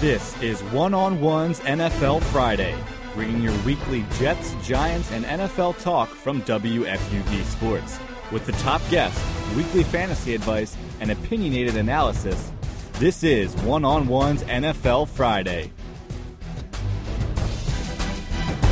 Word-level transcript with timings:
This 0.00 0.40
is 0.40 0.62
One 0.62 0.94
on 0.94 1.20
One's 1.20 1.58
NFL 1.58 2.22
Friday, 2.22 2.76
bringing 3.14 3.42
your 3.42 3.52
weekly 3.62 4.04
Jets, 4.16 4.54
Giants, 4.62 5.10
and 5.10 5.24
NFL 5.24 5.82
talk 5.82 6.08
from 6.08 6.40
WFUV 6.42 7.42
Sports. 7.42 7.98
With 8.30 8.46
the 8.46 8.52
top 8.52 8.80
guests, 8.90 9.20
weekly 9.56 9.82
fantasy 9.82 10.36
advice, 10.36 10.76
and 11.00 11.10
opinionated 11.10 11.74
analysis, 11.74 12.52
this 13.00 13.24
is 13.24 13.56
One 13.62 13.84
on 13.84 14.06
One's 14.06 14.44
NFL 14.44 15.08
Friday. 15.08 15.72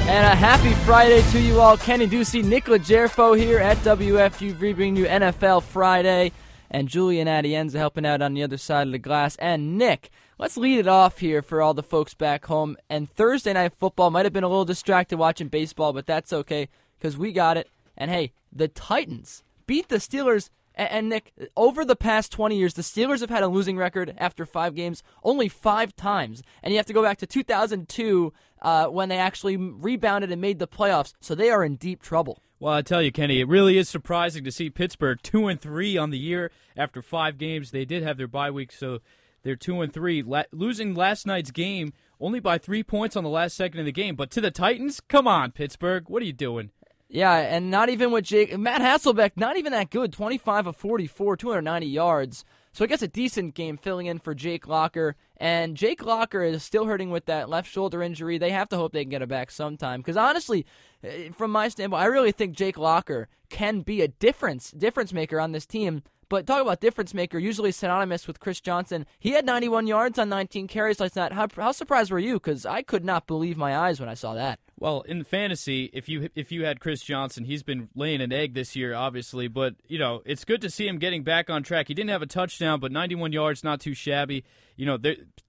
And 0.06 0.26
a 0.26 0.36
happy 0.36 0.74
Friday 0.84 1.22
to 1.32 1.40
you 1.40 1.60
all. 1.60 1.76
Kenny 1.76 2.06
Ducey, 2.06 2.44
Nick 2.44 2.66
Legerfo 2.66 3.36
here 3.36 3.58
at 3.58 3.78
WFUV, 3.78 4.76
bringing 4.76 4.94
you 4.94 5.06
NFL 5.06 5.64
Friday. 5.64 6.30
And 6.70 6.86
Julian 6.86 7.26
Adienza 7.26 7.74
helping 7.74 8.06
out 8.06 8.22
on 8.22 8.34
the 8.34 8.44
other 8.44 8.58
side 8.58 8.86
of 8.86 8.92
the 8.92 8.98
glass. 9.00 9.34
And 9.36 9.76
Nick, 9.76 10.12
let's 10.38 10.56
lead 10.56 10.78
it 10.78 10.88
off 10.88 11.18
here 11.18 11.42
for 11.42 11.62
all 11.62 11.74
the 11.74 11.82
folks 11.82 12.14
back 12.14 12.46
home. 12.46 12.76
And 12.88 13.10
Thursday 13.10 13.52
Night 13.52 13.74
Football 13.74 14.10
might 14.10 14.26
have 14.26 14.32
been 14.32 14.44
a 14.44 14.48
little 14.48 14.64
distracted 14.64 15.18
watching 15.18 15.48
baseball, 15.48 15.92
but 15.92 16.06
that's 16.06 16.32
okay 16.32 16.68
because 16.98 17.16
we 17.16 17.32
got 17.32 17.56
it. 17.56 17.68
And 17.96 18.10
hey, 18.10 18.32
the 18.52 18.68
Titans 18.68 19.42
beat 19.66 19.88
the 19.88 19.96
Steelers. 19.96 20.50
And, 20.78 21.08
Nick, 21.08 21.32
over 21.56 21.86
the 21.86 21.96
past 21.96 22.30
20 22.32 22.54
years, 22.54 22.74
the 22.74 22.82
Steelers 22.82 23.20
have 23.20 23.30
had 23.30 23.42
a 23.42 23.48
losing 23.48 23.78
record 23.78 24.14
after 24.18 24.44
five 24.44 24.74
games 24.74 25.02
only 25.24 25.48
five 25.48 25.96
times. 25.96 26.42
And 26.62 26.70
you 26.70 26.76
have 26.78 26.86
to 26.86 26.92
go 26.92 27.02
back 27.02 27.16
to 27.18 27.26
2002 27.26 28.32
uh, 28.60 28.86
when 28.88 29.08
they 29.08 29.16
actually 29.16 29.56
rebounded 29.56 30.30
and 30.30 30.40
made 30.40 30.58
the 30.58 30.68
playoffs. 30.68 31.14
So 31.18 31.34
they 31.34 31.48
are 31.48 31.64
in 31.64 31.76
deep 31.76 32.02
trouble. 32.02 32.42
Well, 32.60 32.74
I 32.74 32.82
tell 32.82 33.00
you, 33.00 33.10
Kenny, 33.10 33.40
it 33.40 33.48
really 33.48 33.78
is 33.78 33.88
surprising 33.88 34.44
to 34.44 34.52
see 34.52 34.68
Pittsburgh 34.68 35.18
two 35.22 35.46
and 35.46 35.58
three 35.58 35.96
on 35.96 36.10
the 36.10 36.18
year 36.18 36.50
after 36.76 37.00
five 37.00 37.38
games. 37.38 37.70
They 37.70 37.86
did 37.86 38.02
have 38.02 38.18
their 38.18 38.28
bye 38.28 38.50
week, 38.50 38.72
so 38.72 39.00
they're 39.42 39.56
two 39.56 39.80
and 39.80 39.92
three. 39.92 40.22
La- 40.22 40.44
losing 40.52 40.94
last 40.94 41.26
night's 41.26 41.50
game 41.50 41.92
only 42.20 42.40
by 42.40 42.58
three 42.58 42.82
points 42.82 43.16
on 43.16 43.24
the 43.24 43.30
last 43.30 43.56
second 43.56 43.80
of 43.80 43.86
the 43.86 43.92
game, 43.92 44.16
but 44.16 44.30
to 44.30 44.40
the 44.40 44.50
Titans, 44.50 45.00
come 45.00 45.28
on, 45.28 45.52
Pittsburgh, 45.52 46.08
what 46.08 46.22
are 46.22 46.26
you 46.26 46.32
doing? 46.32 46.70
Yeah, 47.08 47.34
and 47.34 47.70
not 47.70 47.88
even 47.88 48.10
with 48.10 48.24
Jake 48.24 48.58
Matt 48.58 48.80
Hasselbeck, 48.80 49.32
not 49.36 49.56
even 49.56 49.72
that 49.72 49.90
good. 49.90 50.12
Twenty 50.12 50.38
five 50.38 50.66
of 50.66 50.76
forty 50.76 51.06
four, 51.06 51.36
two 51.36 51.50
hundred 51.50 51.62
ninety 51.62 51.86
yards. 51.86 52.44
So 52.72 52.84
I 52.84 52.88
guess 52.88 53.00
a 53.00 53.08
decent 53.08 53.54
game 53.54 53.78
filling 53.78 54.04
in 54.04 54.18
for 54.18 54.34
Jake 54.34 54.66
Locker. 54.66 55.16
And 55.38 55.78
Jake 55.78 56.04
Locker 56.04 56.42
is 56.42 56.62
still 56.62 56.84
hurting 56.84 57.10
with 57.10 57.24
that 57.24 57.48
left 57.48 57.70
shoulder 57.70 58.02
injury. 58.02 58.36
They 58.36 58.50
have 58.50 58.68
to 58.68 58.76
hope 58.76 58.92
they 58.92 59.02
can 59.02 59.08
get 59.08 59.22
it 59.22 59.30
back 59.30 59.50
sometime. 59.50 60.00
Because 60.00 60.18
honestly, 60.18 60.66
eh, 61.02 61.30
from 61.30 61.52
my 61.52 61.68
standpoint, 61.68 62.02
I 62.02 62.06
really 62.06 62.32
think 62.32 62.54
Jake 62.54 62.76
Locker 62.76 63.28
can 63.48 63.80
be 63.80 64.02
a 64.02 64.08
difference 64.08 64.72
difference 64.72 65.12
maker 65.12 65.40
on 65.40 65.52
this 65.52 65.64
team. 65.64 66.02
But 66.28 66.46
talk 66.46 66.60
about 66.60 66.80
difference 66.80 67.14
maker, 67.14 67.38
usually 67.38 67.70
synonymous 67.70 68.26
with 68.26 68.40
Chris 68.40 68.60
Johnson. 68.60 69.06
He 69.18 69.30
had 69.30 69.46
91 69.46 69.86
yards 69.86 70.18
on 70.18 70.28
19 70.28 70.66
carries 70.66 70.98
last 70.98 71.14
night. 71.14 71.32
How, 71.32 71.46
how 71.54 71.72
surprised 71.72 72.10
were 72.10 72.18
you? 72.18 72.34
Because 72.34 72.66
I 72.66 72.82
could 72.82 73.04
not 73.04 73.26
believe 73.26 73.56
my 73.56 73.76
eyes 73.76 74.00
when 74.00 74.08
I 74.08 74.14
saw 74.14 74.34
that. 74.34 74.58
Well, 74.78 75.02
in 75.02 75.24
fantasy, 75.24 75.88
if 75.94 76.06
you 76.06 76.28
if 76.34 76.52
you 76.52 76.66
had 76.66 76.80
Chris 76.80 77.00
Johnson, 77.00 77.44
he's 77.44 77.62
been 77.62 77.88
laying 77.94 78.20
an 78.20 78.30
egg 78.30 78.52
this 78.52 78.76
year, 78.76 78.94
obviously. 78.94 79.48
But 79.48 79.74
you 79.86 79.98
know, 79.98 80.20
it's 80.26 80.44
good 80.44 80.60
to 80.60 80.70
see 80.70 80.86
him 80.86 80.98
getting 80.98 81.22
back 81.22 81.48
on 81.48 81.62
track. 81.62 81.88
He 81.88 81.94
didn't 81.94 82.10
have 82.10 82.20
a 82.20 82.26
touchdown, 82.26 82.78
but 82.78 82.92
91 82.92 83.32
yards, 83.32 83.64
not 83.64 83.80
too 83.80 83.94
shabby. 83.94 84.44
You 84.76 84.84
know, 84.84 84.98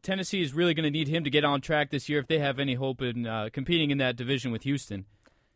Tennessee 0.01 0.41
is 0.41 0.53
really 0.53 0.73
going 0.73 0.85
to 0.85 0.91
need 0.91 1.09
him 1.09 1.25
to 1.25 1.29
get 1.29 1.43
on 1.43 1.59
track 1.59 1.89
this 1.89 2.07
year 2.07 2.19
if 2.19 2.27
they 2.27 2.39
have 2.39 2.57
any 2.57 2.75
hope 2.75 3.01
in 3.01 3.27
uh, 3.27 3.49
competing 3.51 3.91
in 3.91 3.97
that 3.97 4.15
division 4.15 4.51
with 4.53 4.63
Houston. 4.63 5.05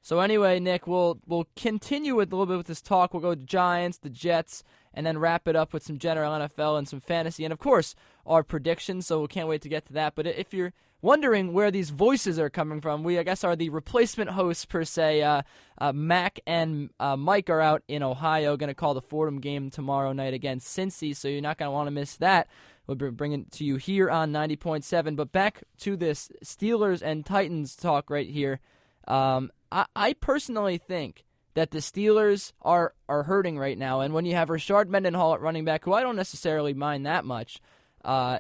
So 0.01 0.19
anyway, 0.19 0.59
Nick, 0.59 0.87
we'll 0.87 1.19
we'll 1.27 1.47
continue 1.55 2.15
with 2.15 2.33
a 2.33 2.35
little 2.35 2.47
bit 2.47 2.57
with 2.57 2.67
this 2.67 2.81
talk. 2.81 3.13
We'll 3.13 3.21
go 3.21 3.35
to 3.35 3.45
Giants, 3.45 3.99
the 3.99 4.09
Jets, 4.09 4.63
and 4.93 5.05
then 5.05 5.17
wrap 5.17 5.47
it 5.47 5.55
up 5.55 5.73
with 5.73 5.83
some 5.83 5.97
general 5.97 6.33
NFL 6.33 6.77
and 6.77 6.87
some 6.87 6.99
fantasy, 6.99 7.43
and 7.43 7.53
of 7.53 7.59
course 7.59 7.95
our 8.25 8.43
predictions. 8.43 9.07
So 9.07 9.21
we 9.21 9.27
can't 9.27 9.47
wait 9.47 9.61
to 9.61 9.69
get 9.69 9.85
to 9.85 9.93
that. 9.93 10.15
But 10.15 10.27
if 10.27 10.53
you're 10.53 10.73
wondering 11.01 11.53
where 11.53 11.71
these 11.71 11.89
voices 11.89 12.37
are 12.37 12.49
coming 12.49 12.81
from, 12.81 13.03
we 13.03 13.17
I 13.17 13.23
guess 13.23 13.43
are 13.43 13.55
the 13.55 13.69
replacement 13.69 14.31
hosts 14.31 14.65
per 14.65 14.83
se. 14.83 15.23
Uh, 15.23 15.41
uh, 15.79 15.93
Mac 15.93 16.39
and 16.45 16.89
uh, 16.99 17.15
Mike 17.15 17.49
are 17.49 17.61
out 17.61 17.83
in 17.87 18.03
Ohio, 18.03 18.57
going 18.57 18.67
to 18.67 18.75
call 18.75 18.93
the 18.93 19.01
Fordham 19.01 19.39
game 19.39 19.69
tomorrow 19.69 20.13
night 20.13 20.33
against 20.33 20.77
Cincy. 20.77 21.15
So 21.15 21.27
you're 21.27 21.41
not 21.41 21.57
going 21.57 21.67
to 21.67 21.73
want 21.73 21.87
to 21.87 21.91
miss 21.91 22.17
that. 22.17 22.47
We'll 22.87 22.95
be 22.95 23.09
bringing 23.09 23.41
it 23.41 23.51
to 23.53 23.63
you 23.63 23.77
here 23.77 24.09
on 24.09 24.31
90.7. 24.31 25.15
But 25.15 25.31
back 25.31 25.63
to 25.79 25.95
this 25.95 26.29
Steelers 26.43 27.01
and 27.01 27.25
Titans 27.25 27.75
talk 27.75 28.09
right 28.09 28.29
here. 28.29 28.59
Um, 29.07 29.51
I, 29.71 29.85
I 29.95 30.13
personally 30.13 30.77
think 30.77 31.25
that 31.53 31.71
the 31.71 31.79
Steelers 31.79 32.53
are 32.61 32.93
are 33.09 33.23
hurting 33.23 33.57
right 33.57 33.77
now, 33.77 34.01
and 34.01 34.13
when 34.13 34.25
you 34.25 34.35
have 34.35 34.49
Rashard 34.49 34.87
Mendenhall 34.87 35.33
at 35.33 35.41
running 35.41 35.65
back, 35.65 35.83
who 35.83 35.93
I 35.93 36.01
don't 36.01 36.15
necessarily 36.15 36.73
mind 36.73 37.05
that 37.05 37.25
much, 37.25 37.59
uh, 38.05 38.39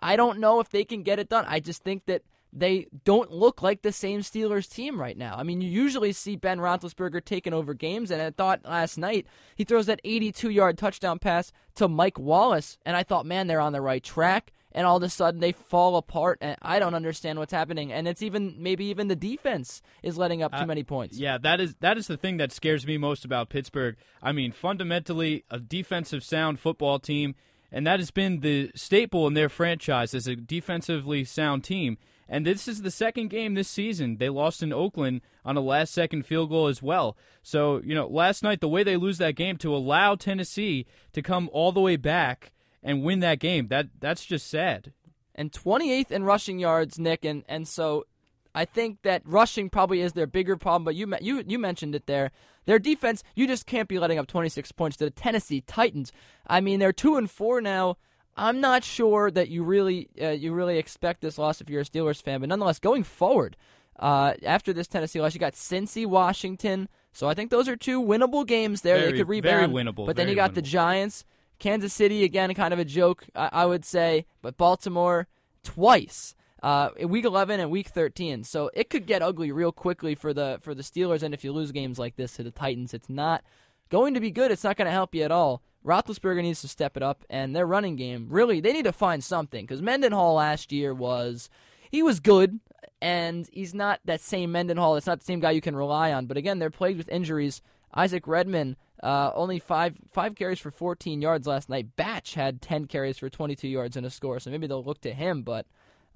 I 0.00 0.16
don't 0.16 0.38
know 0.38 0.60
if 0.60 0.70
they 0.70 0.84
can 0.84 1.02
get 1.02 1.18
it 1.18 1.28
done. 1.28 1.44
I 1.48 1.60
just 1.60 1.82
think 1.82 2.06
that 2.06 2.22
they 2.52 2.86
don't 3.04 3.30
look 3.30 3.62
like 3.62 3.82
the 3.82 3.92
same 3.92 4.20
Steelers 4.20 4.70
team 4.70 5.00
right 5.00 5.16
now. 5.16 5.36
I 5.36 5.42
mean, 5.42 5.60
you 5.60 5.68
usually 5.68 6.12
see 6.12 6.36
Ben 6.36 6.58
Roethlisberger 6.58 7.24
taking 7.24 7.52
over 7.52 7.74
games, 7.74 8.10
and 8.10 8.22
I 8.22 8.30
thought 8.30 8.64
last 8.64 8.96
night 8.96 9.26
he 9.54 9.64
throws 9.64 9.86
that 9.86 10.00
82-yard 10.04 10.78
touchdown 10.78 11.18
pass 11.18 11.52
to 11.74 11.88
Mike 11.88 12.18
Wallace, 12.18 12.78
and 12.86 12.96
I 12.96 13.02
thought, 13.02 13.26
man, 13.26 13.46
they're 13.46 13.60
on 13.60 13.72
the 13.72 13.82
right 13.82 14.02
track. 14.02 14.52
And 14.78 14.86
all 14.86 14.98
of 14.98 15.02
a 15.02 15.08
sudden 15.08 15.40
they 15.40 15.50
fall 15.50 15.96
apart, 15.96 16.38
and 16.40 16.56
I 16.62 16.78
don't 16.78 16.94
understand 16.94 17.40
what's 17.40 17.52
happening. 17.52 17.92
And 17.92 18.06
it's 18.06 18.22
even 18.22 18.54
maybe 18.58 18.84
even 18.84 19.08
the 19.08 19.16
defense 19.16 19.82
is 20.04 20.16
letting 20.16 20.40
up 20.40 20.52
too 20.52 20.58
uh, 20.58 20.66
many 20.66 20.84
points. 20.84 21.18
Yeah, 21.18 21.36
that 21.38 21.60
is 21.60 21.74
that 21.80 21.98
is 21.98 22.06
the 22.06 22.16
thing 22.16 22.36
that 22.36 22.52
scares 22.52 22.86
me 22.86 22.96
most 22.96 23.24
about 23.24 23.48
Pittsburgh. 23.48 23.96
I 24.22 24.30
mean, 24.30 24.52
fundamentally, 24.52 25.42
a 25.50 25.58
defensive 25.58 26.22
sound 26.22 26.60
football 26.60 27.00
team, 27.00 27.34
and 27.72 27.84
that 27.88 27.98
has 27.98 28.12
been 28.12 28.38
the 28.38 28.70
staple 28.76 29.26
in 29.26 29.34
their 29.34 29.48
franchise 29.48 30.14
as 30.14 30.28
a 30.28 30.36
defensively 30.36 31.24
sound 31.24 31.64
team. 31.64 31.98
And 32.28 32.46
this 32.46 32.68
is 32.68 32.82
the 32.82 32.92
second 32.92 33.30
game 33.30 33.54
this 33.54 33.68
season. 33.68 34.18
They 34.18 34.28
lost 34.28 34.62
in 34.62 34.72
Oakland 34.72 35.22
on 35.44 35.56
a 35.56 35.60
last 35.60 35.92
second 35.92 36.24
field 36.24 36.50
goal 36.50 36.68
as 36.68 36.80
well. 36.80 37.16
So, 37.42 37.80
you 37.82 37.96
know, 37.96 38.06
last 38.06 38.44
night, 38.44 38.60
the 38.60 38.68
way 38.68 38.84
they 38.84 38.96
lose 38.96 39.18
that 39.18 39.34
game 39.34 39.56
to 39.56 39.74
allow 39.74 40.14
Tennessee 40.14 40.86
to 41.14 41.20
come 41.20 41.50
all 41.52 41.72
the 41.72 41.80
way 41.80 41.96
back 41.96 42.52
and 42.88 43.04
win 43.04 43.20
that 43.20 43.38
game, 43.38 43.68
that 43.68 43.88
that's 44.00 44.24
just 44.24 44.48
sad. 44.48 44.92
And 45.34 45.52
28th 45.52 46.10
in 46.10 46.24
rushing 46.24 46.58
yards, 46.58 46.98
Nick. 46.98 47.24
And, 47.24 47.44
and 47.48 47.68
so 47.68 48.06
I 48.54 48.64
think 48.64 49.02
that 49.02 49.22
rushing 49.24 49.70
probably 49.70 50.00
is 50.00 50.14
their 50.14 50.26
bigger 50.26 50.56
problem, 50.56 50.84
but 50.84 50.96
you, 50.96 51.14
you, 51.20 51.44
you 51.46 51.58
mentioned 51.60 51.94
it 51.94 52.06
there. 52.06 52.32
Their 52.66 52.80
defense, 52.80 53.22
you 53.36 53.46
just 53.46 53.64
can't 53.64 53.88
be 53.88 54.00
letting 54.00 54.18
up 54.18 54.26
26 54.26 54.72
points 54.72 54.96
to 54.96 55.04
the 55.04 55.10
Tennessee 55.10 55.60
Titans. 55.60 56.12
I 56.46 56.60
mean, 56.60 56.80
they're 56.80 56.92
2 56.92 57.16
and 57.16 57.30
4 57.30 57.60
now 57.60 57.96
I'm 58.38 58.60
not 58.60 58.84
sure 58.84 59.30
that 59.32 59.48
you 59.48 59.64
really 59.64 60.08
uh, 60.20 60.28
you 60.28 60.52
really 60.52 60.78
expect 60.78 61.20
this 61.20 61.38
loss 61.38 61.60
if 61.60 61.68
you're 61.68 61.80
a 61.80 61.84
Steelers 61.84 62.22
fan, 62.22 62.40
but 62.40 62.48
nonetheless, 62.48 62.78
going 62.78 63.02
forward, 63.02 63.56
uh, 63.98 64.34
after 64.44 64.72
this 64.72 64.86
Tennessee 64.86 65.20
loss, 65.20 65.34
you 65.34 65.40
got 65.40 65.54
Cincy, 65.54 66.06
Washington. 66.06 66.88
So 67.12 67.28
I 67.28 67.34
think 67.34 67.50
those 67.50 67.68
are 67.68 67.76
two 67.76 68.00
winnable 68.00 68.46
games 68.46 68.82
there. 68.82 68.98
Very, 68.98 69.12
they 69.12 69.18
could 69.18 69.28
rebound. 69.28 69.72
Very 69.72 69.84
winnable. 69.84 70.06
But 70.06 70.14
then 70.14 70.28
you 70.28 70.36
got 70.36 70.52
winnable. 70.52 70.54
the 70.54 70.62
Giants, 70.62 71.24
Kansas 71.58 71.92
City 71.92 72.24
again, 72.24 72.52
kind 72.54 72.72
of 72.72 72.78
a 72.78 72.84
joke, 72.84 73.24
I, 73.34 73.50
I 73.52 73.66
would 73.66 73.84
say, 73.84 74.26
but 74.42 74.56
Baltimore 74.56 75.28
twice. 75.62 76.34
Uh, 76.60 76.90
week 77.04 77.24
11 77.24 77.60
and 77.60 77.70
week 77.70 77.88
13, 77.88 78.42
so 78.42 78.68
it 78.74 78.90
could 78.90 79.06
get 79.06 79.22
ugly 79.22 79.52
real 79.52 79.70
quickly 79.70 80.16
for 80.16 80.34
the 80.34 80.58
for 80.60 80.74
the 80.74 80.82
Steelers. 80.82 81.22
And 81.22 81.32
if 81.32 81.44
you 81.44 81.52
lose 81.52 81.70
games 81.70 82.00
like 82.00 82.16
this 82.16 82.32
to 82.34 82.42
the 82.42 82.50
Titans, 82.50 82.92
it's 82.92 83.08
not 83.08 83.44
going 83.90 84.14
to 84.14 84.20
be 84.20 84.32
good. 84.32 84.50
It's 84.50 84.64
not 84.64 84.76
going 84.76 84.86
to 84.86 84.92
help 84.92 85.14
you 85.14 85.22
at 85.22 85.30
all. 85.30 85.62
Roethlisberger 85.86 86.42
needs 86.42 86.60
to 86.62 86.68
step 86.68 86.96
it 86.96 87.02
up, 87.02 87.24
and 87.30 87.54
their 87.54 87.64
running 87.64 87.94
game 87.94 88.26
really 88.28 88.60
they 88.60 88.72
need 88.72 88.86
to 88.86 88.92
find 88.92 89.22
something 89.22 89.64
because 89.64 89.80
Mendenhall 89.80 90.34
last 90.34 90.72
year 90.72 90.92
was 90.92 91.48
he 91.92 92.02
was 92.02 92.18
good, 92.18 92.58
and 93.00 93.48
he's 93.52 93.72
not 93.72 94.00
that 94.04 94.20
same 94.20 94.50
Mendenhall. 94.50 94.96
It's 94.96 95.06
not 95.06 95.20
the 95.20 95.24
same 95.24 95.40
guy 95.40 95.52
you 95.52 95.60
can 95.60 95.76
rely 95.76 96.12
on. 96.12 96.26
But 96.26 96.36
again, 96.36 96.58
they're 96.58 96.70
plagued 96.70 96.98
with 96.98 97.08
injuries. 97.08 97.62
Isaac 97.94 98.26
Redman 98.26 98.76
uh, 99.02 99.30
only 99.34 99.58
five 99.58 99.96
five 100.12 100.34
carries 100.34 100.58
for 100.58 100.70
14 100.70 101.22
yards 101.22 101.46
last 101.46 101.68
night. 101.68 101.96
Batch 101.96 102.34
had 102.34 102.60
10 102.60 102.86
carries 102.86 103.18
for 103.18 103.28
22 103.28 103.68
yards 103.68 103.96
and 103.96 104.04
a 104.04 104.10
score, 104.10 104.40
so 104.40 104.50
maybe 104.50 104.66
they'll 104.66 104.84
look 104.84 105.00
to 105.02 105.12
him. 105.12 105.42
But 105.42 105.66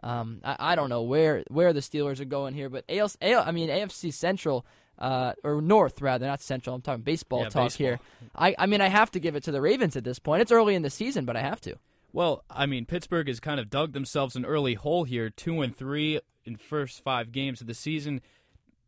um, 0.02 0.40
I, 0.44 0.56
I, 0.58 0.74
don't 0.74 0.88
know 0.88 1.02
where 1.02 1.44
where 1.48 1.72
the 1.72 1.80
Steelers 1.80 2.20
are 2.20 2.24
going 2.24 2.54
here. 2.54 2.68
But 2.68 2.84
AL, 2.88 3.12
AL, 3.20 3.42
I 3.46 3.52
mean 3.52 3.68
AFC 3.68 4.12
Central 4.12 4.66
uh, 4.98 5.32
or 5.44 5.60
North 5.60 6.00
rather, 6.00 6.26
not 6.26 6.40
Central. 6.40 6.74
I'm 6.74 6.82
talking 6.82 7.02
baseball 7.02 7.42
yeah, 7.42 7.48
talk 7.48 7.66
baseball. 7.66 7.86
here. 7.86 8.00
I, 8.34 8.54
I 8.58 8.66
mean, 8.66 8.80
I 8.80 8.88
have 8.88 9.10
to 9.12 9.20
give 9.20 9.36
it 9.36 9.44
to 9.44 9.52
the 9.52 9.60
Ravens 9.60 9.96
at 9.96 10.04
this 10.04 10.18
point. 10.18 10.42
It's 10.42 10.52
early 10.52 10.74
in 10.74 10.82
the 10.82 10.90
season, 10.90 11.24
but 11.24 11.36
I 11.36 11.40
have 11.40 11.60
to. 11.62 11.76
Well, 12.12 12.44
I 12.50 12.66
mean, 12.66 12.84
Pittsburgh 12.84 13.28
has 13.28 13.40
kind 13.40 13.58
of 13.58 13.70
dug 13.70 13.92
themselves 13.92 14.36
an 14.36 14.44
early 14.44 14.74
hole 14.74 15.04
here, 15.04 15.30
two 15.30 15.62
and 15.62 15.74
three 15.74 16.20
in 16.44 16.56
first 16.56 17.02
five 17.02 17.32
games 17.32 17.60
of 17.60 17.66
the 17.66 17.74
season. 17.74 18.20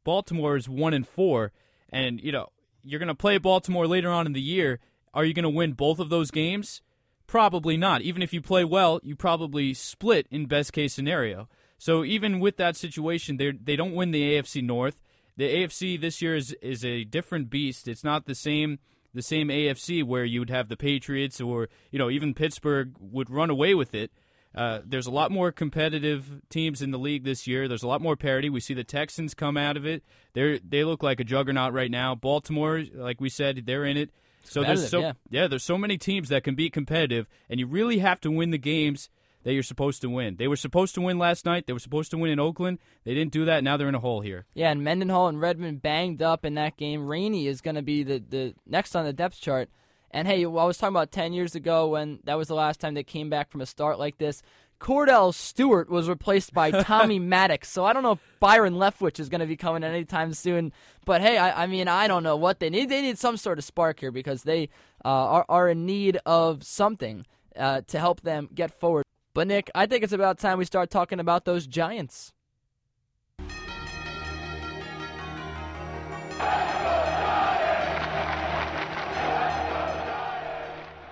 Baltimore 0.04 0.56
is 0.56 0.68
one 0.68 0.92
and 0.92 1.08
four, 1.08 1.52
and 1.90 2.20
you 2.20 2.32
know 2.32 2.50
you're 2.84 3.00
going 3.00 3.08
to 3.08 3.14
play 3.14 3.38
Baltimore 3.38 3.86
later 3.86 4.10
on 4.10 4.26
in 4.26 4.32
the 4.32 4.40
year. 4.40 4.80
Are 5.12 5.24
you 5.24 5.34
going 5.34 5.44
to 5.44 5.48
win 5.50 5.72
both 5.72 5.98
of 5.98 6.10
those 6.10 6.30
games? 6.30 6.82
Probably 7.26 7.76
not. 7.76 8.02
Even 8.02 8.22
if 8.22 8.32
you 8.32 8.42
play 8.42 8.64
well, 8.64 9.00
you 9.02 9.16
probably 9.16 9.74
split 9.74 10.26
in 10.30 10.46
best 10.46 10.72
case 10.72 10.92
scenario. 10.92 11.48
So 11.78 12.04
even 12.04 12.40
with 12.40 12.56
that 12.58 12.76
situation, 12.76 13.36
they 13.36 13.52
they 13.52 13.76
don't 13.76 13.94
win 13.94 14.10
the 14.10 14.34
AFC 14.34 14.62
North 14.62 15.00
the 15.36 15.52
AFC 15.52 16.00
this 16.00 16.22
year 16.22 16.36
is 16.36 16.52
is 16.62 16.84
a 16.84 17.04
different 17.04 17.50
beast. 17.50 17.88
It's 17.88 18.04
not 18.04 18.26
the 18.26 18.34
same 18.34 18.78
the 19.12 19.22
same 19.22 19.48
AFC 19.48 20.02
where 20.02 20.24
you 20.24 20.40
would 20.40 20.50
have 20.50 20.68
the 20.68 20.76
Patriots 20.76 21.40
or 21.40 21.68
you 21.90 21.98
know 21.98 22.10
even 22.10 22.34
Pittsburgh 22.34 22.94
would 22.98 23.30
run 23.30 23.50
away 23.50 23.74
with 23.74 23.94
it. 23.94 24.12
Uh, 24.54 24.80
there's 24.84 25.06
a 25.06 25.10
lot 25.10 25.30
more 25.30 25.50
competitive 25.50 26.40
teams 26.48 26.80
in 26.80 26.92
the 26.92 26.98
league 26.98 27.24
this 27.24 27.46
year. 27.46 27.66
There's 27.66 27.82
a 27.82 27.88
lot 27.88 28.00
more 28.00 28.16
parity. 28.16 28.48
We 28.48 28.60
see 28.60 28.74
the 28.74 28.84
Texans 28.84 29.34
come 29.34 29.56
out 29.56 29.76
of 29.76 29.84
it. 29.84 30.04
They 30.32 30.60
they 30.66 30.84
look 30.84 31.02
like 31.02 31.20
a 31.20 31.24
juggernaut 31.24 31.72
right 31.72 31.90
now. 31.90 32.14
Baltimore, 32.14 32.84
like 32.94 33.20
we 33.20 33.28
said, 33.28 33.64
they're 33.66 33.84
in 33.84 33.96
it. 33.96 34.10
So 34.44 34.62
there's 34.62 34.88
so 34.88 35.00
yeah. 35.00 35.12
yeah, 35.30 35.46
there's 35.48 35.64
so 35.64 35.78
many 35.78 35.98
teams 35.98 36.28
that 36.28 36.44
can 36.44 36.54
be 36.54 36.70
competitive, 36.70 37.26
and 37.48 37.58
you 37.58 37.66
really 37.66 37.98
have 37.98 38.20
to 38.20 38.30
win 38.30 38.50
the 38.50 38.58
games 38.58 39.08
that 39.44 39.52
you're 39.52 39.62
supposed 39.62 40.00
to 40.02 40.08
win. 40.08 40.36
They 40.36 40.48
were 40.48 40.56
supposed 40.56 40.94
to 40.94 41.00
win 41.00 41.18
last 41.18 41.44
night. 41.44 41.66
They 41.66 41.72
were 41.72 41.78
supposed 41.78 42.10
to 42.12 42.18
win 42.18 42.30
in 42.30 42.40
Oakland. 42.40 42.78
They 43.04 43.14
didn't 43.14 43.32
do 43.32 43.44
that. 43.44 43.62
Now 43.62 43.76
they're 43.76 43.88
in 43.88 43.94
a 43.94 44.00
hole 44.00 44.20
here. 44.20 44.46
Yeah, 44.54 44.70
and 44.70 44.82
Mendenhall 44.82 45.28
and 45.28 45.40
Redman 45.40 45.76
banged 45.76 46.22
up 46.22 46.44
in 46.44 46.54
that 46.54 46.76
game. 46.76 47.06
Rainey 47.06 47.46
is 47.46 47.60
going 47.60 47.76
to 47.76 47.82
be 47.82 48.02
the, 48.02 48.22
the 48.26 48.54
next 48.66 48.96
on 48.96 49.04
the 49.04 49.12
depth 49.12 49.40
chart. 49.40 49.68
And 50.14 50.28
hey, 50.28 50.44
I 50.44 50.46
was 50.46 50.78
talking 50.78 50.94
about 50.94 51.10
10 51.10 51.32
years 51.32 51.56
ago 51.56 51.88
when 51.88 52.20
that 52.22 52.38
was 52.38 52.46
the 52.46 52.54
last 52.54 52.78
time 52.78 52.94
they 52.94 53.02
came 53.02 53.28
back 53.28 53.50
from 53.50 53.60
a 53.60 53.66
start 53.66 53.98
like 53.98 54.16
this. 54.16 54.42
Kordell 54.80 55.34
Stewart 55.34 55.90
was 55.90 56.08
replaced 56.08 56.54
by 56.54 56.70
Tommy 56.82 57.18
Maddox. 57.18 57.68
So 57.68 57.84
I 57.84 57.92
don't 57.92 58.04
know 58.04 58.12
if 58.12 58.20
Byron 58.38 58.74
Leftwich 58.74 59.18
is 59.18 59.28
going 59.28 59.40
to 59.40 59.46
be 59.46 59.56
coming 59.56 59.82
anytime 59.82 60.32
soon. 60.32 60.72
But 61.04 61.20
hey, 61.20 61.36
I, 61.36 61.64
I, 61.64 61.66
mean, 61.66 61.88
I 61.88 62.06
don't 62.06 62.22
know 62.22 62.36
what 62.36 62.60
they 62.60 62.70
need. 62.70 62.90
They 62.90 63.02
need 63.02 63.18
some 63.18 63.36
sort 63.36 63.58
of 63.58 63.64
spark 63.64 63.98
here 63.98 64.12
because 64.12 64.44
they 64.44 64.68
uh, 65.04 65.08
are, 65.08 65.46
are 65.48 65.68
in 65.68 65.84
need 65.84 66.18
of 66.24 66.62
something 66.62 67.26
uh, 67.56 67.80
to 67.88 67.98
help 67.98 68.20
them 68.20 68.48
get 68.54 68.78
forward. 68.78 69.04
But 69.34 69.48
Nick, 69.48 69.68
I 69.74 69.86
think 69.86 70.04
it's 70.04 70.12
about 70.12 70.38
time 70.38 70.58
we 70.58 70.64
start 70.64 70.90
talking 70.90 71.18
about 71.18 71.44
those 71.44 71.66
Giants. 71.66 72.32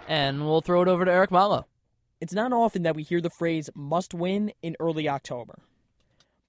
And 0.09 0.45
we'll 0.45 0.61
throw 0.61 0.83
it 0.83 0.89
over 0.89 1.05
to 1.05 1.13
Eric 1.13 1.31
Malo. 1.31 1.67
It's 2.21 2.33
not 2.33 2.53
often 2.53 2.83
that 2.83 2.95
we 2.95 3.03
hear 3.03 3.21
the 3.21 3.31
phrase 3.31 3.71
must 3.75 4.15
win 4.15 4.53
in 4.63 4.77
early 4.79 5.09
October. 5.09 5.59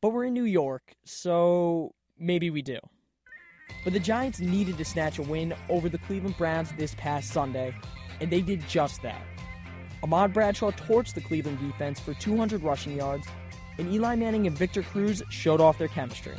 But 0.01 0.09
we're 0.09 0.25
in 0.25 0.33
New 0.33 0.43
York, 0.43 0.93
so 1.03 1.95
maybe 2.19 2.49
we 2.49 2.61
do. 2.61 2.79
But 3.83 3.93
the 3.93 3.99
Giants 3.99 4.39
needed 4.39 4.77
to 4.77 4.85
snatch 4.85 5.17
a 5.17 5.23
win 5.23 5.53
over 5.69 5.89
the 5.89 5.97
Cleveland 5.97 6.37
Browns 6.37 6.71
this 6.77 6.95
past 6.95 7.31
Sunday, 7.31 7.75
and 8.21 8.29
they 8.29 8.41
did 8.41 8.67
just 8.67 9.01
that. 9.01 9.21
Ahmad 10.03 10.33
Bradshaw 10.33 10.71
torched 10.71 11.13
the 11.13 11.21
Cleveland 11.21 11.59
defense 11.59 11.99
for 11.99 12.13
200 12.13 12.61
rushing 12.61 12.97
yards, 12.97 13.27
and 13.77 13.91
Eli 13.91 14.15
Manning 14.15 14.47
and 14.47 14.57
Victor 14.57 14.83
Cruz 14.83 15.23
showed 15.29 15.61
off 15.61 15.77
their 15.77 15.87
chemistry. 15.87 16.35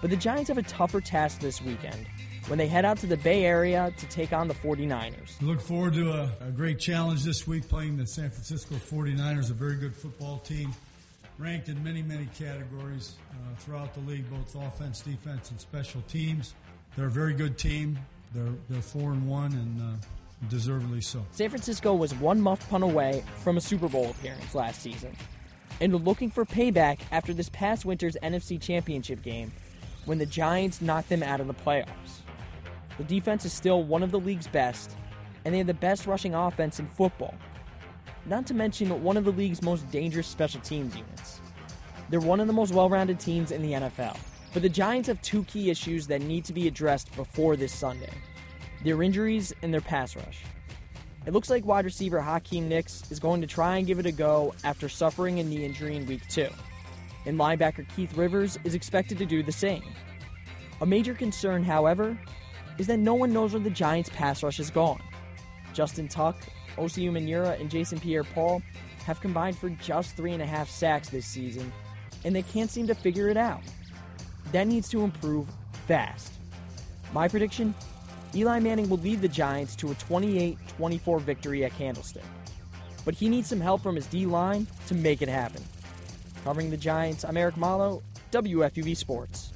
But 0.00 0.10
the 0.10 0.16
Giants 0.16 0.48
have 0.48 0.58
a 0.58 0.62
tougher 0.62 1.00
task 1.00 1.40
this 1.40 1.62
weekend 1.62 2.06
when 2.46 2.58
they 2.58 2.66
head 2.66 2.84
out 2.84 2.98
to 2.98 3.06
the 3.06 3.16
Bay 3.16 3.44
Area 3.44 3.92
to 3.96 4.06
take 4.06 4.32
on 4.32 4.48
the 4.48 4.54
49ers. 4.54 5.40
Look 5.40 5.60
forward 5.60 5.94
to 5.94 6.10
a, 6.10 6.30
a 6.40 6.50
great 6.50 6.78
challenge 6.78 7.24
this 7.24 7.46
week 7.46 7.68
playing 7.68 7.96
the 7.96 8.06
San 8.06 8.30
Francisco 8.30 8.74
49ers, 8.74 9.50
a 9.50 9.54
very 9.54 9.76
good 9.76 9.94
football 9.94 10.38
team, 10.38 10.72
ranked 11.38 11.68
in 11.68 11.82
many, 11.82 12.02
many 12.02 12.26
categories 12.38 13.14
uh, 13.30 13.54
throughout 13.58 13.94
the 13.94 14.00
league, 14.00 14.28
both 14.30 14.54
offense, 14.54 15.00
defense, 15.00 15.50
and 15.50 15.60
special 15.60 16.02
teams. 16.02 16.54
They're 16.96 17.06
a 17.06 17.10
very 17.10 17.34
good 17.34 17.58
team. 17.58 17.98
They're, 18.34 18.52
they're 18.68 18.82
4 18.82 19.12
and 19.12 19.28
1 19.28 19.52
and 19.52 19.82
uh, 19.82 19.96
deservedly 20.48 21.00
so. 21.00 21.24
San 21.32 21.48
Francisco 21.48 21.94
was 21.94 22.14
one 22.14 22.40
muff 22.40 22.68
punt 22.68 22.84
away 22.84 23.24
from 23.42 23.56
a 23.56 23.60
Super 23.60 23.88
Bowl 23.88 24.10
appearance 24.10 24.54
last 24.54 24.82
season, 24.82 25.16
and 25.80 26.04
looking 26.04 26.30
for 26.30 26.44
payback 26.44 27.00
after 27.10 27.32
this 27.32 27.48
past 27.48 27.84
winter's 27.84 28.16
NFC 28.22 28.60
Championship 28.60 29.22
game 29.22 29.52
when 30.04 30.18
the 30.18 30.26
Giants 30.26 30.80
knocked 30.80 31.08
them 31.08 31.22
out 31.22 31.40
of 31.40 31.46
the 31.46 31.54
playoffs. 31.54 32.23
The 32.98 33.04
defense 33.04 33.44
is 33.44 33.52
still 33.52 33.82
one 33.82 34.02
of 34.02 34.10
the 34.10 34.20
league's 34.20 34.46
best, 34.46 34.96
and 35.44 35.52
they 35.52 35.58
have 35.58 35.66
the 35.66 35.74
best 35.74 36.06
rushing 36.06 36.34
offense 36.34 36.78
in 36.78 36.86
football. 36.86 37.34
Not 38.26 38.46
to 38.46 38.54
mention 38.54 39.02
one 39.02 39.16
of 39.16 39.24
the 39.24 39.32
league's 39.32 39.62
most 39.62 39.90
dangerous 39.90 40.26
special 40.26 40.60
teams 40.60 40.96
units. 40.96 41.40
They're 42.08 42.20
one 42.20 42.40
of 42.40 42.46
the 42.46 42.52
most 42.52 42.72
well 42.72 42.88
rounded 42.88 43.18
teams 43.18 43.50
in 43.50 43.62
the 43.62 43.72
NFL. 43.72 44.16
But 44.52 44.62
the 44.62 44.68
Giants 44.68 45.08
have 45.08 45.20
two 45.20 45.42
key 45.44 45.68
issues 45.68 46.06
that 46.06 46.22
need 46.22 46.44
to 46.44 46.52
be 46.52 46.68
addressed 46.68 47.14
before 47.16 47.56
this 47.56 47.72
Sunday 47.72 48.12
their 48.84 49.02
injuries 49.02 49.52
and 49.62 49.72
their 49.72 49.80
pass 49.80 50.14
rush. 50.14 50.42
It 51.26 51.32
looks 51.32 51.48
like 51.48 51.64
wide 51.64 51.86
receiver 51.86 52.20
Hakeem 52.20 52.68
Nicks 52.68 53.10
is 53.10 53.18
going 53.18 53.40
to 53.40 53.46
try 53.46 53.78
and 53.78 53.86
give 53.86 53.98
it 53.98 54.04
a 54.04 54.12
go 54.12 54.54
after 54.62 54.90
suffering 54.90 55.40
a 55.40 55.42
knee 55.42 55.64
injury 55.64 55.96
in 55.96 56.04
week 56.04 56.28
two. 56.28 56.48
And 57.24 57.38
linebacker 57.38 57.86
Keith 57.96 58.14
Rivers 58.14 58.58
is 58.62 58.74
expected 58.74 59.16
to 59.18 59.24
do 59.24 59.42
the 59.42 59.50
same. 59.50 59.82
A 60.82 60.86
major 60.86 61.14
concern, 61.14 61.64
however, 61.64 62.18
is 62.78 62.86
that 62.86 62.98
no 62.98 63.14
one 63.14 63.32
knows 63.32 63.52
where 63.52 63.62
the 63.62 63.70
Giants' 63.70 64.10
pass 64.10 64.42
rush 64.42 64.56
has 64.58 64.70
gone. 64.70 65.00
Justin 65.72 66.08
Tuck, 66.08 66.36
Osi 66.76 67.08
Umenyiora, 67.08 67.60
and 67.60 67.70
Jason 67.70 68.00
Pierre-Paul 68.00 68.62
have 69.04 69.20
combined 69.20 69.58
for 69.58 69.68
just 69.70 70.16
three 70.16 70.32
and 70.32 70.42
a 70.42 70.46
half 70.46 70.68
sacks 70.68 71.08
this 71.08 71.26
season, 71.26 71.72
and 72.24 72.34
they 72.34 72.42
can't 72.42 72.70
seem 72.70 72.86
to 72.86 72.94
figure 72.94 73.28
it 73.28 73.36
out. 73.36 73.62
That 74.52 74.66
needs 74.66 74.88
to 74.90 75.02
improve 75.02 75.46
fast. 75.86 76.32
My 77.12 77.28
prediction 77.28 77.74
Eli 78.34 78.58
Manning 78.58 78.88
will 78.88 78.98
lead 78.98 79.20
the 79.20 79.28
Giants 79.28 79.76
to 79.76 79.92
a 79.92 79.94
28 79.94 80.58
24 80.76 81.20
victory 81.20 81.64
at 81.64 81.72
Candlestick. 81.76 82.24
But 83.04 83.14
he 83.14 83.28
needs 83.28 83.48
some 83.48 83.60
help 83.60 83.82
from 83.82 83.94
his 83.94 84.06
D 84.06 84.26
line 84.26 84.66
to 84.88 84.94
make 84.94 85.22
it 85.22 85.28
happen. 85.28 85.62
Covering 86.42 86.70
the 86.70 86.76
Giants, 86.76 87.24
I'm 87.24 87.36
Eric 87.36 87.56
Malo, 87.56 88.02
WFUV 88.32 88.96
Sports. 88.96 89.53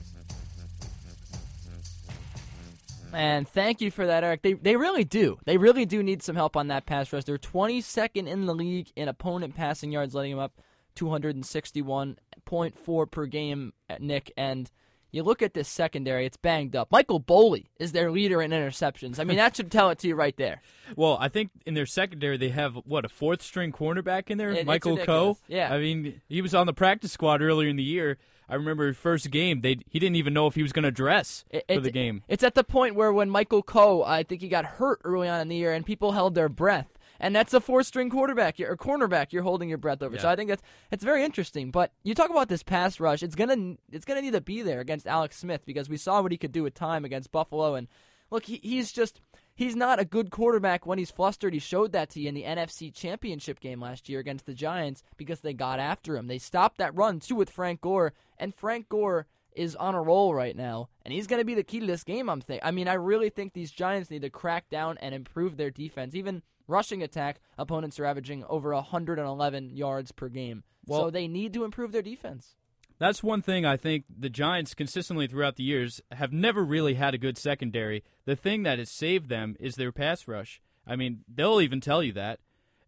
And 3.12 3.48
thank 3.48 3.80
you 3.80 3.90
for 3.90 4.06
that, 4.06 4.22
Eric. 4.24 4.42
They 4.42 4.52
they 4.54 4.76
really 4.76 5.04
do. 5.04 5.38
They 5.44 5.56
really 5.56 5.86
do 5.86 6.02
need 6.02 6.22
some 6.22 6.36
help 6.36 6.56
on 6.56 6.68
that 6.68 6.86
pass 6.86 7.12
rush. 7.12 7.24
They're 7.24 7.38
22nd 7.38 8.26
in 8.28 8.46
the 8.46 8.54
league 8.54 8.90
in 8.96 9.08
opponent 9.08 9.54
passing 9.56 9.92
yards, 9.92 10.14
letting 10.14 10.32
them 10.32 10.40
up 10.40 10.60
261.4 10.96 13.10
per 13.10 13.26
game 13.26 13.72
at 13.88 14.02
Nick. 14.02 14.32
And 14.36 14.70
you 15.10 15.22
look 15.22 15.40
at 15.42 15.54
this 15.54 15.68
secondary, 15.68 16.26
it's 16.26 16.36
banged 16.36 16.76
up. 16.76 16.92
Michael 16.92 17.20
Boley 17.20 17.66
is 17.80 17.92
their 17.92 18.10
leader 18.10 18.42
in 18.42 18.50
interceptions. 18.50 19.18
I 19.18 19.24
mean, 19.24 19.38
that 19.38 19.56
should 19.56 19.70
tell 19.70 19.88
it 19.90 19.98
to 20.00 20.08
you 20.08 20.14
right 20.14 20.36
there. 20.36 20.60
Well, 20.96 21.18
I 21.20 21.28
think 21.28 21.50
in 21.66 21.74
their 21.74 21.84
secondary 21.84 22.38
they 22.38 22.48
have 22.48 22.74
what 22.86 23.04
a 23.04 23.10
fourth 23.10 23.42
string 23.42 23.72
cornerback 23.72 24.30
in 24.30 24.38
there, 24.38 24.52
It- 24.52 24.64
Michael 24.66 24.96
Coe. 24.96 25.36
Yeah. 25.46 25.70
I 25.72 25.78
mean 25.78 26.22
he 26.30 26.40
was 26.40 26.54
on 26.54 26.66
the 26.66 26.72
practice 26.72 27.12
squad 27.12 27.42
earlier 27.42 27.68
in 27.68 27.76
the 27.76 27.82
year. 27.82 28.16
I 28.48 28.54
remember 28.54 28.92
first 28.92 29.30
game 29.30 29.60
they 29.60 29.78
he 29.88 29.98
didn't 29.98 30.16
even 30.16 30.32
know 30.32 30.46
if 30.46 30.54
he 30.54 30.62
was 30.62 30.72
going 30.72 30.84
to 30.84 30.90
dress 30.90 31.44
It- 31.50 31.64
for 31.68 31.80
the 31.80 31.90
game. 31.90 32.22
It's 32.28 32.42
at 32.42 32.54
the 32.54 32.64
point 32.64 32.94
where 32.94 33.12
when 33.12 33.30
Michael 33.30 33.62
Coe, 33.62 34.02
I 34.02 34.22
think 34.22 34.40
he 34.40 34.48
got 34.48 34.64
hurt 34.64 35.00
early 35.04 35.28
on 35.28 35.40
in 35.40 35.48
the 35.48 35.56
year, 35.56 35.72
and 35.72 35.84
people 35.84 36.12
held 36.12 36.34
their 36.34 36.48
breath. 36.48 36.88
And 37.20 37.34
that's 37.34 37.52
a 37.52 37.60
four-string 37.60 38.10
quarterback 38.10 38.60
or 38.60 38.76
cornerback 38.76 39.32
you're 39.32 39.42
holding 39.42 39.68
your 39.68 39.78
breath 39.78 40.02
over. 40.02 40.16
So 40.18 40.28
I 40.28 40.36
think 40.36 40.50
that's 40.50 40.62
it's 40.92 41.02
very 41.02 41.24
interesting. 41.24 41.72
But 41.72 41.92
you 42.04 42.14
talk 42.14 42.30
about 42.30 42.48
this 42.48 42.62
pass 42.62 43.00
rush; 43.00 43.24
it's 43.24 43.34
gonna 43.34 43.74
it's 43.90 44.04
gonna 44.04 44.22
need 44.22 44.34
to 44.34 44.40
be 44.40 44.62
there 44.62 44.80
against 44.80 45.06
Alex 45.06 45.36
Smith 45.36 45.62
because 45.66 45.88
we 45.88 45.96
saw 45.96 46.22
what 46.22 46.30
he 46.30 46.38
could 46.38 46.52
do 46.52 46.62
with 46.62 46.74
time 46.74 47.04
against 47.04 47.32
Buffalo. 47.32 47.74
And 47.74 47.88
look, 48.30 48.44
he, 48.44 48.60
he's 48.62 48.92
just 48.92 49.20
he's 49.58 49.74
not 49.76 49.98
a 49.98 50.04
good 50.04 50.30
quarterback 50.30 50.86
when 50.86 50.98
he's 50.98 51.10
flustered. 51.10 51.52
He 51.52 51.58
showed 51.58 51.90
that 51.92 52.08
to 52.10 52.20
you 52.20 52.28
in 52.28 52.34
the 52.34 52.44
NFC 52.44 52.94
Championship 52.94 53.58
game 53.58 53.80
last 53.80 54.08
year 54.08 54.20
against 54.20 54.46
the 54.46 54.54
Giants 54.54 55.02
because 55.16 55.40
they 55.40 55.52
got 55.52 55.80
after 55.80 56.16
him. 56.16 56.28
They 56.28 56.38
stopped 56.38 56.78
that 56.78 56.94
run 56.94 57.18
too 57.18 57.34
with 57.34 57.50
Frank 57.50 57.80
Gore, 57.80 58.14
and 58.38 58.54
Frank 58.54 58.88
Gore 58.88 59.26
is 59.52 59.74
on 59.74 59.96
a 59.96 60.00
roll 60.00 60.32
right 60.32 60.56
now, 60.56 60.88
and 61.04 61.12
he's 61.12 61.26
going 61.26 61.40
to 61.40 61.44
be 61.44 61.54
the 61.54 61.64
key 61.64 61.80
to 61.80 61.86
this 61.86 62.04
game. 62.04 62.30
I'm 62.30 62.40
think. 62.40 62.62
I 62.64 62.70
mean, 62.70 62.86
I 62.86 62.94
really 62.94 63.28
think 63.28 63.52
these 63.52 63.72
Giants 63.72 64.10
need 64.10 64.22
to 64.22 64.30
crack 64.30 64.70
down 64.70 64.96
and 64.98 65.14
improve 65.14 65.56
their 65.56 65.70
defense. 65.70 66.14
Even 66.14 66.42
rushing 66.68 67.02
attack, 67.02 67.40
opponents 67.58 67.98
are 67.98 68.04
averaging 68.04 68.44
over 68.48 68.72
111 68.72 69.76
yards 69.76 70.12
per 70.12 70.28
game, 70.28 70.62
so 70.86 71.10
they 71.10 71.26
need 71.26 71.52
to 71.54 71.64
improve 71.64 71.90
their 71.90 72.02
defense. 72.02 72.54
That's 72.98 73.22
one 73.22 73.42
thing 73.42 73.64
I 73.64 73.76
think 73.76 74.04
the 74.08 74.28
Giants 74.28 74.74
consistently 74.74 75.28
throughout 75.28 75.56
the 75.56 75.62
years 75.62 76.00
have 76.10 76.32
never 76.32 76.64
really 76.64 76.94
had 76.94 77.14
a 77.14 77.18
good 77.18 77.38
secondary. 77.38 78.02
The 78.24 78.34
thing 78.34 78.64
that 78.64 78.78
has 78.78 78.90
saved 78.90 79.28
them 79.28 79.56
is 79.60 79.76
their 79.76 79.92
pass 79.92 80.26
rush. 80.26 80.60
I 80.86 80.96
mean, 80.96 81.20
they'll 81.32 81.60
even 81.60 81.80
tell 81.80 82.02
you 82.02 82.12
that. 82.14 82.40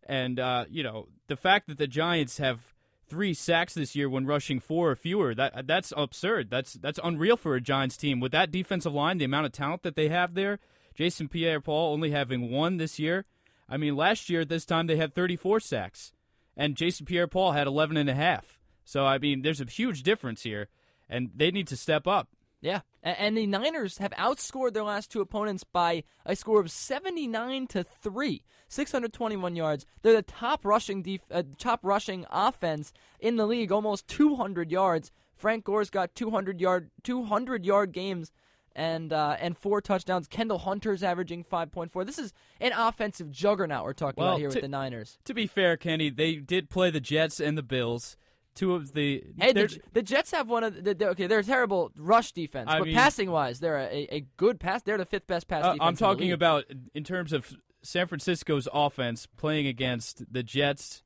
And 0.04 0.40
uh, 0.40 0.64
you 0.68 0.82
know, 0.82 1.08
the 1.28 1.36
fact 1.36 1.68
that 1.68 1.78
the 1.78 1.86
Giants 1.86 2.38
have 2.38 2.74
three 3.08 3.34
sacks 3.34 3.74
this 3.74 3.94
year 3.94 4.08
when 4.08 4.26
rushing 4.26 4.58
four 4.58 4.90
or 4.90 4.96
fewer, 4.96 5.34
that 5.34 5.66
that's 5.66 5.92
absurd. 5.96 6.50
That's 6.50 6.72
that's 6.72 6.98
unreal 7.04 7.36
for 7.36 7.54
a 7.54 7.60
Giants 7.60 7.96
team. 7.96 8.18
With 8.18 8.32
that 8.32 8.50
defensive 8.50 8.94
line, 8.94 9.18
the 9.18 9.24
amount 9.24 9.46
of 9.46 9.52
talent 9.52 9.82
that 9.84 9.94
they 9.94 10.08
have 10.08 10.34
there, 10.34 10.58
Jason 10.94 11.28
Pierre 11.28 11.60
Paul 11.60 11.92
only 11.92 12.10
having 12.10 12.50
one 12.50 12.78
this 12.78 12.98
year. 12.98 13.26
I 13.68 13.76
mean, 13.76 13.94
last 13.94 14.28
year 14.28 14.40
at 14.40 14.48
this 14.48 14.64
time 14.64 14.88
they 14.88 14.96
had 14.96 15.14
34 15.14 15.60
sacks, 15.60 16.12
and 16.56 16.76
Jason 16.76 17.06
Pierre 17.06 17.28
Paul 17.28 17.52
had 17.52 17.68
11 17.68 17.96
and 17.96 18.10
a 18.10 18.14
half. 18.14 18.59
So 18.90 19.06
I 19.06 19.18
mean, 19.18 19.42
there's 19.42 19.60
a 19.60 19.64
huge 19.66 20.02
difference 20.02 20.42
here, 20.42 20.66
and 21.08 21.30
they 21.36 21.52
need 21.52 21.68
to 21.68 21.76
step 21.76 22.08
up. 22.08 22.26
Yeah, 22.60 22.80
and 23.04 23.36
the 23.36 23.46
Niners 23.46 23.98
have 23.98 24.10
outscored 24.12 24.72
their 24.74 24.82
last 24.82 25.12
two 25.12 25.20
opponents 25.20 25.62
by 25.62 26.02
a 26.26 26.34
score 26.34 26.60
of 26.60 26.72
79 26.72 27.68
to 27.68 27.84
3, 27.84 28.42
621 28.68 29.54
yards. 29.54 29.86
They're 30.02 30.16
the 30.16 30.22
top 30.22 30.64
rushing 30.64 31.02
def- 31.02 31.20
uh, 31.30 31.44
top 31.56 31.80
rushing 31.84 32.26
offense 32.32 32.92
in 33.20 33.36
the 33.36 33.46
league, 33.46 33.70
almost 33.70 34.08
200 34.08 34.72
yards. 34.72 35.12
Frank 35.36 35.64
Gore's 35.64 35.88
got 35.88 36.16
200 36.16 36.60
yard 36.60 36.90
200 37.04 37.64
yard 37.64 37.92
games 37.92 38.32
and 38.74 39.12
uh, 39.12 39.36
and 39.40 39.56
four 39.56 39.80
touchdowns. 39.80 40.26
Kendall 40.26 40.58
Hunter's 40.58 41.04
averaging 41.04 41.44
5.4. 41.44 42.04
This 42.04 42.18
is 42.18 42.32
an 42.60 42.72
offensive 42.72 43.30
juggernaut 43.30 43.84
we're 43.84 43.92
talking 43.92 44.20
Well, 44.22 44.32
about 44.32 44.40
here 44.40 44.50
to- 44.50 44.56
with 44.56 44.62
the 44.62 44.68
Niners. 44.68 45.16
To 45.26 45.32
be 45.32 45.46
fair, 45.46 45.76
Kenny, 45.76 46.10
they 46.10 46.34
did 46.34 46.68
play 46.68 46.90
the 46.90 47.00
Jets 47.00 47.38
and 47.38 47.56
the 47.56 47.62
Bills. 47.62 48.16
Two 48.60 48.74
of 48.74 48.92
the 48.92 49.24
Hey, 49.38 49.52
the, 49.54 49.78
the 49.94 50.02
Jets 50.02 50.32
have 50.32 50.48
one 50.48 50.64
of 50.64 50.84
the, 50.84 50.92
the 50.94 51.08
okay. 51.10 51.26
They're 51.26 51.38
a 51.38 51.44
terrible 51.44 51.90
rush 51.96 52.32
defense, 52.32 52.68
I 52.70 52.78
but 52.80 52.88
mean- 52.88 52.94
passing 52.94 53.30
wise, 53.30 53.58
they're 53.58 53.78
a, 53.78 54.06
a 54.16 54.26
good 54.36 54.60
pass. 54.60 54.82
They're 54.82 54.98
the 54.98 55.06
fifth 55.06 55.26
best 55.26 55.48
pass 55.48 55.64
Uh, 55.64 55.72
defense. 55.72 55.80
I'm 55.82 55.92
in 55.94 55.96
talking 55.96 56.24
league. 56.24 56.32
about 56.34 56.64
in 56.94 57.02
terms 57.02 57.32
of 57.32 57.54
San 57.82 58.06
Francisco's 58.06 58.68
offense 58.74 59.26
playing 59.38 59.66
against 59.66 60.30
the 60.30 60.42
Jets 60.42 61.02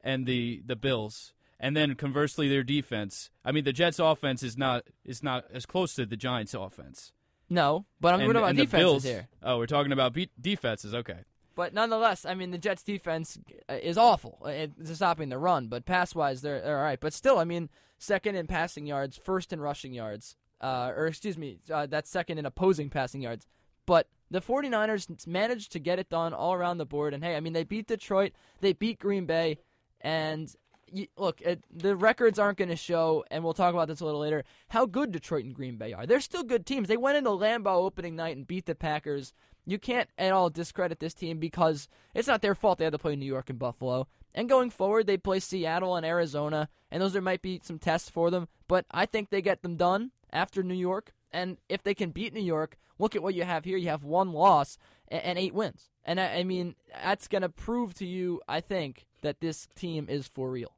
and 0.00 0.26
the 0.26 0.60
the 0.66 0.74
Bills, 0.74 1.34
and 1.60 1.76
then 1.76 1.94
conversely 1.94 2.48
their 2.48 2.64
defense. 2.64 3.30
I 3.44 3.52
mean, 3.52 3.62
the 3.62 3.72
Jets' 3.72 4.00
offense 4.00 4.42
is 4.42 4.58
not 4.58 4.82
is 5.04 5.22
not 5.22 5.44
as 5.52 5.66
close 5.66 5.94
to 5.94 6.04
the 6.04 6.16
Giants' 6.16 6.52
offense. 6.54 7.12
no, 7.48 7.86
but 8.00 8.12
I'm 8.14 8.20
and, 8.22 8.32
talking 8.32 8.42
about 8.42 8.56
defenses 8.56 8.80
Bills, 8.84 9.04
here. 9.04 9.28
Oh, 9.42 9.58
we're 9.58 9.66
talking 9.66 9.92
about 9.92 10.12
be- 10.14 10.30
defenses. 10.40 10.94
Okay. 10.94 11.20
But 11.58 11.74
nonetheless, 11.74 12.24
I 12.24 12.34
mean, 12.34 12.52
the 12.52 12.56
Jets' 12.56 12.84
defense 12.84 13.36
uh, 13.68 13.72
is 13.82 13.98
awful. 13.98 14.38
It's 14.46 14.94
stopping 14.94 15.28
the 15.28 15.38
run, 15.38 15.66
but 15.66 15.86
pass-wise, 15.86 16.40
they're, 16.40 16.60
they're 16.60 16.78
all 16.78 16.84
right. 16.84 17.00
But 17.00 17.12
still, 17.12 17.40
I 17.40 17.42
mean, 17.42 17.68
second 17.98 18.36
in 18.36 18.46
passing 18.46 18.86
yards, 18.86 19.16
first 19.16 19.52
in 19.52 19.60
rushing 19.60 19.92
yards, 19.92 20.36
uh, 20.60 20.92
or 20.96 21.08
excuse 21.08 21.36
me, 21.36 21.58
uh, 21.68 21.86
that's 21.86 22.10
second 22.10 22.38
in 22.38 22.46
opposing 22.46 22.90
passing 22.90 23.22
yards. 23.22 23.44
But 23.86 24.06
the 24.30 24.40
49ers 24.40 25.26
managed 25.26 25.72
to 25.72 25.80
get 25.80 25.98
it 25.98 26.08
done 26.08 26.32
all 26.32 26.54
around 26.54 26.78
the 26.78 26.86
board. 26.86 27.12
And 27.12 27.24
hey, 27.24 27.34
I 27.34 27.40
mean, 27.40 27.54
they 27.54 27.64
beat 27.64 27.88
Detroit, 27.88 28.34
they 28.60 28.72
beat 28.72 29.00
Green 29.00 29.26
Bay, 29.26 29.58
and 30.00 30.54
y 30.92 31.08
look, 31.16 31.40
it, 31.40 31.64
the 31.70 31.96
records 31.96 32.38
aren't 32.38 32.58
going 32.58 32.68
to 32.68 32.76
show, 32.76 33.24
and 33.30 33.42
we'll 33.44 33.54
talk 33.54 33.74
about 33.74 33.88
this 33.88 34.00
a 34.00 34.04
little 34.04 34.20
later, 34.20 34.44
how 34.68 34.86
good 34.86 35.12
Detroit 35.12 35.44
and 35.44 35.54
Green 35.54 35.76
Bay 35.76 35.92
are. 35.92 36.06
They're 36.06 36.20
still 36.20 36.42
good 36.42 36.66
teams. 36.66 36.88
They 36.88 36.96
went 36.96 37.18
into 37.18 37.30
Lambeau 37.30 37.84
opening 37.84 38.16
night 38.16 38.36
and 38.36 38.46
beat 38.46 38.66
the 38.66 38.74
Packers. 38.74 39.32
You 39.64 39.78
can't 39.78 40.08
at 40.16 40.32
all 40.32 40.50
discredit 40.50 40.98
this 40.98 41.14
team 41.14 41.38
because 41.38 41.88
it's 42.14 42.28
not 42.28 42.42
their 42.42 42.54
fault 42.54 42.78
they 42.78 42.84
had 42.84 42.92
to 42.92 42.98
play 42.98 43.16
New 43.16 43.26
York 43.26 43.50
and 43.50 43.58
Buffalo. 43.58 44.08
And 44.34 44.48
going 44.48 44.70
forward, 44.70 45.06
they 45.06 45.16
play 45.16 45.40
Seattle 45.40 45.96
and 45.96 46.06
Arizona, 46.06 46.68
and 46.90 47.02
those 47.02 47.12
there 47.12 47.22
might 47.22 47.42
be 47.42 47.60
some 47.62 47.78
tests 47.78 48.08
for 48.08 48.30
them. 48.30 48.48
But 48.66 48.86
I 48.90 49.04
think 49.06 49.30
they 49.30 49.42
get 49.42 49.62
them 49.62 49.76
done 49.76 50.12
after 50.32 50.62
New 50.62 50.74
York. 50.74 51.12
And 51.32 51.58
if 51.68 51.82
they 51.82 51.94
can 51.94 52.10
beat 52.10 52.32
New 52.32 52.40
York, 52.40 52.78
look 52.98 53.14
at 53.14 53.22
what 53.22 53.34
you 53.34 53.44
have 53.44 53.64
here. 53.64 53.76
You 53.76 53.88
have 53.88 54.04
one 54.04 54.32
loss 54.32 54.78
and, 55.08 55.22
and 55.22 55.38
eight 55.38 55.54
wins. 55.54 55.90
And 56.04 56.18
I, 56.20 56.36
I 56.36 56.44
mean, 56.44 56.74
that's 57.02 57.28
going 57.28 57.42
to 57.42 57.48
prove 57.48 57.94
to 57.94 58.06
you, 58.06 58.40
I 58.48 58.60
think, 58.60 59.06
that 59.22 59.40
this 59.40 59.66
team 59.74 60.06
is 60.08 60.26
for 60.26 60.50
real. 60.50 60.72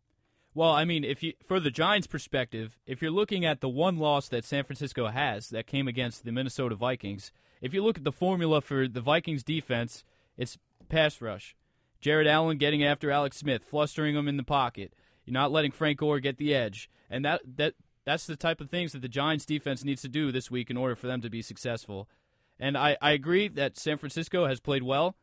Well, 0.53 0.71
I 0.71 0.85
mean, 0.85 1.05
if 1.05 1.23
you 1.23 1.35
for 1.45 1.61
the 1.61 1.71
Giants' 1.71 2.07
perspective, 2.07 2.79
if 2.87 3.01
you're 3.01 3.11
looking 3.11 3.45
at 3.45 3.61
the 3.61 3.69
one 3.69 3.99
loss 3.99 4.29
that 4.29 4.45
San 4.45 4.65
Francisco 4.65 5.07
has 5.07 5.49
that 5.51 5.67
came 5.67 5.87
against 5.87 6.25
the 6.25 6.33
Minnesota 6.33 6.75
Vikings, 6.75 7.31
if 7.61 7.73
you 7.73 7.85
look 7.85 7.99
at 7.99 8.05
the 8.05 8.13
formula 8.13 8.61
for 8.61 8.89
the 8.89 9.01
Vikings 9.01 9.45
defense, 9.45 10.05
it's 10.37 10.59
pass 10.89 11.21
rush. 11.21 11.55
Jared 12.01 12.27
Allen 12.27 12.57
getting 12.59 12.83
after 12.83 13.11
Alex 13.11 13.37
Smith, 13.37 13.63
flustering 13.63 14.17
him 14.17 14.27
in 14.27 14.39
the 14.39 14.43
pocket. 14.43 14.93
You're 15.25 15.35
not 15.35 15.53
letting 15.53 15.71
Frank 15.71 15.99
Gore 15.99 16.19
get 16.19 16.39
the 16.39 16.55
edge. 16.55 16.91
And 17.09 17.25
that 17.25 17.43
that 17.57 17.75
that's 18.05 18.27
the 18.27 18.37
type 18.37 18.61
of 18.61 18.71
things 18.71 18.93
that 18.93 19.03
the 19.03 19.09
Giants 19.09 19.45
defense 19.45 19.85
needs 19.85 20.03
to 20.03 20.09
do 20.09 20.33
this 20.33 20.51
week 20.51 20.71
in 20.71 20.77
order 20.77 20.97
for 20.97 21.07
them 21.07 21.21
to 21.21 21.31
be 21.31 21.43
successful. 21.43 22.09
And 22.59 22.77
I, 22.77 22.97
I 23.01 23.13
agree 23.13 23.49
that 23.49 23.79
San 23.79 23.99
Francisco 23.99 24.47
has 24.47 24.61
played 24.61 24.83
well, 24.83 25.17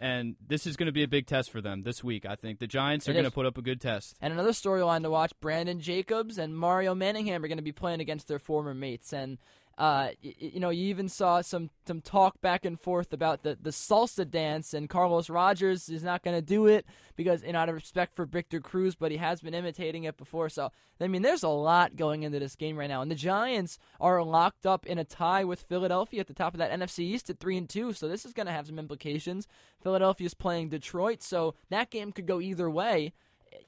and 0.00 0.36
this 0.46 0.66
is 0.66 0.76
going 0.76 0.86
to 0.86 0.92
be 0.92 1.02
a 1.02 1.08
big 1.08 1.26
test 1.26 1.50
for 1.50 1.60
them 1.60 1.82
this 1.82 2.02
week. 2.02 2.26
I 2.26 2.34
think 2.34 2.58
the 2.58 2.66
Giants 2.66 3.08
are 3.08 3.12
going 3.12 3.24
to 3.24 3.30
put 3.30 3.46
up 3.46 3.58
a 3.58 3.62
good 3.62 3.80
test. 3.80 4.16
And 4.20 4.32
another 4.32 4.50
storyline 4.50 5.02
to 5.02 5.10
watch: 5.10 5.32
Brandon 5.40 5.80
Jacobs 5.80 6.38
and 6.38 6.56
Mario 6.56 6.94
Manningham 6.94 7.44
are 7.44 7.48
going 7.48 7.58
to 7.58 7.62
be 7.62 7.72
playing 7.72 8.00
against 8.00 8.28
their 8.28 8.38
former 8.38 8.74
mates. 8.74 9.12
And 9.12 9.38
uh, 9.78 10.08
y- 10.22 10.34
y- 10.40 10.50
you 10.54 10.60
know, 10.60 10.70
you 10.70 10.86
even 10.86 11.08
saw 11.08 11.40
some 11.40 11.70
some 11.86 12.00
talk 12.00 12.40
back 12.40 12.64
and 12.64 12.80
forth 12.80 13.12
about 13.12 13.42
the 13.42 13.58
the 13.60 13.70
salsa 13.70 14.28
dance, 14.28 14.74
and 14.74 14.88
Carlos 14.88 15.28
Rogers 15.28 15.88
is 15.88 16.02
not 16.02 16.22
going 16.22 16.36
to 16.36 16.42
do 16.42 16.66
it 16.66 16.86
because, 17.16 17.42
you 17.42 17.52
know, 17.52 17.58
out 17.58 17.68
of 17.68 17.74
respect 17.74 18.14
for 18.14 18.24
Victor 18.24 18.60
Cruz, 18.60 18.94
but 18.94 19.10
he 19.10 19.16
has 19.18 19.40
been 19.40 19.54
imitating 19.54 20.04
it 20.04 20.16
before. 20.16 20.48
So, 20.48 20.70
I 21.00 21.08
mean, 21.08 21.22
there's 21.22 21.42
a 21.42 21.48
lot 21.48 21.96
going 21.96 22.22
into 22.22 22.38
this 22.38 22.56
game 22.56 22.76
right 22.76 22.88
now, 22.88 23.02
and 23.02 23.10
the 23.10 23.16
Giants 23.16 23.78
are 24.00 24.22
locked 24.22 24.66
up 24.66 24.86
in 24.86 24.98
a 24.98 25.04
tie 25.04 25.44
with 25.44 25.62
Philadelphia 25.62 26.20
at 26.20 26.26
the 26.26 26.34
top 26.34 26.54
of 26.54 26.58
that 26.58 26.72
NFC 26.72 27.00
East 27.00 27.30
at 27.30 27.40
three 27.40 27.56
and 27.56 27.68
two. 27.68 27.92
So 27.92 28.08
this 28.08 28.24
is 28.24 28.32
going 28.32 28.46
to 28.46 28.52
have 28.52 28.66
some 28.66 28.78
implications. 28.78 29.46
Philadelphia's 29.82 30.34
playing 30.34 30.68
Detroit, 30.68 31.22
so 31.22 31.54
that 31.70 31.90
game 31.90 32.12
could 32.12 32.26
go 32.26 32.40
either 32.40 32.70
way 32.70 33.12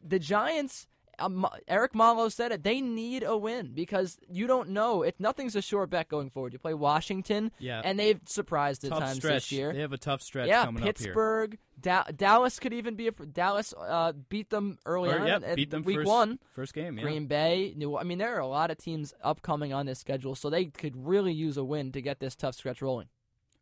the 0.07 0.19
Giants, 0.19 0.87
um, 1.19 1.47
Eric 1.69 1.95
Malo 1.95 2.29
said 2.29 2.53
it. 2.53 2.63
They 2.63 2.81
need 2.81 3.23
a 3.23 3.37
win 3.37 3.73
because 3.75 4.19
you 4.29 4.47
don't 4.47 4.71
know. 4.71 5.03
If 5.03 5.19
nothing's 5.19 5.57
a 5.57 5.63
sure 5.63 5.87
bet 5.87 6.09
going 6.09 6.31
forward. 6.31 6.53
You 6.53 6.59
play 6.59 6.75
Washington, 6.75 7.51
Yeah. 7.59 7.81
and 7.85 7.99
they've 7.99 8.21
surprised 8.27 8.85
at 8.85 8.91
tough 8.91 9.01
times 9.01 9.17
stretch. 9.17 9.35
this 9.35 9.53
year. 9.53 9.73
They 9.73 9.81
have 9.81 9.93
a 9.93 9.99
tough 9.99 10.23
stretch 10.23 10.49
yeah, 10.49 10.65
coming 10.65 10.83
up 10.83 10.87
here. 10.87 10.93
Pittsburgh, 10.93 11.59
Da- 11.81 12.05
Dallas 12.15 12.59
could 12.59 12.73
even 12.73 12.95
be 12.95 13.09
a 13.09 13.13
Dallas. 13.13 13.75
Uh, 13.79 14.13
beat 14.29 14.51
them 14.51 14.79
early 14.87 15.11
Or, 15.11 15.21
on. 15.21 15.27
yep, 15.27 15.57
beat 15.57 15.71
them 15.71 15.83
week 15.83 15.97
first, 15.99 16.09
one. 16.09 16.39
first 16.53 16.75
game. 16.75 16.97
Yeah. 16.97 17.03
Green 17.05 17.27
Bay, 17.27 17.75
New. 17.77 17.97
I 17.97 18.03
mean, 18.05 18.19
there 18.19 18.35
are 18.37 18.41
a 18.41 18.47
lot 18.47 18.71
of 18.71 18.79
teams 18.79 19.13
upcoming 19.23 19.73
on 19.73 19.87
this 19.87 19.99
schedule, 19.99 20.35
so 20.35 20.49
they 20.51 20.67
could 20.67 21.07
really 21.07 21.33
use 21.33 21.57
a 21.57 21.65
win 21.65 21.93
to 21.93 22.01
get 22.01 22.19
this 22.21 22.35
tough 22.35 22.55
stretch 22.55 22.81
rolling. 22.81 23.09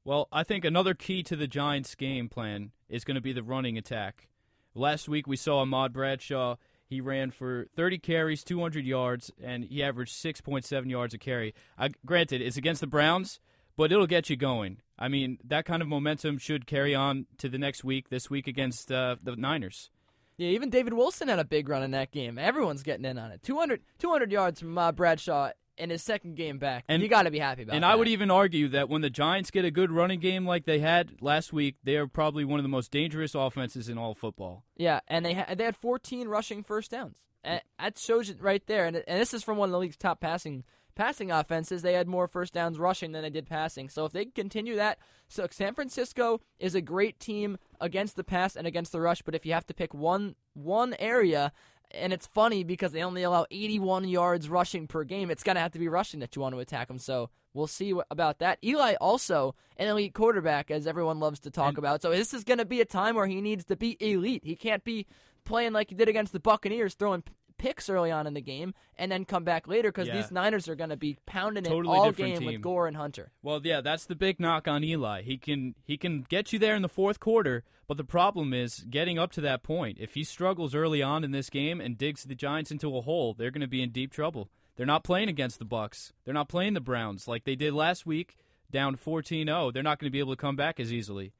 Well, 0.04 0.28
I 0.30 0.44
think 0.44 0.64
another 0.64 0.92
key 0.94 1.22
to 1.24 1.34
the 1.36 1.46
Giants' 1.48 1.94
game 1.94 2.28
plan 2.28 2.72
is 2.88 3.04
going 3.04 3.14
to 3.14 3.20
be 3.22 3.32
the 3.32 3.42
running 3.42 3.78
attack. 3.78 4.28
Last 4.74 5.08
week 5.08 5.26
we 5.26 5.36
saw 5.36 5.60
Ahmad 5.60 5.92
Bradshaw. 5.92 6.56
He 6.94 7.00
ran 7.00 7.32
for 7.32 7.66
30 7.74 7.98
carries, 7.98 8.44
200 8.44 8.86
yards, 8.86 9.32
and 9.42 9.64
he 9.64 9.82
averaged 9.82 10.14
6.7 10.14 10.88
yards 10.88 11.12
a 11.12 11.18
carry. 11.18 11.52
I, 11.76 11.88
granted, 12.06 12.40
it's 12.40 12.56
against 12.56 12.80
the 12.80 12.86
Browns, 12.86 13.40
but 13.76 13.90
it'll 13.90 14.06
get 14.06 14.30
you 14.30 14.36
going. 14.36 14.76
I 14.96 15.08
mean, 15.08 15.38
that 15.42 15.64
kind 15.64 15.82
of 15.82 15.88
momentum 15.88 16.38
should 16.38 16.68
carry 16.68 16.94
on 16.94 17.26
to 17.38 17.48
the 17.48 17.58
next 17.58 17.82
week, 17.82 18.10
this 18.10 18.30
week 18.30 18.46
against 18.46 18.92
uh, 18.92 19.16
the 19.20 19.34
Niners. 19.34 19.90
Yeah, 20.36 20.50
even 20.50 20.70
David 20.70 20.92
Wilson 20.92 21.26
had 21.26 21.40
a 21.40 21.44
big 21.44 21.68
run 21.68 21.82
in 21.82 21.90
that 21.90 22.12
game. 22.12 22.38
Everyone's 22.38 22.84
getting 22.84 23.04
in 23.04 23.18
on 23.18 23.32
it. 23.32 23.42
200, 23.42 23.80
200 23.98 24.30
yards 24.30 24.60
from 24.60 24.78
uh, 24.78 24.92
Bradshaw 24.92 25.50
in 25.76 25.90
his 25.90 26.02
second 26.02 26.36
game 26.36 26.58
back. 26.58 26.84
And- 26.88 27.02
you 27.02 27.08
got 27.08 27.22
to 27.24 27.30
be 27.30 27.38
happy 27.38 27.62
about 27.62 27.72
it. 27.72 27.76
And 27.76 27.84
that. 27.84 27.90
I 27.92 27.94
would 27.94 28.08
even 28.08 28.30
argue 28.30 28.68
that 28.68 28.88
when 28.88 29.02
the 29.02 29.10
Giants 29.10 29.50
get 29.50 29.64
a 29.64 29.70
good 29.70 29.90
running 29.90 30.20
game 30.20 30.46
like 30.46 30.64
they 30.64 30.78
had 30.78 31.20
last 31.20 31.52
week, 31.52 31.76
they 31.82 31.96
are 31.96 32.06
probably 32.06 32.44
one 32.44 32.58
of 32.58 32.64
the 32.64 32.68
most 32.68 32.90
dangerous 32.90 33.34
offenses 33.34 33.88
in 33.88 33.98
all 33.98 34.14
football. 34.14 34.64
Yeah, 34.76 35.00
and 35.08 35.24
they 35.24 35.34
ha- 35.34 35.54
they 35.54 35.64
had 35.64 35.76
14 35.76 36.28
rushing 36.28 36.62
first 36.62 36.90
downs. 36.90 37.18
And 37.42 37.60
that 37.78 37.98
shows 37.98 38.30
it 38.30 38.40
right 38.40 38.66
there. 38.66 38.86
And, 38.86 38.96
and 38.96 39.20
this 39.20 39.34
is 39.34 39.42
from 39.44 39.58
one 39.58 39.68
of 39.68 39.72
the 39.72 39.78
league's 39.78 39.96
top 39.96 40.20
passing 40.20 40.64
passing 40.94 41.30
offenses. 41.30 41.82
They 41.82 41.94
had 41.94 42.08
more 42.08 42.28
first 42.28 42.54
downs 42.54 42.78
rushing 42.78 43.12
than 43.12 43.22
they 43.22 43.30
did 43.30 43.48
passing. 43.48 43.88
So 43.88 44.04
if 44.04 44.12
they 44.12 44.26
continue 44.26 44.76
that, 44.76 44.98
so 45.28 45.46
San 45.50 45.74
Francisco 45.74 46.40
is 46.58 46.74
a 46.74 46.80
great 46.80 47.18
team 47.18 47.58
against 47.80 48.16
the 48.16 48.24
pass 48.24 48.56
and 48.56 48.66
against 48.66 48.92
the 48.92 49.00
rush. 49.00 49.20
But 49.22 49.34
if 49.34 49.44
you 49.44 49.52
have 49.52 49.66
to 49.66 49.74
pick 49.74 49.92
one 49.92 50.36
one 50.54 50.94
area, 50.98 51.52
and 51.90 52.12
it's 52.12 52.26
funny 52.26 52.64
because 52.64 52.92
they 52.92 53.02
only 53.02 53.22
allow 53.22 53.46
81 53.50 54.08
yards 54.08 54.48
rushing 54.48 54.86
per 54.86 55.04
game, 55.04 55.30
it's 55.30 55.42
gonna 55.42 55.60
have 55.60 55.72
to 55.72 55.78
be 55.78 55.88
rushing 55.88 56.20
that 56.20 56.34
you 56.36 56.42
want 56.42 56.54
to 56.54 56.60
attack 56.60 56.88
them. 56.88 56.98
So. 56.98 57.30
We'll 57.56 57.68
see 57.68 57.92
what, 57.92 58.08
about 58.10 58.40
that. 58.40 58.58
Eli 58.64 58.94
also 59.00 59.54
an 59.76 59.86
elite 59.86 60.12
quarterback, 60.12 60.72
as 60.72 60.88
everyone 60.88 61.20
loves 61.20 61.38
to 61.38 61.52
talk 61.52 61.68
And- 61.68 61.78
about. 61.78 62.02
So 62.02 62.10
this 62.10 62.34
is 62.34 62.42
going 62.42 62.58
to 62.58 62.64
be 62.64 62.80
a 62.80 62.84
time 62.84 63.14
where 63.14 63.28
he 63.28 63.40
needs 63.40 63.64
to 63.66 63.76
be 63.76 63.96
elite. 64.00 64.42
He 64.44 64.56
can't 64.56 64.82
be 64.82 65.06
playing 65.44 65.72
like 65.72 65.90
he 65.90 65.94
did 65.94 66.08
against 66.08 66.32
the 66.32 66.40
Buccaneers, 66.40 66.94
throwing 66.94 67.22
picks 67.64 67.88
early 67.88 68.10
on 68.10 68.26
in 68.26 68.34
the 68.34 68.42
game, 68.42 68.74
and 68.98 69.10
then 69.10 69.24
come 69.24 69.42
back 69.42 69.66
later 69.66 69.90
because 69.90 70.06
Yeah. 70.06 70.16
these 70.16 70.30
Niners 70.30 70.68
are 70.68 70.74
going 70.74 70.90
to 70.90 70.98
be 70.98 71.16
pounding 71.24 71.64
Totally 71.64 71.96
it 71.96 72.00
all 72.00 72.12
game 72.12 72.44
with. 72.44 72.60
Gore 72.60 72.86
and 72.86 72.96
Hunter. 72.96 73.32
Well, 73.42 73.60
yeah, 73.64 73.80
that's 73.80 74.04
the 74.04 74.14
big 74.14 74.38
knock 74.38 74.68
on 74.68 74.84
Eli. 74.84 75.22
He 75.22 75.38
can 75.38 75.74
he 75.84 75.96
can 75.96 76.26
get 76.28 76.52
you 76.52 76.58
there 76.58 76.76
in 76.76 76.82
the 76.82 76.88
fourth 76.90 77.20
quarter, 77.20 77.64
but 77.88 77.96
the 77.96 78.04
problem 78.04 78.52
is 78.52 78.80
getting 78.90 79.18
up 79.18 79.32
to 79.32 79.40
that 79.40 79.62
point. 79.62 79.96
If 79.98 80.12
he 80.12 80.24
struggles 80.24 80.74
early 80.74 81.02
on 81.02 81.24
in 81.24 81.30
this 81.30 81.48
game 81.48 81.80
and 81.80 81.96
digs 81.96 82.24
the 82.24 82.34
Giants 82.34 82.70
into 82.70 82.94
a 82.96 83.00
hole, 83.00 83.32
they're 83.32 83.50
going 83.50 83.62
to 83.62 83.66
be 83.66 83.82
in 83.82 83.90
deep 83.90 84.12
trouble. 84.12 84.50
They're 84.76 84.84
not 84.84 85.04
playing 85.04 85.28
against 85.30 85.58
the 85.58 85.64
Bucks. 85.64 86.12
They're 86.24 86.34
not 86.34 86.48
playing 86.48 86.74
the 86.74 86.80
Browns 86.80 87.26
like 87.26 87.44
they 87.44 87.56
did 87.56 87.72
last 87.72 88.04
week, 88.04 88.36
down 88.70 88.96
14-0. 88.96 89.72
They're 89.72 89.82
not 89.82 89.98
going 90.00 90.08
to 90.08 90.12
be 90.12 90.18
able 90.18 90.32
to 90.32 90.40
come 90.40 90.56
back 90.56 90.78
as 90.80 90.92
easily. 90.92 91.32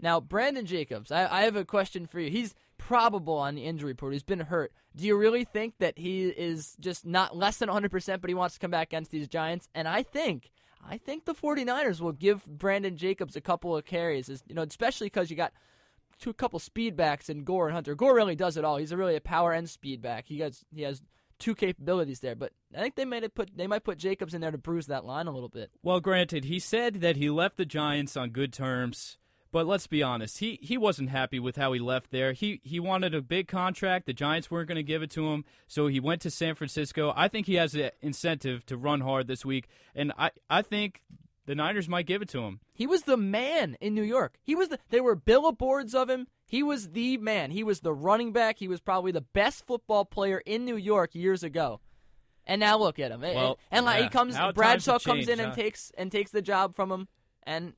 Now, 0.00 0.20
Brandon 0.20 0.64
Jacobs, 0.66 1.10
I, 1.10 1.26
I 1.26 1.42
have 1.42 1.56
a 1.56 1.64
question 1.64 2.06
for 2.06 2.20
you. 2.20 2.30
He's 2.30 2.54
probable 2.86 3.34
on 3.34 3.56
the 3.56 3.64
injury 3.64 3.88
report. 3.88 4.12
He's 4.12 4.22
been 4.22 4.38
hurt. 4.38 4.72
Do 4.94 5.04
you 5.04 5.16
really 5.16 5.44
think 5.44 5.74
that 5.80 5.98
he 5.98 6.28
is 6.28 6.76
just 6.78 7.04
not 7.04 7.36
less 7.36 7.56
than 7.56 7.68
100%, 7.68 8.20
but 8.20 8.30
he 8.30 8.34
wants 8.34 8.54
to 8.54 8.60
come 8.60 8.70
back 8.70 8.88
against 8.88 9.10
these 9.10 9.26
Giants? 9.26 9.68
And 9.74 9.88
I 9.88 10.04
think. 10.04 10.52
I 10.88 10.98
think 10.98 11.24
the 11.24 11.34
49ers 11.34 12.00
will 12.00 12.12
give 12.12 12.46
Brandon 12.46 12.96
Jacobs 12.96 13.34
a 13.34 13.40
couple 13.40 13.76
of 13.76 13.84
carries, 13.84 14.28
you 14.46 14.54
know, 14.54 14.62
especially 14.62 15.08
because 15.08 15.30
you 15.30 15.36
got 15.36 15.52
two 16.20 16.32
couple 16.32 16.60
speed 16.60 16.94
backs 16.94 17.28
in 17.28 17.42
Gore 17.42 17.66
and 17.66 17.74
Hunter. 17.74 17.96
Gore 17.96 18.14
really 18.14 18.36
does 18.36 18.56
it 18.56 18.64
all. 18.64 18.76
He's 18.76 18.92
a 18.92 18.96
really 18.96 19.16
a 19.16 19.20
power 19.20 19.52
and 19.52 19.68
speed 19.68 20.00
back. 20.00 20.26
He 20.28 20.38
has 20.38 20.64
he 20.72 20.82
has 20.82 21.02
two 21.40 21.56
capabilities 21.56 22.20
there, 22.20 22.36
but 22.36 22.52
I 22.72 22.82
think 22.82 22.94
they 22.94 23.04
might 23.04 23.34
put 23.34 23.56
they 23.56 23.66
might 23.66 23.82
put 23.82 23.98
Jacobs 23.98 24.32
in 24.32 24.40
there 24.40 24.52
to 24.52 24.58
bruise 24.58 24.86
that 24.86 25.04
line 25.04 25.26
a 25.26 25.32
little 25.32 25.48
bit. 25.48 25.72
Well, 25.82 25.98
granted, 25.98 26.44
he 26.44 26.60
said 26.60 27.00
that 27.00 27.16
he 27.16 27.30
left 27.30 27.56
the 27.56 27.64
Giants 27.64 28.16
on 28.16 28.30
good 28.30 28.52
terms, 28.52 29.18
but 29.56 29.66
let's 29.66 29.86
be 29.86 30.02
honest, 30.02 30.40
he, 30.40 30.58
he 30.60 30.76
wasn't 30.76 31.08
happy 31.08 31.38
with 31.38 31.56
how 31.56 31.72
he 31.72 31.80
left 31.80 32.10
there. 32.10 32.34
He 32.34 32.60
he 32.62 32.78
wanted 32.78 33.14
a 33.14 33.22
big 33.22 33.48
contract. 33.48 34.04
The 34.04 34.12
Giants 34.12 34.50
weren't 34.50 34.68
going 34.68 34.76
to 34.76 34.82
give 34.82 35.02
it 35.02 35.10
to 35.12 35.28
him, 35.32 35.46
so 35.66 35.86
he 35.86 35.98
went 35.98 36.20
to 36.20 36.30
San 36.30 36.54
Francisco. 36.54 37.10
I 37.16 37.28
think 37.28 37.46
he 37.46 37.54
has 37.54 37.74
an 37.74 37.90
incentive 38.02 38.66
to 38.66 38.76
run 38.76 39.00
hard 39.00 39.28
this 39.28 39.46
week, 39.46 39.66
and 39.94 40.12
I, 40.18 40.32
I 40.50 40.60
think 40.60 41.00
the 41.46 41.54
Niners 41.54 41.88
might 41.88 42.04
give 42.04 42.20
it 42.20 42.28
to 42.28 42.40
him. 42.40 42.60
He 42.74 42.86
was 42.86 43.04
the 43.04 43.16
man 43.16 43.78
in 43.80 43.94
New 43.94 44.02
York. 44.02 44.34
He 44.42 44.54
was 44.54 44.68
the. 44.68 44.78
There 44.90 45.02
were 45.02 45.14
billboards 45.14 45.94
of 45.94 46.10
him. 46.10 46.26
He 46.44 46.62
was 46.62 46.90
the 46.90 47.16
man. 47.16 47.50
He 47.50 47.64
was 47.64 47.80
the 47.80 47.94
running 47.94 48.32
back. 48.32 48.58
He 48.58 48.68
was 48.68 48.82
probably 48.82 49.10
the 49.10 49.22
best 49.22 49.66
football 49.66 50.04
player 50.04 50.42
in 50.44 50.66
New 50.66 50.76
York 50.76 51.14
years 51.14 51.42
ago. 51.42 51.80
And 52.46 52.60
now 52.60 52.76
look 52.76 52.98
at 52.98 53.10
him. 53.10 53.22
Well, 53.22 53.58
and 53.70 53.86
like 53.86 54.00
yeah. 54.00 54.04
he 54.04 54.10
comes, 54.10 54.36
Bradshaw 54.54 54.98
comes 54.98 55.20
in 55.20 55.38
changed, 55.38 55.40
and 55.40 55.48
huh? 55.48 55.54
takes 55.54 55.92
and 55.96 56.12
takes 56.12 56.30
the 56.30 56.42
job 56.42 56.74
from 56.74 56.92
him. 56.92 57.08
And 57.44 57.72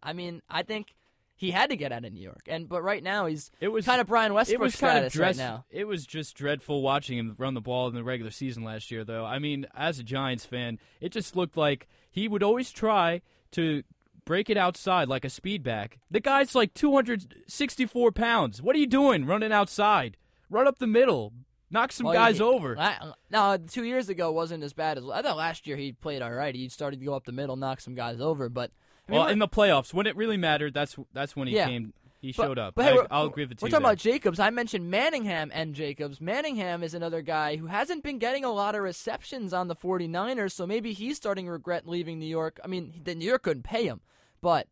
I 0.00 0.12
mean, 0.12 0.40
I 0.48 0.62
think 0.62 0.94
he 1.38 1.50
had 1.50 1.68
to 1.70 1.76
get 1.76 1.92
out 1.92 2.04
of 2.04 2.12
New 2.12 2.20
York. 2.22 2.42
And 2.48 2.68
but 2.68 2.82
right 2.82 3.02
now 3.02 3.26
he's 3.26 3.50
It 3.60 3.68
was 3.68 3.84
kind 3.84 4.00
of 4.00 4.06
Brian 4.06 4.32
It 4.32 4.34
Westbrook 4.34 4.60
was 4.62 4.76
kind 4.76 5.04
of 5.04 5.12
dress, 5.12 5.36
right 5.38 5.44
now. 5.44 5.64
It 5.70 5.86
was 5.86 6.06
just 6.06 6.34
dreadful 6.34 6.80
watching 6.82 7.18
him 7.18 7.34
run 7.38 7.54
the 7.54 7.60
ball 7.60 7.88
in 7.88 7.94
the 7.94 8.02
regular 8.02 8.30
season 8.30 8.64
last 8.64 8.90
year, 8.90 9.04
though. 9.04 9.24
I 9.24 9.38
mean, 9.38 9.66
as 9.74 9.98
a 9.98 10.02
Giants 10.02 10.44
fan, 10.46 10.78
it 11.00 11.10
just 11.12 11.36
looked 11.36 11.56
like 11.56 11.86
he 12.10 12.26
would 12.26 12.42
always 12.42 12.70
try 12.72 13.20
to 13.52 13.82
break 14.24 14.48
it 14.50 14.56
outside 14.56 15.08
like 15.08 15.24
a 15.24 15.30
speed 15.30 15.62
back. 15.62 15.98
The 16.10 16.18
guy's 16.20 16.54
like 16.54 16.74
264 16.74 18.12
pounds. 18.12 18.62
What 18.62 18.74
are 18.76 18.78
you 18.78 18.86
doing 18.86 19.24
running 19.26 19.52
outside? 19.52 20.16
Run 20.50 20.66
up 20.66 20.78
the 20.78 20.86
middle. 20.86 21.32
Knock 21.70 21.90
some 21.92 22.06
Well, 22.06 22.14
guys 22.14 22.36
he- 22.38 22.42
over. 22.42 22.76
la- 22.76 23.12
No, 23.30 23.56
two 23.56 23.84
years 23.84 24.08
ago 24.08 24.30
wasn't 24.30 24.62
as 24.62 24.72
bad 24.72 24.98
as 24.98 25.04
I 25.08 25.22
thought. 25.22 25.36
Last 25.36 25.66
year 25.66 25.76
he 25.76 25.92
played 25.92 26.22
all 26.22 26.32
right. 26.32 26.54
He 26.54 26.68
started 26.68 27.00
to 27.00 27.06
go 27.06 27.14
up 27.14 27.24
the 27.24 27.32
middle, 27.32 27.56
knock 27.56 27.80
some 27.80 27.94
guys 27.96 28.20
over. 28.20 28.48
But 28.48 28.70
I 29.08 29.12
mean, 29.12 29.20
well, 29.20 29.28
in 29.28 29.38
the 29.38 29.48
playoffs, 29.48 29.94
when 29.94 30.06
it 30.06 30.16
really 30.16 30.36
mattered, 30.36 30.74
that's 30.74 30.96
that's 31.12 31.36
when 31.36 31.48
he 31.48 31.54
Yeah. 31.54 31.66
came. 31.66 31.92
He 32.20 32.32
but- 32.32 32.42
showed 32.44 32.58
up. 32.58 32.74
But 32.74 32.86
hey, 32.86 32.90
I, 32.90 32.94
we're- 32.94 33.06
I'll 33.10 33.26
agree 33.26 33.44
with 33.44 33.58
two. 33.58 33.66
We're 33.66 33.70
talking 33.70 33.82
there. 33.84 33.92
about 33.92 33.98
Jacobs. 33.98 34.40
I 34.40 34.50
mentioned 34.50 34.90
Manningham 34.90 35.50
and 35.54 35.74
Jacobs. 35.74 36.20
Manningham 36.20 36.82
is 36.82 36.92
another 36.94 37.22
guy 37.22 37.56
who 37.56 37.66
hasn't 37.66 38.02
been 38.02 38.18
getting 38.18 38.42
a 38.44 38.50
lot 38.50 38.74
of 38.74 38.82
receptions 38.82 39.52
on 39.52 39.68
the 39.68 39.76
49ers, 39.76 40.52
so 40.52 40.66
maybe 40.66 40.92
he's 40.92 41.16
starting 41.18 41.44
to 41.44 41.52
regret 41.52 41.86
leaving 41.86 42.18
New 42.18 42.26
York. 42.26 42.58
I 42.64 42.66
mean, 42.68 42.94
the 43.04 43.14
New 43.14 43.26
York 43.28 43.42
couldn't 43.44 43.62
pay 43.64 43.86
him, 43.86 44.00
but 44.40 44.66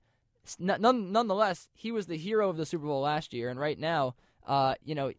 none, 0.59 1.13
nonetheless, 1.13 1.69
he 1.75 1.93
was 1.93 2.07
the 2.07 2.17
hero 2.17 2.49
of 2.49 2.57
the 2.57 2.67
Super 2.67 2.87
Bowl 2.87 3.03
last 3.03 3.33
year, 3.33 3.51
and 3.51 3.61
right 3.61 3.79
now, 3.79 4.15
uh, 4.47 4.75
you 4.85 4.95
know, 4.95 5.13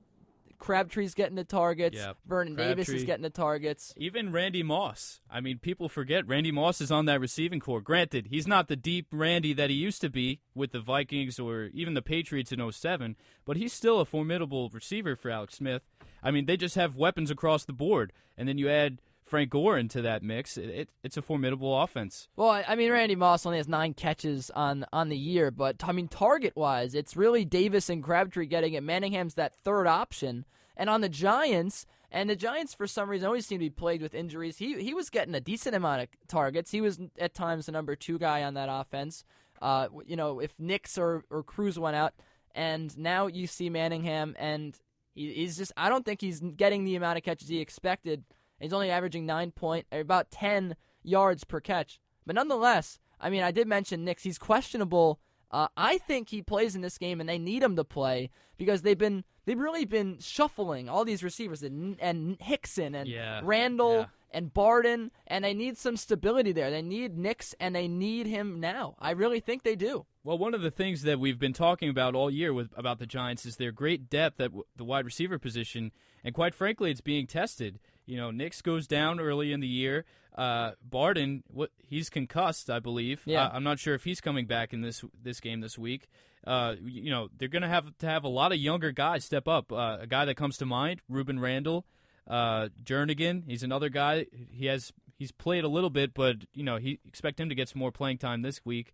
Crabtree's 0.65 1.13
getting 1.13 1.35
the 1.35 1.43
targets. 1.43 1.95
Yeah, 1.95 2.13
Vernon 2.25 2.55
Davis 2.55 2.89
is 2.89 3.03
getting 3.03 3.21
the 3.21 3.29
targets. 3.29 3.93
Even 3.97 4.31
Randy 4.31 4.63
Moss. 4.63 5.21
I 5.29 5.39
mean, 5.39 5.59
people 5.59 5.89
forget 5.89 6.27
Randy 6.27 6.51
Moss 6.51 6.81
is 6.81 6.91
on 6.91 7.05
that 7.05 7.19
receiving 7.19 7.59
corps. 7.59 7.81
Granted, 7.81 8.29
he's 8.31 8.47
not 8.47 8.67
the 8.67 8.75
deep 8.75 9.05
Randy 9.11 9.53
that 9.53 9.69
he 9.69 9.75
used 9.75 10.01
to 10.01 10.09
be 10.09 10.39
with 10.55 10.71
the 10.71 10.79
Vikings 10.79 11.37
or 11.37 11.69
even 11.75 11.93
the 11.93 12.01
Patriots 12.01 12.51
in 12.51 12.71
07, 12.71 13.15
but 13.45 13.57
he's 13.57 13.73
still 13.73 13.99
a 13.99 14.05
formidable 14.05 14.69
receiver 14.69 15.15
for 15.15 15.29
Alex 15.29 15.53
Smith. 15.53 15.83
I 16.23 16.31
mean, 16.31 16.47
they 16.47 16.57
just 16.57 16.73
have 16.73 16.97
weapons 16.97 17.29
across 17.29 17.63
the 17.65 17.71
board, 17.71 18.11
and 18.35 18.49
then 18.49 18.57
you 18.57 18.67
add 18.67 19.01
Frank 19.25 19.49
Gore 19.49 19.77
into 19.77 20.01
that 20.03 20.21
mix. 20.21 20.55
It, 20.57 20.69
it, 20.69 20.89
it's 21.03 21.17
a 21.17 21.21
formidable 21.21 21.81
offense. 21.81 22.27
Well, 22.35 22.63
I- 22.67 22.75
mean, 22.75 22.91
Randy 22.91 23.15
Moss 23.15 23.45
only 23.45 23.57
has 23.57 23.67
nine 23.67 23.93
catches 23.93 24.51
on 24.51 24.85
on 24.93 25.09
the 25.09 25.17
year, 25.17 25.49
but 25.51 25.83
I 25.83 25.91
mean, 25.91 26.07
target 26.07 26.55
wise, 26.55 26.93
it's 26.93 27.17
really 27.17 27.43
Davis 27.43 27.89
and 27.89 28.03
Crabtree 28.03 28.45
getting 28.45 28.73
it. 28.73 28.83
Manningham's 28.83 29.33
that 29.33 29.55
third 29.55 29.87
option, 29.87 30.45
and 30.77 30.89
on 30.89 31.01
the 31.01 31.09
Giants, 31.09 31.85
and 32.11 32.29
the 32.29 32.35
Giants 32.35 32.73
for 32.75 32.85
some 32.85 33.09
reason 33.09 33.25
always 33.25 33.47
seem 33.47 33.57
to 33.57 33.65
be 33.65 33.69
plagued 33.71 34.03
with 34.03 34.13
injuries. 34.13 34.57
He 34.57 34.81
he 34.81 34.93
was 34.93 35.09
getting 35.09 35.33
a 35.33 35.41
decent 35.41 35.75
amount 35.75 36.03
of 36.03 36.07
targets. 36.27 36.69
He 36.71 36.81
was 36.81 36.99
at 37.17 37.33
times 37.33 37.65
the 37.65 37.71
number 37.71 37.95
two 37.95 38.19
guy 38.19 38.43
on 38.43 38.53
that 38.53 38.69
offense. 38.71 39.23
Uh, 39.61 39.87
you 40.05 40.15
know, 40.15 40.39
if 40.39 40.53
Nicks 40.59 40.97
or 40.97 41.23
or 41.31 41.41
Cruz 41.41 41.79
went 41.79 41.95
out, 41.95 42.13
and 42.53 42.95
now 42.97 43.25
you 43.27 43.47
see 43.47 43.69
Manningham, 43.71 44.35
and 44.37 44.77
he, 45.15 45.33
he's 45.33 45.57
just 45.57 45.71
I 45.75 45.89
don't 45.89 46.05
think 46.05 46.21
he's 46.21 46.41
getting 46.41 46.83
the 46.83 46.95
amount 46.95 47.17
of 47.17 47.23
catches 47.23 47.47
he 47.47 47.59
expected. 47.59 48.23
He's 48.65 48.73
only 48.73 48.91
averaging 48.91 49.25
nine 49.25 49.51
point, 49.51 49.85
about 49.91 50.31
ten 50.31 50.75
yards 51.03 51.43
per 51.43 51.59
catch. 51.59 51.99
But 52.25 52.35
nonetheless, 52.35 52.99
I 53.21 53.29
mean, 53.29 53.43
I 53.43 53.51
did 53.51 53.67
mention 53.67 54.03
Nicks. 54.03 54.23
He's 54.23 54.37
questionable. 54.37 55.19
Uh, 55.51 55.67
I 55.77 55.99
think 55.99 56.29
he 56.29 56.41
plays 56.41 56.75
in 56.75 56.81
this 56.81 56.97
game, 56.97 57.19
and 57.19 57.29
they 57.29 57.37
need 57.37 57.63
him 57.63 57.75
to 57.75 57.83
play 57.83 58.29
because 58.57 58.81
they've 58.81 58.97
been 58.97 59.23
they've 59.45 59.59
really 59.59 59.85
been 59.85 60.17
shuffling 60.19 60.89
all 60.89 61.05
these 61.05 61.23
receivers 61.23 61.61
and, 61.63 61.97
and 62.01 62.37
Hickson 62.41 62.95
and 62.95 63.07
Yeah, 63.07 63.41
Randle 63.43 63.93
yeah. 63.93 64.05
and 64.31 64.53
Barden, 64.53 65.11
and 65.27 65.45
they 65.45 65.53
need 65.53 65.77
some 65.77 65.95
stability 65.97 66.51
there. 66.51 66.71
They 66.71 66.81
need 66.81 67.17
Nicks, 67.17 67.53
and 67.59 67.75
they 67.75 67.87
need 67.87 68.25
him 68.25 68.59
now. 68.59 68.95
I 68.99 69.11
really 69.11 69.39
think 69.39 69.61
they 69.63 69.75
do. 69.75 70.05
Well, 70.23 70.39
one 70.39 70.55
of 70.55 70.61
the 70.63 70.71
things 70.71 71.03
that 71.03 71.19
we've 71.19 71.37
been 71.39 71.53
talking 71.53 71.89
about 71.89 72.15
all 72.15 72.31
year 72.31 72.51
with 72.51 72.71
about 72.75 72.97
the 72.97 73.05
Giants 73.05 73.45
is 73.45 73.57
their 73.57 73.71
great 73.71 74.09
depth 74.09 74.41
at 74.41 74.45
w- 74.49 74.63
the 74.75 74.83
wide 74.83 75.05
receiver 75.05 75.37
position, 75.37 75.91
and 76.23 76.33
quite 76.33 76.55
frankly, 76.55 76.89
it's 76.89 77.01
being 77.01 77.27
tested. 77.27 77.79
You 78.05 78.17
know, 78.17 78.31
Nicks 78.31 78.61
goes 78.61 78.87
down 78.87 79.19
early 79.19 79.51
in 79.51 79.59
the 79.59 79.67
year. 79.67 80.05
Uh, 80.35 80.71
Barden, 80.83 81.43
what 81.47 81.71
he's 81.77 82.09
concussed, 82.09 82.69
I 82.69 82.79
believe. 82.79 83.21
Yeah. 83.25 83.45
Uh, 83.45 83.51
I'm 83.53 83.63
not 83.63 83.79
sure 83.79 83.95
if 83.95 84.03
he's 84.03 84.21
coming 84.21 84.45
back 84.45 84.73
in 84.73 84.81
this 84.81 85.03
this 85.21 85.39
game 85.39 85.61
this 85.61 85.77
week. 85.77 86.07
Uh, 86.45 86.75
you 86.83 87.09
know, 87.09 87.29
they're 87.37 87.47
going 87.47 87.63
to 87.63 87.67
have 87.67 87.97
to 87.99 88.05
have 88.05 88.23
a 88.23 88.29
lot 88.29 88.51
of 88.51 88.57
younger 88.57 88.91
guys 88.91 89.25
step 89.25 89.47
up. 89.47 89.71
Uh, 89.71 89.97
a 90.01 90.07
guy 90.07 90.25
that 90.25 90.35
comes 90.35 90.57
to 90.57 90.65
mind, 90.65 91.01
Rueben 91.11 91.39
Randle, 91.39 91.85
uh, 92.27 92.69
Jernigan. 92.83 93.43
He's 93.47 93.63
another 93.63 93.89
guy. 93.89 94.27
He 94.51 94.67
has 94.67 94.91
he's 95.17 95.31
played 95.31 95.63
a 95.63 95.69
little 95.69 95.89
bit, 95.89 96.13
but 96.13 96.37
you 96.53 96.63
know, 96.63 96.77
he 96.77 96.99
expect 97.07 97.39
him 97.39 97.49
to 97.49 97.55
get 97.55 97.69
some 97.69 97.79
more 97.79 97.91
playing 97.91 98.17
time 98.17 98.41
this 98.41 98.63
week. 98.65 98.93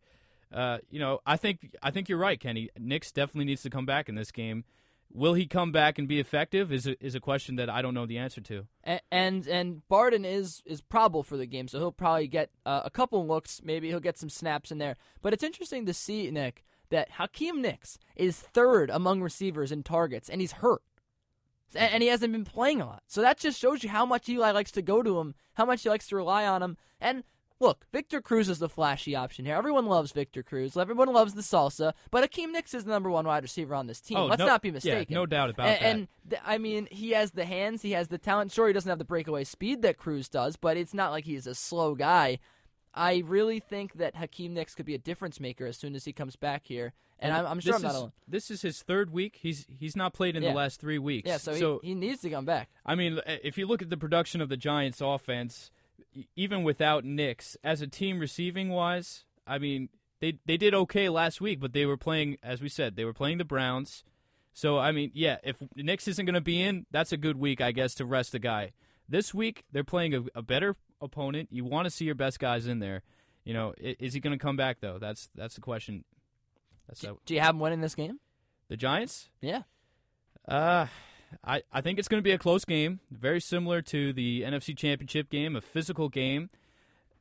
Uh, 0.54 0.80
you 0.90 1.00
know, 1.00 1.20
I 1.26 1.38
think 1.38 1.76
I 1.82 1.92
think 1.92 2.08
you're 2.10 2.18
right, 2.18 2.40
Kenny. 2.40 2.70
Nicks 2.78 3.12
definitely 3.12 3.46
needs 3.46 3.64
to 3.64 3.70
come 3.70 3.86
back 3.86 4.10
in 4.10 4.16
this 4.16 4.32
game. 4.32 4.64
Will 5.14 5.34
he 5.34 5.46
come 5.46 5.72
back 5.72 6.00
and 6.00 6.08
be 6.08 6.20
effective? 6.20 6.72
Is 6.72 6.88
a, 6.88 7.04
is 7.04 7.16
a 7.16 7.20
question 7.20 7.56
that 7.58 7.70
I 7.70 7.82
don't 7.82 7.94
know 7.94 8.06
the 8.06 8.18
answer 8.18 8.42
to. 8.42 8.68
And 9.12 9.48
and 9.48 9.88
Barden 9.88 10.26
is 10.26 10.62
is 10.66 10.82
probable 10.82 11.24
for 11.24 11.38
the 11.38 11.46
game, 11.46 11.68
so 11.68 11.80
he'll 11.80 11.92
probably 11.92 12.28
get 12.28 12.50
uh, 12.66 12.82
a 12.86 12.90
couple 12.90 13.28
looks. 13.28 13.62
Maybe 13.64 13.90
he'll 13.90 14.00
get 14.00 14.18
some 14.18 14.30
snaps 14.30 14.72
in 14.72 14.78
there. 14.78 14.98
But 15.22 15.34
it's 15.34 15.44
interesting 15.44 15.86
to 15.86 15.94
see 15.94 16.30
Nick 16.32 16.64
that 16.90 17.12
Hakeem 17.12 17.62
Nicks 17.62 17.98
is 18.16 18.40
third 18.40 18.90
among 18.90 19.22
receivers 19.22 19.72
in 19.72 19.84
targets, 19.84 20.30
and 20.30 20.42
he's 20.42 20.54
hurt, 20.54 20.84
and, 21.76 21.94
and 21.94 22.04
he 22.04 22.10
hasn't 22.10 22.34
been 22.34 22.46
playing 22.46 22.82
a 22.82 22.86
lot. 22.86 23.04
So 23.08 23.22
that 23.22 23.38
just 23.38 23.60
shows 23.60 23.84
you 23.84 23.90
how 23.90 24.06
much 24.06 24.30
Eli 24.30 24.52
likes 24.52 24.72
to 24.72 24.82
go 24.82 25.02
to 25.02 25.20
him, 25.20 25.36
how 25.54 25.66
much 25.66 25.84
he 25.84 25.90
likes 25.90 26.08
to 26.08 26.16
rely 26.16 26.46
on 26.46 26.62
him. 26.62 26.78
And 27.00 27.24
look, 27.62 27.86
Victor 27.94 28.20
Cruz 28.22 28.50
is 28.50 28.60
the 28.60 28.68
flashy 28.68 29.16
option 29.16 29.46
here. 29.46 29.56
Everyone 29.56 29.86
loves 29.86 30.12
Victor 30.12 30.44
Cruz. 30.44 30.76
Everyone 30.76 31.14
loves 31.14 31.34
the 31.34 31.42
salsa. 31.42 31.94
But 32.10 32.24
Hakeem 32.24 32.52
Nicks 32.52 32.74
is 32.74 32.84
the 32.84 32.92
number 32.92 33.10
one 33.10 33.26
wide 33.26 33.44
receiver 33.44 33.76
on 33.76 33.88
this 33.88 34.02
team. 34.02 34.18
Oh, 34.18 34.26
Let's 34.26 34.40
no- 34.40 34.48
not 34.48 34.62
be 34.62 34.72
mistaken. 34.72 35.06
yeah, 35.08 35.16
no 35.16 35.26
doubt 35.26 35.52
about 35.52 35.68
and, 35.68 35.76
that. 35.78 35.84
And 35.84 36.08
th- 36.30 36.42
I 36.46 36.58
mean, 36.58 36.88
he 36.92 37.12
has 37.12 37.32
the 37.32 37.46
hands, 37.46 37.82
he 37.82 37.92
has 37.92 38.10
the 38.10 38.18
talent. 38.18 38.52
Sure, 38.52 38.68
he 38.68 38.74
doesn't 38.74 38.90
have 38.90 39.00
the 39.00 39.06
breakaway 39.06 39.44
speed 39.44 39.84
that 39.84 39.98
Cruz 39.98 40.28
does, 40.28 40.56
but 40.56 40.76
it's 40.76 40.94
not 40.94 41.12
like 41.12 41.26
he's 41.26 41.48
a 41.48 41.56
slow 41.56 41.96
guy. 41.96 42.40
I 42.94 43.24
really 43.26 43.60
think 43.60 43.94
that 43.94 44.16
Hakeem 44.18 44.54
Nicks 44.54 44.76
could 44.76 44.86
be 44.86 44.96
a 44.96 45.00
difference 45.00 45.40
maker 45.40 45.66
as 45.66 45.78
soon 45.78 45.96
as 45.96 46.04
he 46.04 46.12
comes 46.12 46.36
back 46.36 46.66
here, 46.66 46.92
and, 47.20 47.32
I'm, 47.34 47.46
I'm 47.46 47.60
sure 47.62 47.74
this 47.74 47.82
I'm 47.82 47.84
not 47.84 47.92
is, 47.92 47.98
alone. 47.98 48.12
This 48.28 48.52
is 48.52 48.62
his 48.64 48.82
third 48.82 49.12
week. 49.12 49.38
He's 49.42 49.66
he's 49.70 49.96
not 49.96 50.14
played 50.14 50.36
in 50.36 50.44
Yeah. 50.44 50.50
the 50.50 50.56
last 50.58 50.82
three 50.82 50.98
weeks. 50.98 51.28
Yeah, 51.28 51.38
so, 51.38 51.80
he, 51.82 51.90
he 51.90 51.96
needs 51.96 52.22
to 52.24 52.30
come 52.30 52.44
back. 52.44 52.70
I 52.86 52.96
mean, 52.96 53.22
if 53.26 53.58
you 53.58 53.66
look 53.66 53.82
at 53.82 53.90
the 53.90 53.96
production 53.96 54.42
of 54.42 54.50
the 54.50 54.58
Giants' 54.58 55.00
offense, 55.00 55.72
even 56.36 56.64
without 56.64 57.04
Nicks, 57.04 57.58
as 57.64 57.82
a 57.82 57.88
team 57.88 58.20
receiving 58.20 58.70
wise, 58.70 59.26
I 59.46 59.58
mean, 59.58 59.90
they 60.20 60.40
they 60.46 60.58
did 60.58 60.74
okay 60.74 61.10
last 61.10 61.42
week, 61.42 61.60
but 61.60 61.74
they 61.74 61.86
were 61.86 61.98
playing, 61.98 62.38
as 62.44 62.62
we 62.62 62.70
said, 62.70 62.96
they 62.96 63.06
were 63.06 63.14
playing 63.14 63.38
the 63.38 63.46
Browns. 63.46 64.04
So 64.54 64.78
I 64.78 64.92
mean, 64.92 65.12
yeah, 65.14 65.38
if 65.44 65.58
Nicks 65.76 66.08
isn't 66.08 66.26
going 66.26 66.34
to 66.36 66.42
be 66.42 66.62
in, 66.62 66.86
that's 66.92 67.12
a 67.12 67.18
good 67.18 67.38
week, 67.38 67.62
I 67.62 67.72
guess, 67.72 67.96
to 67.96 68.06
rest 68.06 68.36
a 68.36 68.40
guy. 68.40 68.72
This 69.08 69.34
week 69.34 69.64
they're 69.72 69.84
playing 69.84 70.14
a, 70.14 70.24
a 70.36 70.42
better 70.42 70.76
opponent. 71.02 71.50
You 71.52 71.66
want 71.66 71.86
to 71.86 71.90
see 71.90 72.06
your 72.06 72.16
best 72.16 72.40
guys 72.40 72.68
in 72.68 72.80
there. 72.80 73.02
You 73.44 73.54
know, 73.54 73.74
is 73.80 74.14
he 74.14 74.20
going 74.20 74.38
to 74.38 74.42
come 74.44 74.56
back 74.56 74.80
though? 74.82 75.00
That's 75.00 75.30
that's 75.36 75.56
the 75.56 75.62
question. 75.62 76.04
That's 76.88 77.02
Do, 77.02 77.20
do 77.26 77.34
you 77.34 77.40
have 77.40 77.56
him 77.56 77.60
winning 77.60 77.82
this 77.82 77.96
game? 77.96 78.20
the 78.72 78.78
Giants. 78.78 79.30
Yeah. 79.42 79.64
Uh, 80.48 80.88
I, 81.44 81.64
I 81.72 81.82
think 81.82 82.00
it's 82.00 82.08
going 82.08 82.20
to 82.20 82.24
be 82.24 82.32
a 82.32 82.38
close 82.38 82.66
game, 82.66 83.00
very 83.12 83.40
similar 83.42 83.82
to 83.84 84.14
the 84.14 84.42
NFC 84.42 84.76
Championship 84.78 85.30
game, 85.30 85.56
a 85.56 85.62
physical 85.62 86.10
game. 86.10 86.50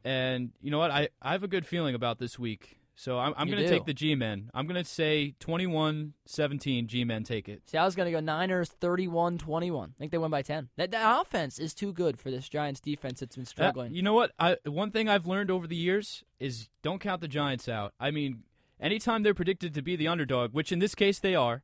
And 0.05 0.51
you 0.63 0.71
know 0.71 0.79
what? 0.79 0.91
I, 0.91 1.09
I 1.21 1.33
have 1.33 1.43
a 1.43 1.49
good 1.49 1.67
feeling 1.67 1.95
about 1.95 2.19
this 2.19 2.39
week. 2.39 2.77
So 2.97 3.19
I'm, 3.19 3.33
I'm 3.37 3.49
going 3.49 3.63
to 3.63 3.69
take 3.69 3.87
the 3.87 3.95
G 3.95 4.15
Men. 4.15 4.51
I'm 4.53 4.67
going 4.67 4.83
to 4.83 4.89
say 4.89 5.35
21 5.41 6.13
17 6.27 6.87
G 6.87 7.05
Men 7.05 7.25
take 7.25 7.49
it. 7.49 7.63
See, 7.67 7.79
I 7.79 7.85
was 7.87 7.95
going 7.95 8.05
to 8.07 8.13
go 8.13 8.21
Niners 8.21 8.69
31 8.69 9.39
21. 9.39 9.95
I 9.97 9.99
think 9.99 10.13
they 10.13 10.19
win 10.19 10.31
by 10.31 10.43
10. 10.43 10.69
That, 10.77 10.91
that 10.91 11.21
offense 11.21 11.59
is 11.59 11.73
too 11.73 11.95
good 11.95 12.19
for 12.19 12.31
this 12.31 12.47
Giants 12.49 12.79
defense 12.81 13.21
that's 13.21 13.37
been 13.37 13.45
Uh, 13.45 13.47
struggling. 13.47 13.95
you 13.95 14.03
know 14.03 14.13
what? 14.13 14.33
I, 14.39 14.59
one 14.67 14.91
thing 14.91 15.09
I've 15.09 15.27
learned 15.27 15.51
over 15.51 15.67
the 15.67 15.77
years 15.77 16.25
is 16.39 16.69
don't 16.83 17.01
count 17.01 17.23
the 17.23 17.29
Giants 17.29 17.71
out. 17.71 17.95
I 17.99 18.11
mean, 18.11 18.43
anytime 18.79 19.23
they're 19.23 19.33
predicted 19.35 19.73
to 19.75 19.83
be 19.83 19.97
the 19.97 20.09
underdog, 20.09 20.53
which 20.53 20.71
in 20.71 20.79
this 20.79 20.95
case 20.95 21.19
they 21.21 21.35
are, 21.35 21.63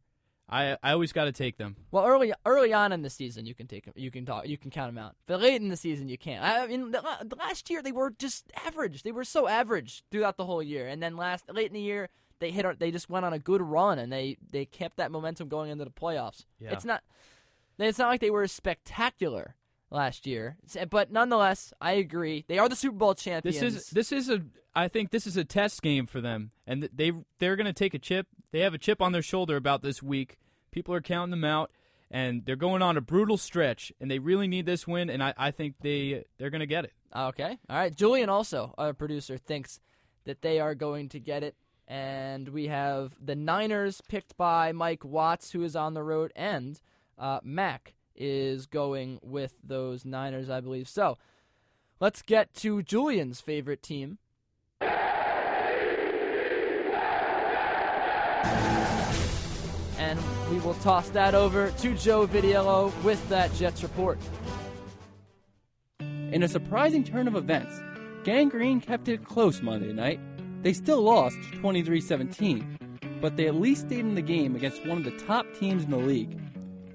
I, 0.49 0.77
I 0.83 0.93
always 0.93 1.13
got 1.13 1.25
to 1.25 1.33
take 1.33 1.57
them. 1.57 1.75
Well, 1.91 2.05
early 2.07 2.33
early 2.45 2.73
on 2.73 2.93
in 2.93 3.03
the 3.03 3.11
season, 3.11 3.47
you 3.47 3.55
can 3.55 3.67
take 3.67 3.89
'em- 3.89 3.95
you 3.97 4.11
can 4.11 4.25
talk, 4.25 4.47
you 4.47 4.57
can 4.57 4.71
count 4.71 4.95
them 4.95 5.03
out. 5.03 5.17
But 5.27 5.41
late 5.41 5.61
in 5.61 5.69
the 5.71 5.77
season, 5.77 6.09
you 6.09 6.17
can't. 6.19 6.45
I 6.45 6.67
mean, 6.69 6.93
the, 6.93 7.05
uh, 7.05 7.25
the 7.25 7.37
last 7.37 7.69
year 7.69 7.83
they 7.83 7.91
were 7.93 8.11
just 8.11 8.53
average. 8.65 9.03
They 9.03 9.13
were 9.13 9.25
so 9.25 9.49
average 9.49 10.05
throughout 10.11 10.37
the 10.37 10.45
whole 10.47 10.63
year, 10.63 10.87
and 10.87 11.03
then 11.03 11.17
last 11.17 11.45
late 11.53 11.67
in 11.67 11.73
the 11.75 11.81
year 11.81 12.11
they 12.39 12.51
hit. 12.53 12.79
They 12.79 12.91
just 12.93 13.11
went 13.11 13.25
on 13.27 13.33
a 13.33 13.39
good 13.41 13.61
run, 13.63 13.99
and 13.99 14.13
they 14.13 14.37
they 14.51 14.67
kept 14.67 14.99
that 14.99 15.11
momentum 15.11 15.49
going 15.49 15.71
into 15.71 15.85
the 15.85 15.91
playoffs. 15.91 16.45
Yeah. 16.61 16.73
It's 16.73 16.85
not. 16.85 17.03
It's 17.79 17.99
not 17.99 18.09
like 18.09 18.21
they 18.21 18.31
were 18.31 18.47
spectacular. 18.47 19.57
last 19.91 20.27
year. 20.27 20.57
But 20.91 21.13
nonetheless, 21.13 21.73
I 21.81 21.93
agree. 21.93 22.45
They 22.49 22.59
are 22.59 22.69
the 22.69 22.75
Super 22.77 22.97
Bowl 22.97 23.15
champions. 23.15 23.61
This 23.61 23.75
is 23.75 23.91
this 23.91 24.13
is 24.13 24.29
a 24.29 24.43
I 24.75 24.89
think 24.89 25.11
this 25.11 25.27
is 25.27 25.37
a 25.37 25.45
test 25.45 25.81
game 25.83 26.07
for 26.07 26.21
them, 26.21 26.51
and 26.67 26.89
they 26.93 27.13
they're 27.39 27.57
going 27.57 27.67
to 27.67 27.73
take 27.73 27.95
a 27.95 27.99
chip. 27.99 28.27
They 28.57 28.63
have 28.63 28.73
a 28.73 28.79
chip 28.79 29.03
on 29.03 29.13
their 29.13 29.21
shoulder 29.21 29.55
about 29.57 29.83
this 29.83 30.03
week. 30.03 30.39
People 30.71 30.95
are 30.95 31.03
counting 31.03 31.31
them 31.31 31.45
out, 31.45 31.71
and 32.11 32.47
they're 32.47 32.57
going 32.57 32.81
on 32.81 32.97
a 32.97 33.03
brutal 33.03 33.37
stretch, 33.37 33.93
and 34.01 34.11
they 34.11 34.19
really 34.19 34.49
need 34.49 34.65
this 34.65 34.87
win. 34.87 35.11
And 35.11 35.23
I, 35.23 35.35
I 35.37 35.51
think 35.51 35.75
they 35.83 36.25
they're 36.39 36.49
going 36.49 36.61
to 36.61 36.67
get 36.67 36.87
it. 36.87 36.95
Okay, 37.15 37.59
all 37.69 37.77
right. 37.77 37.95
Julian 37.95 38.31
also, 38.31 38.73
our 38.79 38.95
producer, 38.95 39.37
thinks 39.37 39.79
that 40.25 40.41
they 40.41 40.59
are 40.59 40.75
going 40.75 41.11
to 41.11 41.21
get 41.21 41.43
it. 41.43 41.55
And 41.87 42.49
we 42.49 42.69
have 42.69 43.13
the 43.23 43.35
Niners 43.35 44.01
picked 44.09 44.39
by 44.39 44.73
Mike 44.73 45.05
Watts, 45.05 45.51
who 45.51 45.63
is 45.63 45.77
on 45.77 45.93
the 45.93 46.03
road, 46.03 46.33
and 46.35 46.81
uh, 47.19 47.41
Mac 47.43 47.93
is 48.15 48.65
going 48.65 49.19
with 49.23 49.53
those 49.63 50.07
Niners, 50.07 50.49
I 50.49 50.63
believe. 50.63 50.89
So 50.89 51.19
let's 52.01 52.23
get 52.23 52.55
to 52.55 52.83
Julian's 52.83 53.43
favorite 53.43 53.83
team. 53.83 54.17
And 60.67 60.75
we 60.75 60.79
will 60.79 60.83
toss 60.83 61.11
that 61.11 61.37
over 61.37 61.71
to 61.71 61.95
Joe 61.95 62.27
Vidiello 62.27 62.93
with 63.05 63.29
that 63.29 63.55
Jets 63.55 63.85
report. 63.85 64.19
In 66.01 66.43
a 66.43 66.49
surprising 66.49 67.05
turn 67.05 67.29
of 67.29 67.37
events, 67.37 67.81
Gang 68.25 68.49
Green 68.49 68.81
kept 68.81 69.07
it 69.07 69.25
close 69.25 69.63
Monday 69.63 69.93
night. 69.93 70.19
They 70.65 70.73
still 70.73 71.03
lost 71.03 71.37
23 71.53 72.01
17, 72.01 72.99
but 73.21 73.37
they 73.37 73.47
at 73.47 73.55
least 73.55 73.83
stayed 73.83 74.01
in 74.01 74.17
the 74.17 74.23
game 74.23 74.57
against 74.57 74.85
one 74.85 74.99
of 74.99 75.05
the 75.05 75.17
top 75.25 75.47
teams 75.57 75.85
in 75.85 75.91
the 75.91 75.99
league. 75.99 76.37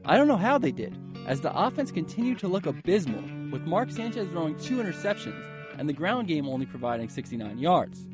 I 0.03 0.17
don't 0.17 0.27
know 0.27 0.35
how 0.35 0.57
they 0.57 0.73
did, 0.73 0.97
as 1.25 1.39
the 1.39 1.57
offense 1.57 1.93
continued 1.93 2.39
to 2.39 2.49
look 2.49 2.65
abysmal, 2.65 3.23
with 3.51 3.61
Mark 3.61 3.89
Sanchez 3.89 4.27
throwing 4.27 4.59
two 4.59 4.83
interceptions 4.83 5.41
and 5.77 5.87
the 5.87 5.93
ground 5.93 6.27
game 6.27 6.45
only 6.49 6.65
providing 6.65 7.07
69 7.07 7.57
yards. 7.57 8.05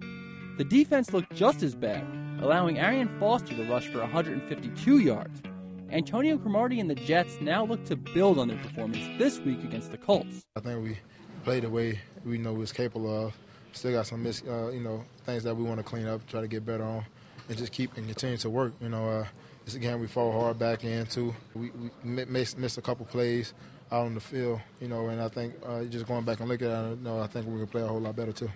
The 0.60 0.65
defense 0.65 1.13
looked 1.13 1.34
just 1.34 1.63
as 1.63 1.74
bad, 1.74 2.06
allowing 2.41 2.78
Arian 2.78 3.10
Foster 3.20 3.56
to 3.56 3.63
rush 3.63 3.88
for 3.88 4.00
152 4.00 5.00
yards. 5.00 5.41
Antonio 5.89 6.38
Cromartie 6.38 6.80
and 6.80 6.89
the 6.89 6.95
Jets 6.95 7.39
now 7.39 7.65
look 7.65 7.86
to 7.86 7.95
build 7.95 8.38
on 8.38 8.50
their 8.50 8.58
performance 8.58 9.06
this 9.17 9.39
week 9.39 9.63
against 9.63 9.91
the 9.91 9.97
Colts. 9.97 10.45
I 10.56 10.60
think 10.60 10.84
we 10.84 10.97
played 11.43 11.63
the 11.63 11.69
way 11.69 12.00
we 12.26 12.38
know 12.38 12.52
we 12.54 12.60
was 12.60 12.73
capable 12.73 13.28
of. 13.28 13.38
Still 13.71 13.93
got 13.93 14.08
some, 14.08 14.23
mis- 14.23 14.43
uh, 14.47 14.69
you 14.69 14.82
know, 14.82 15.04
things 15.26 15.43
that 15.43 15.56
we 15.56 15.63
want 15.63 15.78
to 15.78 15.84
clean 15.84 16.08
up, 16.08 16.26
try 16.28 16.41
to 16.41 16.47
get 16.47 16.65
better 16.65 16.84
on, 16.84 17.06
and 17.47 17.58
just 17.58 17.71
keep 17.71 17.95
and 17.95 18.06
continue 18.06 18.38
to 18.38 18.50
work. 18.50 18.73
You 18.82 18.89
know, 18.89 19.10
uh, 19.10 19.26
this 19.63 19.76
again 19.76 20.00
we 20.02 20.08
fall 20.08 20.32
hard 20.32 20.60
back 20.60 20.84
into. 20.84 21.34
We, 21.54 21.71
we 21.71 22.26
missed, 22.26 22.58
missed 22.58 22.78
a 22.78 22.82
couple 22.82 23.06
plays 23.06 23.54
out 23.91 24.06
on 24.06 24.13
the 24.13 24.19
field, 24.19 24.60
you 24.82 24.89
know, 24.89 25.08
and 25.08 25.21
I 25.21 25.30
think 25.30 25.54
uh, 25.65 25.84
just 25.86 26.06
going 26.06 26.26
back 26.26 26.41
and 26.41 26.50
looking 26.50 26.67
at 26.67 26.86
it, 26.86 26.97
you 26.97 27.04
know, 27.04 27.21
I 27.21 27.28
think 27.28 27.47
we 27.47 27.58
can 27.60 27.67
play 27.67 27.82
a 27.82 27.88
whole 27.88 28.02
lot 28.02 28.15
better 28.15 28.34
too. 28.34 28.50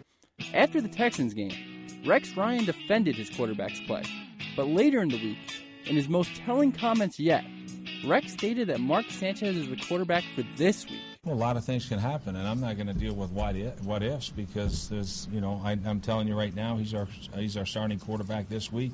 After 0.53 0.81
the 0.81 0.89
Texans 0.89 1.33
game, 1.33 1.87
Rex 2.05 2.35
Ryan 2.35 2.65
defended 2.65 3.15
his 3.15 3.29
quarterback's 3.29 3.79
play, 3.81 4.03
but 4.57 4.67
later 4.67 5.01
in 5.01 5.09
the 5.09 5.17
week, 5.17 5.37
in 5.85 5.95
his 5.95 6.07
most 6.07 6.35
telling 6.35 6.71
comments 6.71 7.19
yet, 7.19 7.43
Rex 8.05 8.33
stated 8.33 8.67
that 8.69 8.79
Mark 8.79 9.05
Sanchez 9.09 9.55
is 9.55 9.69
the 9.69 9.75
quarterback 9.75 10.23
for 10.35 10.43
this 10.57 10.89
week. 10.89 11.01
Well, 11.23 11.35
a 11.35 11.37
lot 11.37 11.55
of 11.55 11.63
things 11.63 11.87
can 11.87 11.99
happen, 11.99 12.35
and 12.35 12.47
I'm 12.47 12.59
not 12.59 12.75
going 12.75 12.87
to 12.87 12.93
deal 12.93 13.13
with 13.13 13.29
what, 13.31 13.55
if, 13.55 13.81
what 13.83 14.01
ifs 14.01 14.29
because 14.29 14.89
there's, 14.89 15.27
you 15.31 15.39
know, 15.39 15.61
I, 15.63 15.77
I'm 15.85 16.01
telling 16.01 16.27
you 16.27 16.35
right 16.35 16.55
now, 16.55 16.77
he's 16.77 16.93
our 16.93 17.07
he's 17.35 17.57
our 17.57 17.65
starting 17.65 17.99
quarterback 17.99 18.49
this 18.49 18.71
week 18.71 18.91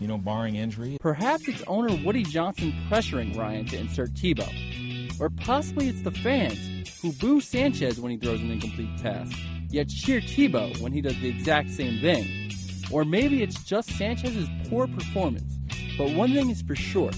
you 0.00 0.06
know, 0.06 0.18
barring 0.18 0.56
injury. 0.56 0.98
Perhaps 1.00 1.48
it's 1.48 1.62
owner 1.66 1.94
Woody 2.04 2.22
Johnson 2.22 2.72
pressuring 2.90 3.36
Ryan 3.36 3.66
to 3.66 3.78
insert 3.78 4.12
Tebow. 4.14 5.20
Or 5.20 5.30
possibly 5.30 5.88
it's 5.88 6.02
the 6.02 6.10
fans 6.10 7.00
who 7.00 7.12
boo 7.12 7.40
Sanchez 7.40 8.00
when 8.00 8.12
he 8.12 8.18
throws 8.18 8.40
an 8.40 8.50
incomplete 8.50 9.02
pass, 9.02 9.32
yet 9.70 9.88
cheer 9.88 10.20
Tebow 10.20 10.78
when 10.80 10.92
he 10.92 11.00
does 11.00 11.18
the 11.20 11.28
exact 11.28 11.70
same 11.70 12.00
thing. 12.00 12.52
Or 12.90 13.04
maybe 13.04 13.42
it's 13.42 13.62
just 13.64 13.90
Sanchez's 13.90 14.48
poor 14.68 14.86
performance. 14.86 15.55
But 15.96 16.12
one 16.12 16.32
thing 16.34 16.50
is 16.50 16.62
for 16.62 16.76
sure 16.76 17.10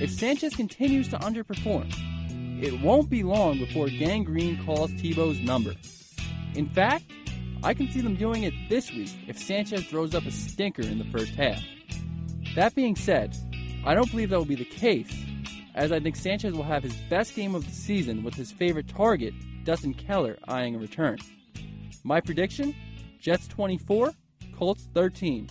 if 0.00 0.10
Sanchez 0.10 0.54
continues 0.54 1.08
to 1.08 1.18
underperform, 1.18 1.92
it 2.62 2.80
won't 2.80 3.08
be 3.08 3.22
long 3.22 3.58
before 3.58 3.88
Gang 3.88 4.24
Green 4.24 4.64
calls 4.64 4.90
Tebow's 4.92 5.40
number. 5.40 5.74
In 6.54 6.68
fact, 6.68 7.04
I 7.62 7.74
can 7.74 7.90
see 7.90 8.00
them 8.00 8.16
doing 8.16 8.42
it 8.42 8.52
this 8.68 8.90
week 8.90 9.10
if 9.28 9.38
Sanchez 9.38 9.84
throws 9.84 10.14
up 10.14 10.26
a 10.26 10.30
stinker 10.30 10.82
in 10.82 10.98
the 10.98 11.04
first 11.06 11.34
half. 11.34 11.62
That 12.56 12.74
being 12.74 12.96
said, 12.96 13.36
I 13.86 13.94
don't 13.94 14.10
believe 14.10 14.30
that 14.30 14.38
will 14.38 14.44
be 14.44 14.54
the 14.54 14.64
case, 14.64 15.14
as 15.74 15.92
I 15.92 16.00
think 16.00 16.16
Sanchez 16.16 16.54
will 16.54 16.64
have 16.64 16.82
his 16.82 16.94
best 17.08 17.34
game 17.34 17.54
of 17.54 17.64
the 17.64 17.72
season 17.72 18.22
with 18.24 18.34
his 18.34 18.52
favorite 18.52 18.88
target, 18.88 19.34
Dustin 19.64 19.94
Keller, 19.94 20.36
eyeing 20.46 20.74
a 20.74 20.78
return. 20.78 21.18
My 22.02 22.20
prediction 22.20 22.74
Jets 23.24 23.48
24, 23.48 24.12
Colts 24.54 24.86
13. 24.92 25.48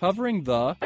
Covering 0.00 0.42
the. 0.42 0.76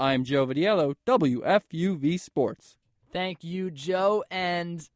I'm 0.00 0.24
Joe 0.24 0.46
Vidiello, 0.46 0.94
WFUV 1.06 2.18
Sports. 2.18 2.78
Thank 3.12 3.44
you, 3.44 3.70
Joe. 3.70 4.24
And 4.30 4.88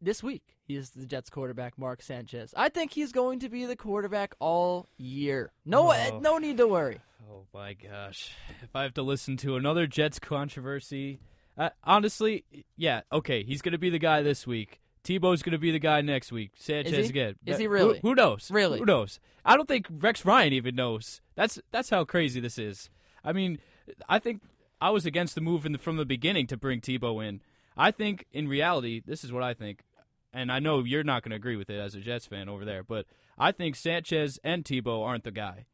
this 0.00 0.22
week, 0.22 0.56
he 0.66 0.74
is 0.74 0.88
the 0.88 1.04
Jets 1.04 1.28
quarterback, 1.28 1.76
Mark 1.76 2.00
Sanchez. 2.00 2.54
I 2.56 2.70
think 2.70 2.92
he's 2.92 3.12
going 3.12 3.40
to 3.40 3.50
be 3.50 3.66
the 3.66 3.76
quarterback 3.76 4.34
all 4.38 4.88
year. 4.96 5.52
No, 5.66 5.92
oh. 5.92 6.18
no 6.20 6.38
need 6.38 6.56
to 6.56 6.66
worry. 6.66 6.98
Oh 7.30 7.42
my 7.52 7.74
gosh! 7.74 8.30
If 8.62 8.74
I 8.74 8.84
have 8.84 8.94
to 8.94 9.02
listen 9.02 9.36
to 9.38 9.56
another 9.56 9.86
Jets 9.86 10.18
controversy, 10.18 11.20
uh, 11.58 11.68
honestly, 11.84 12.46
yeah, 12.78 13.02
okay, 13.12 13.44
he's 13.44 13.60
going 13.60 13.72
to 13.72 13.78
be 13.78 13.90
the 13.90 13.98
guy 13.98 14.22
this 14.22 14.46
week. 14.46 14.80
Tebow's 15.04 15.42
going 15.42 15.52
to 15.52 15.58
be 15.58 15.72
the 15.72 15.78
guy 15.78 16.00
next 16.00 16.32
week. 16.32 16.52
Sanchez 16.56 17.10
again. 17.10 17.34
Is 17.44 17.58
he 17.58 17.66
really? 17.66 17.98
Who, 17.98 18.08
who, 18.08 18.14
knows? 18.14 18.50
Really? 18.50 18.78
Who 18.78 18.86
knows? 18.86 19.20
I 19.44 19.56
don't 19.56 19.68
think 19.68 19.88
Rex 19.90 20.24
Ryan 20.24 20.54
even 20.54 20.74
knows. 20.74 21.20
That's 21.34 21.60
that's 21.70 21.90
how 21.90 22.06
crazy 22.06 22.40
this 22.40 22.56
is. 22.56 22.88
I 23.24 23.32
mean, 23.32 23.58
I 24.08 24.18
think 24.18 24.42
I 24.80 24.90
was 24.90 25.06
against 25.06 25.34
the 25.34 25.40
move 25.40 25.62
the, 25.62 25.78
from 25.78 25.96
the 25.96 26.04
beginning 26.04 26.46
to 26.48 26.56
bring 26.56 26.80
Tebow 26.80 27.26
in. 27.26 27.40
I 27.76 27.90
think 27.90 28.26
in 28.32 28.48
reality, 28.48 29.02
this 29.04 29.24
is 29.24 29.32
what 29.32 29.42
I 29.42 29.54
think 29.54 29.82
and 30.32 30.50
I 30.50 30.58
know 30.58 30.80
you're 30.84 31.04
not 31.04 31.22
going 31.22 31.30
to 31.30 31.36
agree 31.36 31.56
with 31.56 31.70
it 31.70 31.78
as 31.78 31.94
a 31.94 32.00
Jets 32.00 32.26
fan 32.26 32.48
over 32.48 32.64
there, 32.64 32.82
but 32.82 33.06
I 33.38 33.52
think 33.52 33.76
Sanchez 33.76 34.38
and 34.42 34.64
Tebow 34.64 35.04
aren't 35.04 35.24
the 35.24 35.30
guy. 35.30 35.66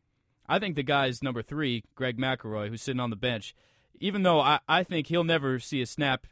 I 0.48 0.58
think 0.58 0.76
the 0.76 0.82
guy 0.82 1.06
is 1.06 1.22
number 1.22 1.42
three, 1.42 1.84
Greg 1.94 2.18
McElroy, 2.18 2.68
who's 2.68 2.82
sitting 2.82 3.00
on 3.00 3.10
the 3.10 3.16
bench. 3.16 3.54
Even 4.00 4.22
though 4.22 4.40
I, 4.40 4.60
I 4.68 4.82
think 4.82 5.08
he'll 5.08 5.24
never 5.24 5.58
see 5.58 5.82
a 5.82 5.86
snap 5.86 6.26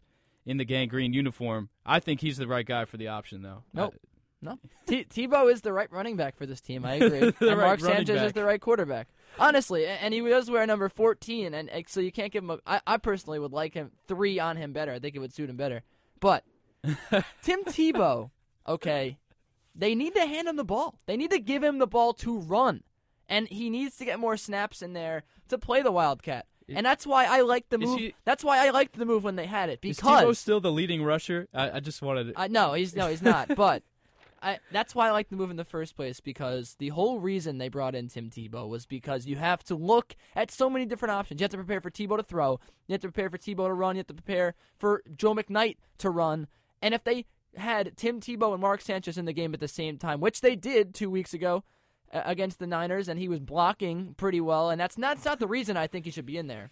in 0.44 0.56
the 0.56 0.64
gang 0.64 0.88
green 0.88 1.12
uniform, 1.12 1.68
I 1.84 2.00
think 2.00 2.20
he's 2.20 2.38
the 2.38 2.46
right 2.46 2.66
guy 2.66 2.84
for 2.84 2.96
the 2.96 3.08
option, 3.08 3.42
though. 3.42 3.64
Nope. 3.74 3.94
I, 3.94 4.15
no. 4.42 4.58
T- 4.86 5.04
Tebow 5.04 5.52
is 5.52 5.62
the 5.62 5.72
right 5.72 5.90
running 5.90 6.16
back 6.16 6.36
for 6.36 6.46
this 6.46 6.60
team. 6.60 6.84
I 6.84 6.94
agree. 6.94 7.18
and 7.40 7.40
right 7.40 7.56
Mark 7.56 7.80
Sanchez 7.80 8.16
back. 8.16 8.26
is 8.26 8.32
the 8.32 8.44
right 8.44 8.60
quarterback. 8.60 9.08
Honestly, 9.38 9.86
and 9.86 10.14
he 10.14 10.20
does 10.20 10.50
wear 10.50 10.66
number 10.66 10.88
14, 10.88 11.54
and 11.54 11.70
so 11.88 12.00
you 12.00 12.12
can't 12.12 12.32
give 12.32 12.44
him 12.44 12.50
a. 12.50 12.58
I, 12.66 12.80
I 12.86 12.96
personally 12.96 13.38
would 13.38 13.52
like 13.52 13.74
him 13.74 13.90
three 14.08 14.38
on 14.38 14.56
him 14.56 14.72
better. 14.72 14.92
I 14.92 14.98
think 14.98 15.14
it 15.14 15.18
would 15.18 15.34
suit 15.34 15.50
him 15.50 15.56
better. 15.56 15.82
But 16.20 16.44
Tim 17.42 17.64
Tebow, 17.64 18.30
okay, 18.66 19.18
they 19.74 19.94
need 19.94 20.14
to 20.14 20.26
hand 20.26 20.48
him 20.48 20.56
the 20.56 20.64
ball. 20.64 20.98
They 21.06 21.16
need 21.16 21.30
to 21.30 21.38
give 21.38 21.62
him 21.62 21.78
the 21.78 21.86
ball 21.86 22.14
to 22.14 22.38
run. 22.38 22.82
And 23.28 23.48
he 23.48 23.70
needs 23.70 23.96
to 23.96 24.04
get 24.04 24.20
more 24.20 24.36
snaps 24.36 24.82
in 24.82 24.92
there 24.92 25.24
to 25.48 25.58
play 25.58 25.82
the 25.82 25.90
Wildcat. 25.90 26.46
And 26.68 26.84
that's 26.84 27.06
why 27.06 27.26
I 27.26 27.42
liked 27.42 27.70
the 27.70 27.78
move. 27.78 27.98
He, 27.98 28.14
that's 28.24 28.42
why 28.42 28.66
I 28.66 28.70
liked 28.70 28.98
the 28.98 29.04
move 29.04 29.22
when 29.22 29.36
they 29.36 29.46
had 29.46 29.68
it 29.68 29.80
because 29.80 29.98
is 29.98 30.02
Tebow 30.02 30.36
still 30.36 30.60
the 30.60 30.72
leading 30.72 31.02
rusher. 31.04 31.48
I, 31.54 31.72
I 31.72 31.80
just 31.80 32.02
wanted. 32.02 32.34
To... 32.34 32.40
Uh, 32.40 32.48
no, 32.48 32.72
he's 32.72 32.96
no, 32.96 33.08
he's 33.08 33.22
not. 33.22 33.54
but 33.54 33.82
I, 34.46 34.58
that's 34.70 34.94
why 34.94 35.08
I 35.08 35.10
like 35.10 35.28
the 35.28 35.34
move 35.34 35.50
in 35.50 35.56
the 35.56 35.64
first 35.64 35.96
place 35.96 36.20
because 36.20 36.76
the 36.78 36.90
whole 36.90 37.18
reason 37.18 37.58
they 37.58 37.68
brought 37.68 37.96
in 37.96 38.06
Tim 38.06 38.30
Tebow 38.30 38.68
was 38.68 38.86
because 38.86 39.26
you 39.26 39.34
have 39.34 39.64
to 39.64 39.74
look 39.74 40.14
at 40.36 40.52
so 40.52 40.70
many 40.70 40.86
different 40.86 41.10
options. 41.10 41.40
You 41.40 41.44
have 41.44 41.50
to 41.50 41.56
prepare 41.56 41.80
for 41.80 41.90
Tebow 41.90 42.16
to 42.16 42.22
throw. 42.22 42.60
You 42.86 42.92
have 42.92 43.00
to 43.00 43.10
prepare 43.10 43.28
for 43.28 43.38
Tebow 43.38 43.66
to 43.66 43.74
run. 43.74 43.96
You 43.96 44.00
have 44.00 44.06
to 44.06 44.14
prepare 44.14 44.54
for 44.78 45.02
Joe 45.16 45.34
McKnight 45.34 45.78
to 45.98 46.10
run. 46.10 46.46
And 46.80 46.94
if 46.94 47.02
they 47.02 47.26
had 47.56 47.96
Tim 47.96 48.20
Tebow 48.20 48.52
and 48.52 48.60
Mark 48.60 48.82
Sanchez 48.82 49.18
in 49.18 49.24
the 49.24 49.32
game 49.32 49.52
at 49.52 49.58
the 49.58 49.66
same 49.66 49.98
time, 49.98 50.20
which 50.20 50.42
they 50.42 50.54
did 50.54 50.94
two 50.94 51.10
weeks 51.10 51.34
ago 51.34 51.64
uh, 52.12 52.22
against 52.24 52.60
the 52.60 52.68
Niners, 52.68 53.08
and 53.08 53.18
he 53.18 53.28
was 53.28 53.40
blocking 53.40 54.14
pretty 54.16 54.40
well, 54.40 54.70
and 54.70 54.80
that's 54.80 54.96
not, 54.96 55.16
that's 55.16 55.26
not 55.26 55.40
the 55.40 55.48
reason 55.48 55.76
I 55.76 55.88
think 55.88 56.04
he 56.04 56.12
should 56.12 56.24
be 56.24 56.38
in 56.38 56.46
there. 56.46 56.70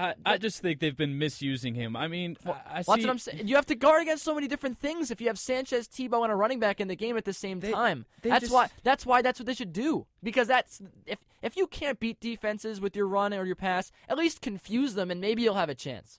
I, 0.00 0.14
I 0.24 0.38
just 0.38 0.62
think 0.62 0.80
they've 0.80 0.96
been 0.96 1.18
misusing 1.18 1.74
him. 1.74 1.94
I 1.94 2.08
mean, 2.08 2.36
well, 2.44 2.60
I 2.66 2.76
that's 2.76 2.88
what 2.88 3.08
I'm 3.08 3.18
saying. 3.18 3.46
You 3.46 3.56
have 3.56 3.66
to 3.66 3.74
guard 3.74 4.02
against 4.02 4.24
so 4.24 4.34
many 4.34 4.48
different 4.48 4.78
things 4.78 5.10
if 5.10 5.20
you 5.20 5.26
have 5.26 5.38
Sanchez, 5.38 5.86
Tebow, 5.88 6.22
and 6.22 6.32
a 6.32 6.34
running 6.34 6.58
back 6.58 6.80
in 6.80 6.88
the 6.88 6.96
game 6.96 7.16
at 7.16 7.24
the 7.24 7.32
same 7.32 7.60
they, 7.60 7.72
time. 7.72 8.06
They 8.22 8.30
that's 8.30 8.42
just, 8.42 8.54
why. 8.54 8.68
That's 8.82 9.04
why. 9.04 9.20
That's 9.20 9.38
what 9.38 9.46
they 9.46 9.54
should 9.54 9.72
do. 9.72 10.06
Because 10.22 10.48
that's 10.48 10.80
if 11.06 11.18
if 11.42 11.56
you 11.56 11.66
can't 11.66 12.00
beat 12.00 12.18
defenses 12.20 12.80
with 12.80 12.96
your 12.96 13.06
run 13.06 13.34
or 13.34 13.44
your 13.44 13.56
pass, 13.56 13.92
at 14.08 14.16
least 14.16 14.40
confuse 14.40 14.94
them, 14.94 15.10
and 15.10 15.20
maybe 15.20 15.42
you'll 15.42 15.54
have 15.54 15.68
a 15.68 15.74
chance. 15.74 16.18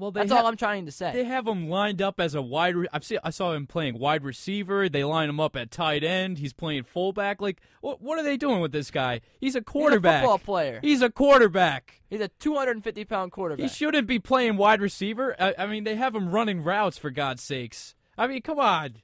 Well, 0.00 0.10
That's 0.12 0.32
ha- 0.32 0.38
all 0.38 0.46
I'm 0.46 0.56
trying 0.56 0.86
to 0.86 0.92
say. 0.92 1.12
They 1.12 1.24
have 1.24 1.46
him 1.46 1.68
lined 1.68 2.00
up 2.00 2.18
as 2.20 2.34
a 2.34 2.40
wide. 2.40 2.74
Re- 2.74 2.88
I've 2.90 3.04
seen. 3.04 3.18
I 3.22 3.28
saw 3.28 3.52
him 3.52 3.66
playing 3.66 3.98
wide 3.98 4.24
receiver. 4.24 4.88
They 4.88 5.04
line 5.04 5.28
him 5.28 5.38
up 5.38 5.56
at 5.56 5.70
tight 5.70 6.02
end. 6.02 6.38
He's 6.38 6.54
playing 6.54 6.84
fullback. 6.84 7.42
Like, 7.42 7.60
what? 7.82 8.00
What 8.00 8.18
are 8.18 8.22
they 8.22 8.38
doing 8.38 8.60
with 8.60 8.72
this 8.72 8.90
guy? 8.90 9.20
He's 9.38 9.54
a 9.54 9.60
quarterback. 9.60 10.22
football 10.22 10.38
player. 10.38 10.80
He's 10.82 11.02
a 11.02 11.10
quarterback. 11.10 12.00
He's 12.08 12.22
a 12.22 12.28
250 12.28 13.04
pound 13.04 13.30
quarterback. 13.30 13.62
He 13.62 13.68
shouldn't 13.68 14.06
be 14.06 14.18
playing 14.18 14.56
wide 14.56 14.80
receiver. 14.80 15.36
I, 15.38 15.54
I 15.58 15.66
mean, 15.66 15.84
they 15.84 15.96
have 15.96 16.14
him 16.14 16.30
running 16.30 16.62
routes 16.62 16.96
for 16.96 17.10
God's 17.10 17.42
sakes. 17.42 17.94
I 18.16 18.26
mean, 18.26 18.40
come 18.40 18.58
on. 18.58 18.94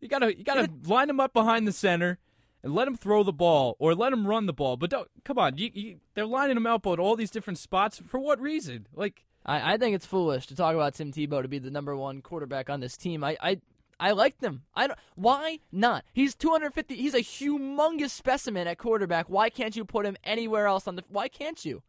You 0.00 0.08
gotta 0.08 0.36
you 0.38 0.42
gotta 0.42 0.70
line 0.86 1.10
him 1.10 1.20
up 1.20 1.34
behind 1.34 1.68
the 1.68 1.72
center 1.72 2.18
and 2.62 2.74
let 2.74 2.88
him 2.88 2.96
throw 2.96 3.22
the 3.22 3.32
ball 3.32 3.76
or 3.78 3.94
let 3.94 4.12
him 4.12 4.26
run 4.26 4.46
the 4.46 4.54
ball. 4.54 4.78
But 4.78 4.88
don't 4.88 5.08
come 5.22 5.38
on. 5.38 5.58
You, 5.58 5.70
you, 5.74 5.96
they're 6.14 6.24
lining 6.24 6.56
him 6.56 6.66
up 6.66 6.86
at 6.86 6.98
all 6.98 7.14
these 7.14 7.30
different 7.30 7.58
spots 7.58 8.00
for 8.06 8.18
what 8.18 8.40
reason? 8.40 8.86
Like, 8.94 9.26
I, 9.46 9.74
I 9.74 9.76
think 9.78 9.94
it's 9.94 10.04
foolish 10.06 10.46
to 10.48 10.56
talk 10.56 10.74
about 10.74 10.94
Tim 10.94 11.12
Tebow 11.12 11.40
to 11.42 11.48
be 11.48 11.58
the 11.58 11.70
number 11.70 11.96
one 11.96 12.20
quarterback 12.20 12.68
on 12.68 12.80
this 12.80 12.96
team. 12.96 13.22
I 13.24 13.36
I, 13.40 13.60
I 13.98 14.10
like 14.12 14.40
them. 14.40 14.62
I 14.74 14.88
don't, 14.88 14.98
why 15.14 15.60
not? 15.72 16.04
He's 16.12 16.34
250. 16.34 16.96
He's 16.96 17.14
a 17.14 17.20
humongous 17.20 18.10
specimen 18.10 18.66
at 18.66 18.76
quarterback. 18.78 19.30
Why 19.30 19.48
can't 19.48 19.74
you 19.76 19.84
put 19.84 20.04
him 20.04 20.16
anywhere 20.24 20.66
else 20.66 20.86
on 20.86 20.96
the? 20.96 21.04
Why 21.08 21.28
can't 21.28 21.64
you? 21.64 21.82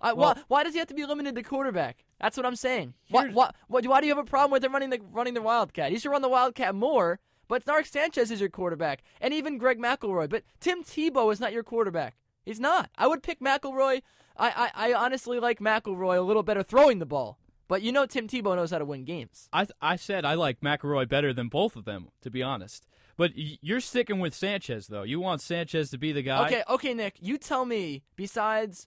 I, 0.00 0.12
Well- 0.12 0.34
why, 0.34 0.42
why 0.48 0.64
does 0.64 0.72
he 0.74 0.78
have 0.80 0.88
to 0.88 0.94
be 0.94 1.06
limited 1.06 1.34
to 1.36 1.42
quarterback? 1.42 2.04
That's 2.20 2.36
what 2.36 2.44
I'm 2.44 2.56
saying. 2.56 2.94
Why, 3.10 3.28
why, 3.28 3.50
why, 3.68 3.80
why 3.82 4.00
do 4.00 4.06
you 4.06 4.14
have 4.14 4.24
a 4.24 4.28
problem 4.28 4.50
with 4.50 4.64
him 4.64 4.72
running 4.72 4.90
the 4.90 5.00
running 5.12 5.34
the 5.34 5.42
Wildcat? 5.42 5.92
You 5.92 5.98
should 5.98 6.10
run 6.10 6.22
the 6.22 6.28
Wildcat 6.28 6.74
more. 6.74 7.20
But 7.46 7.66
Mark 7.66 7.84
Sanchez 7.86 8.30
is 8.30 8.40
your 8.40 8.48
quarterback, 8.48 9.02
and 9.20 9.34
even 9.34 9.58
Greg 9.58 9.78
McElroy. 9.78 10.30
But 10.30 10.44
Tim 10.60 10.82
Tebow 10.82 11.30
is 11.30 11.40
not 11.40 11.52
your 11.52 11.62
quarterback. 11.62 12.14
He's 12.44 12.60
not. 12.60 12.90
I 12.96 13.06
would 13.06 13.22
pick 13.22 13.40
McElroy. 13.40 14.02
I, 14.36 14.70
I, 14.74 14.90
I 14.90 14.94
honestly 14.94 15.38
like 15.38 15.60
McElroy 15.60 16.18
a 16.18 16.20
little 16.20 16.42
better 16.42 16.62
throwing 16.62 16.98
the 16.98 17.06
ball. 17.06 17.38
But 17.66 17.82
you 17.82 17.92
know 17.92 18.04
Tim 18.04 18.28
Tebow 18.28 18.56
knows 18.56 18.70
how 18.70 18.78
to 18.78 18.84
win 18.84 19.04
games. 19.04 19.48
I 19.52 19.66
I 19.80 19.96
said 19.96 20.24
I 20.24 20.34
like 20.34 20.60
McElroy 20.60 21.08
better 21.08 21.32
than 21.32 21.48
both 21.48 21.76
of 21.76 21.84
them, 21.84 22.08
to 22.20 22.30
be 22.30 22.42
honest. 22.42 22.86
But 23.16 23.32
you're 23.34 23.80
sticking 23.80 24.18
with 24.18 24.34
Sanchez 24.34 24.88
though. 24.88 25.02
You 25.02 25.20
want 25.20 25.40
Sanchez 25.40 25.90
to 25.90 25.98
be 25.98 26.12
the 26.12 26.22
guy. 26.22 26.46
Okay, 26.46 26.62
okay, 26.68 26.94
Nick. 26.94 27.16
You 27.20 27.38
tell 27.38 27.64
me. 27.64 28.02
Besides, 28.16 28.86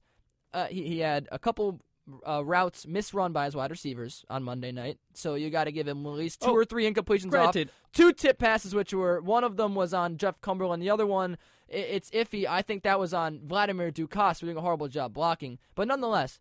uh, 0.53 0.67
he 0.67 0.87
he 0.87 0.99
had 0.99 1.27
a 1.31 1.39
couple 1.39 1.81
uh, 2.27 2.43
routes 2.45 2.85
misrun 2.85 3.33
by 3.33 3.45
his 3.45 3.55
wide 3.55 3.71
receivers 3.71 4.23
on 4.29 4.43
Monday 4.43 4.71
night, 4.71 4.97
so 5.13 5.35
you 5.35 5.49
got 5.49 5.65
to 5.65 5.71
give 5.71 5.87
him 5.87 6.05
at 6.05 6.11
least 6.13 6.41
two 6.41 6.49
Oh, 6.49 6.55
or 6.55 6.65
three 6.65 6.89
incompletions 6.91 7.29
granted. 7.29 7.69
off. 7.69 7.73
Two 7.93 8.13
tip 8.13 8.37
passes, 8.39 8.73
which 8.73 8.93
were 8.93 9.21
one 9.21 9.43
of 9.43 9.57
them 9.57 9.75
was 9.75 9.93
on 9.93 10.17
Jeff 10.17 10.39
Cumberland, 10.41 10.81
the 10.81 10.89
other 10.89 11.05
one 11.05 11.37
it's 11.69 12.09
iffy. 12.11 12.45
I 12.47 12.61
think 12.61 12.83
that 12.83 12.97
was 12.97 13.13
on 13.13 13.41
Vladimir 13.43 13.91
Ducasse 13.91 14.39
for 14.39 14.45
doing 14.45 14.55
a 14.55 14.61
horrible 14.61 14.87
job 14.87 15.13
blocking. 15.13 15.59
But 15.75 15.89
nonetheless, 15.89 16.39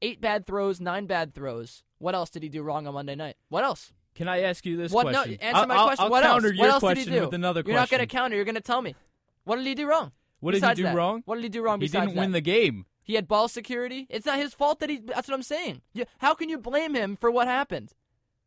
eight 0.00 0.20
bad 0.20 0.46
throws, 0.46 0.80
nine 0.80 1.06
bad 1.06 1.34
throws. 1.34 1.82
What 1.98 2.14
else 2.14 2.30
did 2.30 2.44
he 2.44 2.48
do 2.48 2.62
wrong 2.62 2.86
on 2.86 2.94
Monday 2.94 3.16
night? 3.16 3.34
What 3.48 3.64
else? 3.64 3.92
Can 4.14 4.28
I 4.28 4.42
ask 4.42 4.64
you 4.64 4.76
this 4.76 4.92
What? 4.92 5.08
question? 5.08 5.32
No, 5.40 5.46
answer 5.48 5.66
my 5.66 5.74
I'll- 5.74 5.86
question. 5.86 6.04
I'll 6.04 6.10
what 6.10 6.22
counter 6.22 6.46
else? 6.48 6.56
your 6.56 6.66
what 6.66 6.72
else 6.74 6.80
question 6.80 7.04
did 7.06 7.12
he 7.12 7.18
do? 7.18 7.24
with 7.26 7.34
another 7.34 7.62
You're 7.66 7.74
not 7.74 7.90
going 7.90 8.00
to 8.02 8.06
counter. 8.06 8.36
You're 8.36 8.44
going 8.44 8.54
to 8.54 8.60
tell 8.60 8.82
me. 8.82 8.94
What 9.42 9.56
did 9.56 9.66
he 9.66 9.74
do 9.74 9.88
wrong? 9.88 10.12
What 10.38 10.52
did 10.54 10.62
he 10.62 10.74
do 10.74 10.82
that? 10.84 10.94
wrong? 10.94 11.22
What 11.24 11.36
did 11.36 11.42
he 11.44 11.48
do 11.48 11.62
wrong? 11.62 11.80
He 11.80 11.88
didn't 11.88 12.14
win 12.14 12.30
that? 12.30 12.36
the 12.38 12.40
game. 12.40 12.86
He 13.02 13.14
had 13.14 13.26
ball 13.28 13.48
security. 13.48 14.06
It's 14.08 14.26
not 14.26 14.38
his 14.38 14.54
fault 14.54 14.80
that 14.80 14.90
he. 14.90 14.98
That's 14.98 15.28
what 15.28 15.34
I'm 15.34 15.42
saying. 15.42 15.82
You, 15.92 16.04
how 16.18 16.34
can 16.34 16.48
you 16.48 16.58
blame 16.58 16.94
him 16.94 17.16
for 17.16 17.30
what 17.30 17.48
happened? 17.48 17.92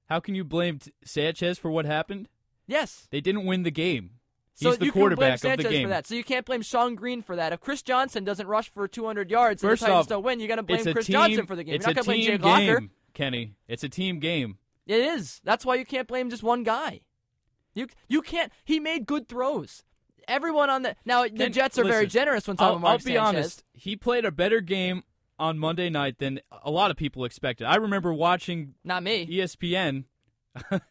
How 0.10 0.20
can 0.20 0.36
you 0.36 0.44
blame 0.44 0.80
Sanchez 1.04 1.58
for 1.58 1.70
what 1.72 1.86
happened? 1.86 2.30
Yes. 2.68 3.08
They 3.12 3.22
didn't 3.22 3.46
win 3.46 3.64
the 3.64 3.72
game. 3.72 4.12
So 4.54 4.72
the 4.72 4.86
you 4.86 4.92
can 4.92 5.00
blame 5.00 5.02
quarterback 5.02 5.34
of 5.34 5.40
Sanchez 5.42 5.66
the 5.66 5.70
game. 5.72 5.86
for 5.86 5.90
that. 5.90 6.08
So 6.08 6.16
you 6.16 6.24
can't 6.24 6.46
blame 6.46 6.62
Shonn 6.62 6.96
Greene 6.96 7.22
for 7.22 7.36
that. 7.36 7.52
If 7.52 7.60
Chris 7.60 7.82
Johnson 7.82 8.24
doesn't 8.24 8.48
rush 8.48 8.70
for 8.70 8.88
200 8.88 9.30
yards 9.30 9.62
and 9.62 9.72
the 9.72 9.76
Titans 9.78 9.96
off, 9.96 10.08
don't 10.08 10.24
win, 10.24 10.40
you're 10.40 10.48
going 10.48 10.58
to 10.58 10.64
blame 10.64 10.84
Chris 10.94 11.08
team, 11.08 11.14
Johnson 11.14 11.46
for 11.46 11.58
the 11.58 11.64
game. 11.64 11.76
It's 11.76 11.86
you're 11.86 11.92
a 11.92 11.96
not 11.96 12.06
going 12.06 12.20
to 12.22 12.26
team 12.26 12.38
blame 12.42 12.62
Jake 12.62 12.68
Locker. 12.70 12.80
game, 12.80 12.92
Kenny. 13.14 13.56
It's 13.68 13.84
a 13.84 13.90
team 13.90 14.20
game. 14.20 14.58
It 14.88 15.00
is. 15.00 15.42
That's 15.44 15.66
why 15.66 15.76
you 15.76 15.86
can't 15.86 16.08
blame 16.08 16.30
just 16.30 16.44
one 16.44 16.64
guy. 16.64 17.02
You 17.74 17.88
you 18.08 18.22
can't. 18.22 18.52
He 18.64 18.80
made 18.80 19.06
good 19.06 19.28
throws. 19.28 19.84
Everyone 20.28 20.70
on 20.70 20.82
the 20.84 20.96
now 21.06 21.24
the 21.28 21.50
Jets 21.50 21.78
are 21.78 21.84
very 21.84 22.06
listen, 22.06 22.10
generous 22.20 22.48
when 22.48 22.58
talking 22.58 22.66
I'll, 22.66 22.78
about 22.78 22.82
Mark 22.82 22.92
I'll 23.02 23.06
be 23.06 23.14
Sanchez. 23.14 23.36
honest. 23.36 23.64
He 23.74 23.96
played 23.96 24.26
a 24.26 24.32
better 24.32 24.62
game 24.62 25.04
on 25.38 25.60
Monday 25.60 25.90
night 25.90 26.20
than 26.20 26.40
a 26.64 26.72
lot 26.72 26.92
of 26.92 26.98
people 26.98 27.26
expected. 27.26 27.66
I 27.66 27.76
remember 27.76 28.14
watching 28.14 28.76
Not 28.84 29.04
me. 29.04 29.28
ESPN. 29.28 30.06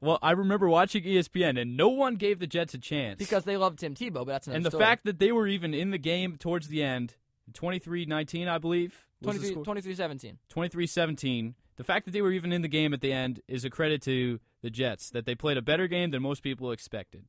well, 0.00 0.18
I 0.22 0.32
remember 0.32 0.68
watching 0.68 1.04
ESPN, 1.04 1.60
and 1.60 1.76
no 1.76 1.88
one 1.88 2.16
gave 2.16 2.38
the 2.38 2.46
Jets 2.46 2.74
a 2.74 2.78
chance 2.78 3.18
Because 3.18 3.44
they 3.44 3.56
love 3.56 3.76
Tim 3.76 3.94
Tebow, 3.94 4.14
but 4.14 4.26
that's 4.26 4.46
another 4.46 4.56
and 4.56 4.66
the 4.66 4.70
story. 4.70 4.84
fact 4.84 5.04
that 5.04 5.18
they 5.18 5.32
were 5.32 5.46
even 5.46 5.74
in 5.74 5.90
the 5.90 5.98
game 5.98 6.36
towards 6.36 6.68
the 6.68 6.82
end, 6.82 7.16
23-19, 7.52 8.48
I 8.48 8.58
believe, 8.58 9.04
was 9.20 9.38
the 9.38 9.62
23, 9.64 9.94
score? 9.94 10.06
23-17. 10.14 10.36
23-17. 10.72 11.54
The 11.76 11.84
fact 11.84 12.04
that 12.06 12.12
they 12.12 12.22
were 12.22 12.32
even 12.32 12.52
in 12.52 12.62
the 12.62 12.68
game 12.68 12.92
at 12.94 13.00
the 13.00 13.12
end 13.12 13.40
is 13.48 13.64
a 13.64 13.70
credit 13.70 14.02
to 14.02 14.40
the 14.62 14.70
Jets 14.70 15.10
that 15.10 15.26
they 15.26 15.34
played 15.34 15.56
a 15.56 15.62
better 15.62 15.88
game 15.88 16.10
than 16.10 16.22
most 16.22 16.42
people 16.42 16.70
expected. 16.70 17.24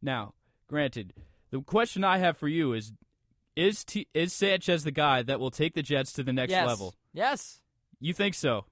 Now, 0.00 0.34
granted, 0.68 1.12
the 1.50 1.60
question 1.60 2.04
I 2.04 2.18
have 2.18 2.36
for 2.36 2.48
you 2.48 2.72
is 2.72 2.92
is 3.54 3.84
T- 3.84 4.08
is 4.12 4.32
Sanchez 4.32 4.84
the 4.84 4.90
guy 4.90 5.22
that 5.22 5.40
will 5.40 5.50
take 5.50 5.74
the 5.74 5.82
Jets 5.82 6.12
to 6.14 6.22
the 6.22 6.32
next 6.32 6.50
yes. 6.50 6.66
level? 6.66 6.94
Yes. 7.12 7.60
You 7.98 8.12
think 8.12 8.34
so? 8.34 8.66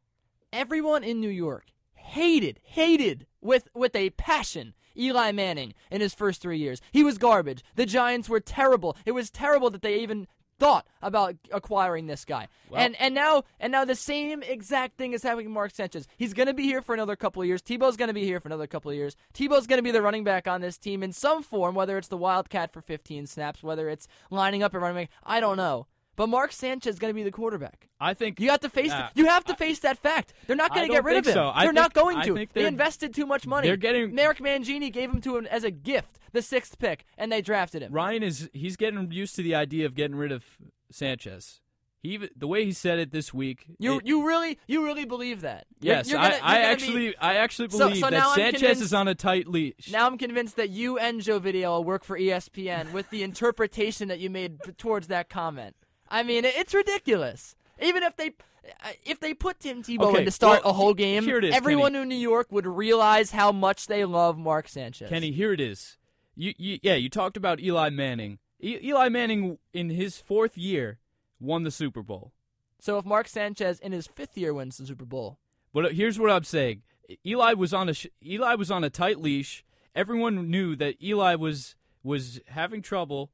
Everyone 0.52 1.02
in 1.02 1.20
New 1.20 1.30
York 1.30 1.66
hated, 1.94 2.60
hated 2.62 3.26
with 3.40 3.68
with 3.74 3.96
a 3.96 4.10
passion 4.10 4.74
Eli 4.96 5.32
Manning 5.32 5.74
in 5.90 6.00
his 6.00 6.14
first 6.14 6.40
three 6.40 6.58
years. 6.58 6.80
He 6.92 7.02
was 7.02 7.18
garbage. 7.18 7.64
The 7.74 7.86
Giants 7.86 8.28
were 8.28 8.40
terrible. 8.40 8.96
It 9.04 9.12
was 9.12 9.30
terrible 9.30 9.70
that 9.70 9.82
they 9.82 10.00
even 10.00 10.26
thought 10.58 10.86
about 11.02 11.36
acquiring 11.52 12.06
this 12.06 12.24
guy. 12.24 12.48
Well- 12.70 12.80
and 12.80 12.96
and 13.00 13.14
now 13.14 13.44
and 13.60 13.72
now 13.72 13.84
the 13.84 13.94
same 13.94 14.42
exact 14.42 14.96
thing 14.96 15.12
is 15.12 15.22
happening 15.22 15.46
with 15.46 15.54
Mark 15.54 15.72
Sanchez. 15.72 16.06
He's 16.16 16.32
going 16.34 16.46
to 16.46 16.54
be 16.54 16.64
here 16.64 16.82
for 16.82 16.94
another 16.94 17.16
couple 17.16 17.42
of 17.42 17.48
years. 17.48 17.62
Tebow's 17.62 17.96
going 17.96 18.08
to 18.08 18.14
be 18.14 18.24
here 18.24 18.40
for 18.40 18.48
another 18.48 18.66
couple 18.66 18.90
of 18.90 18.96
years. 18.96 19.16
Tebow's 19.34 19.66
going 19.66 19.78
to 19.78 19.82
be 19.82 19.90
the 19.90 20.02
running 20.02 20.24
back 20.24 20.46
on 20.48 20.60
this 20.60 20.78
team 20.78 21.02
in 21.02 21.12
some 21.12 21.42
form, 21.42 21.74
whether 21.74 21.98
it's 21.98 22.08
the 22.08 22.16
Wildcat 22.16 22.72
for 22.72 22.80
15 22.80 23.26
snaps, 23.26 23.62
whether 23.62 23.88
it's 23.88 24.08
lining 24.30 24.62
up 24.62 24.72
and 24.74 24.82
running 24.82 25.04
back. 25.04 25.10
I 25.24 25.40
don't 25.40 25.56
know. 25.56 25.86
But 26.16 26.28
Mark 26.28 26.52
Sanchez 26.52 26.94
is 26.94 26.98
going 26.98 27.10
to 27.10 27.14
be 27.14 27.22
the 27.24 27.32
quarterback. 27.32 27.88
I 28.00 28.14
think 28.14 28.38
You 28.38 28.50
have 28.50 28.60
to 28.60 28.68
face. 28.68 28.90
Nah, 28.90 29.08
you 29.14 29.26
have 29.26 29.44
to 29.46 29.56
face 29.56 29.80
that 29.80 29.98
fact. 29.98 30.32
They're 30.46 30.54
not 30.56 30.74
going 30.74 30.86
to 30.86 30.92
get 30.92 31.02
rid 31.04 31.16
of 31.16 31.26
him. 31.26 31.32
so. 31.34 31.52
They're 31.58 31.72
not 31.72 31.92
think- 31.92 32.04
going 32.04 32.18
I 32.18 32.24
to. 32.26 32.46
They 32.52 32.66
invested 32.66 33.14
too 33.14 33.26
much 33.26 33.46
money. 33.46 33.66
they're 33.66 33.76
getting- 33.76 34.14
Merrick 34.14 34.38
Mangini 34.38 34.92
gave 34.92 35.10
him 35.10 35.20
to 35.22 35.36
him 35.36 35.46
as 35.46 35.64
a 35.64 35.70
gift, 35.70 36.18
the 36.32 36.42
sixth 36.42 36.78
pick, 36.78 37.04
and 37.18 37.32
they 37.32 37.42
drafted 37.42 37.82
him. 37.82 37.92
Ryan 37.92 38.22
is 38.22 38.48
he's 38.52 38.76
getting 38.76 39.10
used 39.10 39.34
to 39.36 39.42
the 39.42 39.54
idea 39.54 39.86
of 39.86 39.94
getting 39.94 40.16
rid 40.16 40.30
of 40.30 40.44
Sanchez. 40.90 41.60
He 42.00 42.20
the 42.36 42.46
way 42.46 42.66
he 42.66 42.72
said 42.72 42.98
it 42.98 43.12
this 43.12 43.32
week. 43.32 43.64
You 43.78 43.96
it- 43.98 44.06
you 44.06 44.26
really 44.26 44.58
you 44.68 44.84
really 44.84 45.06
believe 45.06 45.40
that? 45.40 45.64
You're- 45.80 45.96
yes, 45.96 46.10
you're 46.10 46.20
gonna- 46.20 46.34
I, 46.42 46.56
I 46.56 46.58
actually 46.58 47.08
be- 47.08 47.16
I 47.16 47.36
actually 47.36 47.68
believe 47.68 47.96
so 47.96 48.08
now 48.10 48.34
that 48.34 48.52
Sanchez 48.52 48.82
is 48.82 48.92
on 48.92 49.08
a 49.08 49.14
tight 49.14 49.46
leash. 49.48 49.90
Now 49.90 50.06
I'm 50.06 50.18
convinced 50.18 50.56
that 50.56 50.68
you 50.68 50.98
and 50.98 51.22
Joe 51.22 51.38
Video 51.38 51.70
will 51.72 51.84
work 51.84 52.04
for 52.04 52.18
ESPN 52.18 52.92
with 52.92 53.08
the 53.08 53.22
interpretation 53.28 54.08
that 54.08 54.20
you 54.20 54.28
made 54.28 54.58
towards 54.76 55.06
that 55.08 55.30
comment. 55.30 55.76
I 56.08 56.22
mean, 56.22 56.44
it's 56.44 56.74
ridiculous. 56.74 57.56
Even 57.82 58.02
if 58.02 58.16
they 58.16 58.28
uh, 58.28 58.90
if 59.04 59.20
they 59.20 59.34
put 59.34 59.60
Tim 59.60 59.82
Tebow 59.82 60.04
Okay, 60.10 60.18
in 60.20 60.24
to 60.24 60.30
start 60.30 60.62
well, 60.64 60.70
a 60.70 60.74
whole 60.74 60.94
game, 60.94 61.24
here 61.24 61.38
it 61.38 61.44
is, 61.44 61.54
everyone 61.54 61.92
Kenny. 61.92 62.02
in 62.02 62.08
New 62.08 62.14
York 62.16 62.50
would 62.50 62.66
realize 62.66 63.30
how 63.32 63.52
much 63.52 63.86
they 63.86 64.04
love 64.04 64.38
Mark 64.38 64.68
Sanchez. 64.68 65.08
Kenny, 65.08 65.32
here 65.32 65.52
it 65.52 65.60
is. 65.60 65.98
You, 66.36 66.54
you 66.56 66.78
yeah, 66.82 66.94
you 66.94 67.08
talked 67.08 67.36
about 67.36 67.60
Eli 67.60 67.90
Manning. 67.90 68.38
E- 68.60 68.78
Eli 68.82 69.08
Manning 69.08 69.58
in 69.72 69.90
his 69.90 70.18
fourth 70.18 70.56
year 70.56 70.98
won 71.40 71.62
the 71.64 71.70
Super 71.70 72.02
Bowl. 72.02 72.32
So 72.80 72.98
if 72.98 73.04
Mark 73.04 73.28
Sanchez 73.28 73.78
in 73.80 73.92
his 73.92 74.06
fifth 74.06 74.36
year 74.38 74.52
wins 74.54 74.76
the 74.78 74.86
Super 74.86 75.04
Bowl, 75.04 75.38
But 75.72 75.94
here's 75.94 76.18
what 76.18 76.30
I'm 76.30 76.44
saying: 76.44 76.82
Eli 77.26 77.54
was 77.54 77.74
on 77.74 77.88
a 77.88 77.94
sh- 77.94 78.06
Eli 78.24 78.54
was 78.54 78.70
on 78.70 78.84
a 78.84 78.90
tight 78.90 79.20
leash. 79.20 79.64
Everyone 79.94 80.50
knew 80.50 80.74
that 80.76 81.02
Eli 81.02 81.34
was 81.34 81.76
was 82.02 82.40
having 82.48 82.82
trouble, 82.82 83.30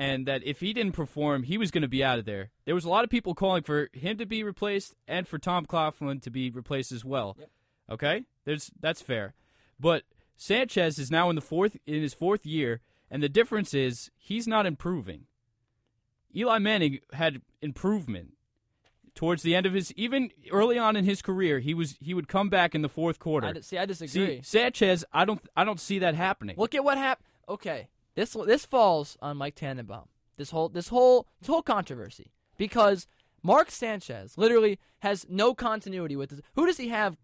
and 0.00 0.26
that 0.26 0.42
if 0.44 0.60
he 0.60 0.72
didn't 0.72 0.92
perform, 0.92 1.42
he 1.42 1.58
was 1.58 1.70
going 1.70 1.82
to 1.82 1.88
be 1.88 2.02
out 2.02 2.18
of 2.18 2.24
there. 2.24 2.50
There 2.64 2.74
was 2.74 2.86
a 2.86 2.88
lot 2.88 3.04
of 3.04 3.10
people 3.10 3.34
calling 3.34 3.62
for 3.62 3.90
him 3.92 4.16
to 4.16 4.24
be 4.24 4.42
replaced 4.42 4.96
and 5.06 5.28
for 5.28 5.38
Tom 5.38 5.66
Coughlin 5.66 6.22
to 6.22 6.30
be 6.30 6.48
replaced 6.50 6.90
as 6.90 7.04
well. 7.04 7.36
Okay, 7.90 8.24
there's 8.46 8.70
that's 8.80 9.02
fair, 9.02 9.34
but 9.78 10.04
Sanchez 10.36 10.98
is 10.98 11.10
now 11.10 11.28
in 11.28 11.36
the 11.36 11.42
fourth 11.42 11.76
in 11.86 12.00
his 12.00 12.14
fourth 12.14 12.46
year, 12.46 12.80
and 13.10 13.22
the 13.22 13.28
difference 13.28 13.74
is 13.74 14.10
he's 14.16 14.48
not 14.48 14.64
improving. 14.64 15.26
Eli 16.34 16.58
Manning 16.58 17.00
had 17.12 17.42
improvement 17.60 18.34
towards 19.14 19.42
the 19.42 19.54
end 19.54 19.66
of 19.66 19.74
his 19.74 19.92
even 19.96 20.30
early 20.50 20.78
on 20.78 20.96
in 20.96 21.04
his 21.04 21.20
career 21.20 21.58
he 21.58 21.74
was 21.74 21.96
he 22.00 22.14
would 22.14 22.28
come 22.28 22.48
back 22.48 22.76
in 22.76 22.80
the 22.80 22.88
fourth 22.88 23.18
quarter 23.18 23.48
I, 23.48 23.60
see, 23.60 23.76
I 23.76 23.84
disagree. 23.84 24.36
see 24.36 24.40
sanchez 24.44 25.04
i 25.12 25.24
don't 25.24 25.42
i 25.56 25.64
don't 25.64 25.80
see 25.80 25.98
that 25.98 26.14
happening 26.14 26.54
Look 26.56 26.76
at 26.76 26.84
what 26.84 26.96
happened. 26.96 27.26
Okay, 27.48 27.88
this 28.20 28.36
this 28.46 28.64
falls 28.66 29.16
on 29.20 29.36
Mike 29.36 29.54
Tannenbaum. 29.54 30.08
This 30.36 30.50
whole 30.50 30.68
this 30.68 30.88
whole 30.88 31.26
this 31.40 31.48
whole 31.48 31.62
controversy 31.62 32.32
because 32.56 33.06
Mark 33.42 33.70
Sanchez 33.70 34.36
literally 34.36 34.78
has 35.00 35.26
no 35.28 35.54
continuity 35.54 36.16
with 36.16 36.30
this. 36.30 36.40
Who 36.54 36.66
does 36.66 36.76
he 36.76 36.88
have 36.88 37.16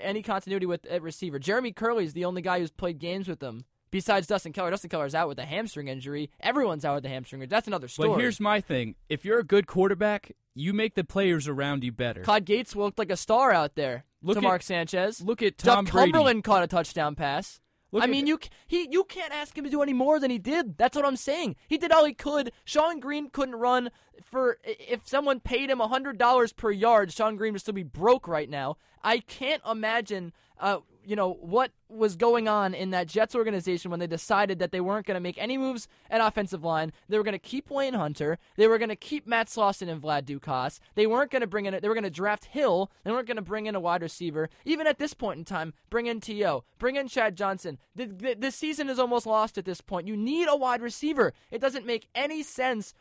any 0.00 0.22
continuity 0.22 0.66
with 0.66 0.86
at 0.86 1.02
receiver? 1.02 1.38
Jeremy 1.38 1.72
Kerley 1.72 2.04
is 2.04 2.12
the 2.12 2.24
only 2.24 2.42
guy 2.42 2.60
who's 2.60 2.70
played 2.70 2.98
games 2.98 3.28
with 3.28 3.42
him 3.42 3.64
Besides 3.92 4.26
Dustin 4.26 4.54
Keller, 4.54 4.70
Dustin 4.70 4.88
Keller's 4.88 5.14
out 5.14 5.28
with 5.28 5.38
a 5.38 5.44
hamstring 5.44 5.86
injury. 5.86 6.30
Everyone's 6.40 6.82
out 6.82 6.94
with 6.94 7.04
a 7.04 7.10
hamstring 7.10 7.42
injury. 7.42 7.50
That's 7.50 7.66
another 7.66 7.88
story. 7.88 8.08
But 8.08 8.20
here's 8.20 8.40
my 8.40 8.60
thing: 8.60 8.94
if 9.10 9.22
you're 9.22 9.38
a 9.38 9.44
good 9.44 9.66
quarterback, 9.66 10.32
you 10.54 10.72
make 10.72 10.94
the 10.94 11.04
players 11.04 11.46
around 11.46 11.84
you 11.84 11.92
better. 11.92 12.22
Clyde 12.22 12.46
Gates 12.46 12.74
looked 12.74 12.98
like 12.98 13.10
a 13.10 13.18
star 13.18 13.52
out 13.52 13.74
there 13.74 14.04
Look 14.22 14.36
to 14.36 14.38
at- 14.38 14.42
Mark 14.44 14.62
Sanchez. 14.62 15.20
Look 15.20 15.42
at 15.42 15.58
Tom 15.58 15.84
Duck 15.84 15.92
Brady. 15.92 16.10
Cumberland 16.10 16.42
caught 16.42 16.62
a 16.62 16.66
touchdown 16.66 17.14
pass. 17.14 17.60
Look 17.92 18.02
I 18.02 18.06
mean, 18.06 18.26
you 18.26 18.38
he 18.66 18.88
you 18.90 19.04
can't 19.04 19.34
ask 19.34 19.56
him 19.56 19.64
to 19.64 19.70
do 19.70 19.82
any 19.82 19.92
more 19.92 20.18
than 20.18 20.30
he 20.30 20.38
did. 20.38 20.78
That's 20.78 20.96
what 20.96 21.04
I'm 21.04 21.16
saying. 21.16 21.56
He 21.68 21.76
did 21.76 21.92
all 21.92 22.06
he 22.06 22.14
could. 22.14 22.50
Shonn 22.66 23.00
Greene 23.00 23.28
couldn't 23.28 23.56
run 23.56 23.90
for 24.24 24.58
if 24.64 25.06
someone 25.06 25.40
paid 25.40 25.68
him 25.68 25.78
hundred 25.78 26.16
dollars 26.16 26.54
per 26.54 26.70
yard. 26.70 27.10
Shonn 27.10 27.36
Greene 27.36 27.52
would 27.52 27.60
still 27.60 27.74
be 27.74 27.82
broke 27.82 28.26
right 28.26 28.48
now. 28.48 28.78
I 29.04 29.18
can't 29.18 29.62
imagine, 29.70 30.32
uh, 30.58 30.78
you 31.04 31.16
know, 31.16 31.32
what 31.40 31.72
was 31.88 32.16
going 32.16 32.48
on 32.48 32.74
in 32.74 32.90
that 32.90 33.06
Jets 33.06 33.34
organization 33.34 33.90
when 33.90 34.00
they 34.00 34.06
decided 34.06 34.58
that 34.58 34.72
they 34.72 34.80
weren't 34.80 35.06
going 35.06 35.16
to 35.16 35.20
make 35.20 35.36
any 35.38 35.58
moves 35.58 35.88
at 36.10 36.20
offensive 36.20 36.64
line. 36.64 36.92
They 37.08 37.18
were 37.18 37.24
going 37.24 37.32
to 37.32 37.38
keep 37.38 37.70
Wayne 37.70 37.94
Hunter. 37.94 38.38
They 38.56 38.66
were 38.66 38.78
going 38.78 38.88
to 38.88 38.96
keep 38.96 39.26
Matt 39.26 39.48
Slauson 39.48 39.88
and 39.88 40.00
Vlad 40.00 40.24
Ducasse. 40.24 40.80
They 40.94 41.06
weren't 41.06 41.30
going 41.30 41.40
to 41.40 41.46
bring 41.46 41.66
in. 41.66 41.78
They 41.80 41.88
were 41.88 41.94
going 41.94 42.04
to 42.04 42.10
draft 42.10 42.46
Hill. 42.46 42.90
They 43.04 43.10
weren't 43.10 43.26
going 43.26 43.36
to 43.36 43.42
bring 43.42 43.66
in 43.66 43.74
a 43.74 43.80
wide 43.80 44.02
receiver. 44.02 44.48
Even 44.64 44.86
at 44.86 44.98
this 44.98 45.14
point 45.14 45.38
in 45.38 45.44
time, 45.44 45.74
bring 45.90 46.06
in 46.06 46.20
To, 46.20 46.64
bring 46.78 46.96
in 46.96 47.08
Chad 47.08 47.36
Johnson. 47.36 47.78
The, 47.94 48.06
the, 48.06 48.34
the 48.34 48.50
season 48.50 48.88
is 48.88 48.98
almost 48.98 49.26
lost 49.26 49.58
at 49.58 49.64
this 49.64 49.80
point. 49.80 50.06
You 50.06 50.16
need 50.16 50.48
a 50.48 50.56
wide 50.56 50.80
receiver. 50.80 51.32
It 51.50 51.60
doesn't 51.60 51.86
make 51.86 52.08
any 52.14 52.42
sense 52.42 52.94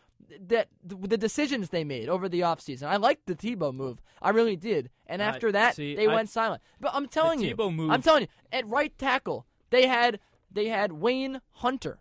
that 0.48 0.68
the 0.84 1.18
decisions 1.18 1.70
they 1.70 1.84
made 1.84 2.10
over 2.10 2.28
the 2.30 2.42
offseason. 2.42 2.84
I 2.84 2.98
liked 2.98 3.26
the 3.26 3.36
Tebow 3.36 3.74
move. 3.74 4.02
I 4.22 4.30
really 4.30 4.56
did. 4.56 4.90
And 5.08 5.22
after 5.22 5.52
that, 5.52 5.76
see, 5.76 5.96
they 5.96 6.08
I- 6.08 6.14
went 6.14 6.30
silent. 6.30 6.62
But 6.80 6.92
I'm 6.94 7.08
telling 7.08 7.40
you, 7.42 7.56
move- 7.56 7.92
I'm 7.92 8.02
telling 8.02 8.24
you, 8.24 8.28
at 8.52 8.68
right 8.68 8.98
tackle, 8.98 9.46
they 9.70 9.88
had 9.88 10.20
they 10.52 10.68
had 10.68 10.94
Wayne 10.94 11.42
Hunter, 11.52 12.00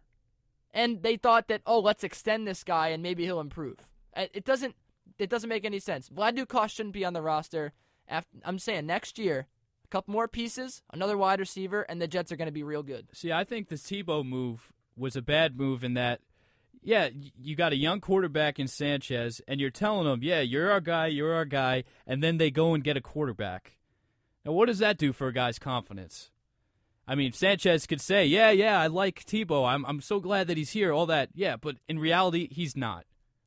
and 0.73 1.03
they 1.03 1.17
thought 1.17 1.49
that 1.49 1.63
oh, 1.67 1.81
let's 1.81 2.05
extend 2.05 2.47
this 2.47 2.65
guy 2.65 2.89
and 2.89 3.03
maybe 3.03 3.25
he'll 3.25 3.41
improve. 3.41 3.89
Uh, 4.17 4.27
It 4.33 4.45
doesn't. 4.45 4.75
It 5.19 5.29
doesn't 5.29 5.49
make 5.51 5.65
any 5.67 5.81
sense. 5.81 6.09
Vlad 6.09 6.37
Ducasse 6.37 6.71
shouldn't 6.71 6.95
be 6.95 7.05
on 7.05 7.13
the 7.13 7.21
roster. 7.23 7.73
After, 8.09 8.39
I'm 8.45 8.59
saying 8.59 8.87
next 8.87 9.19
year, 9.19 9.47
a 9.85 9.89
couple 9.89 10.13
more 10.13 10.27
pieces, 10.29 10.83
another 10.93 11.17
wide 11.19 11.39
receiver, 11.41 11.83
and 11.83 12.01
the 12.01 12.09
Jets 12.09 12.33
are 12.33 12.37
going 12.37 12.47
to 12.47 12.53
be 12.53 12.63
real 12.63 12.83
good. 12.83 13.07
See, 13.13 13.31
I 13.31 13.45
think 13.45 13.69
the 13.69 13.77
Tebow 13.77 14.25
move 14.27 14.73
was 14.97 15.17
a 15.17 15.23
bad 15.23 15.57
move 15.59 15.85
in 15.85 15.95
that, 15.95 16.21
yeah, 16.83 17.09
you 17.41 17.57
got 17.57 17.73
a 17.73 17.77
young 17.77 18.01
quarterback 18.01 18.59
in 18.59 18.69
Sanchez, 18.69 19.41
and 19.47 19.61
you're 19.61 19.71
telling 19.71 20.07
them, 20.07 20.21
yeah, 20.23 20.41
you're 20.41 20.71
our 20.71 20.81
guy, 20.81 21.07
you're 21.07 21.35
our 21.35 21.45
guy, 21.45 21.85
and 22.07 22.23
then 22.23 22.39
they 22.39 22.51
go 22.51 22.75
and 22.75 22.85
get 22.85 22.97
a 22.97 23.01
quarterback. 23.01 23.77
Now, 24.45 24.53
what 24.53 24.67
does 24.67 24.79
that 24.79 24.97
do 24.97 25.13
for 25.13 25.29
a 25.29 25.33
guy's 25.33 25.59
confidence? 25.59 26.31
I 27.07 27.15
mean, 27.15 27.33
Sanchez 27.33 27.87
could 27.87 28.01
say, 28.01 28.25
yeah, 28.25 28.51
yeah, 28.51 28.81
I 28.81 28.87
like 28.87 29.25
Tebow. 29.25 29.69
I'm, 29.69 29.85
I'm 29.85 30.01
so 30.01 30.21
glad 30.21 30.47
that 30.47 30.57
he's 30.57 30.71
here, 30.71 30.93
all 30.93 31.07
that. 31.07 31.31
Yeah, 31.35 31.57
but 31.57 31.77
in 31.89 31.99
reality, 31.99 32.49
he's 32.51 32.77
not. 32.77 33.05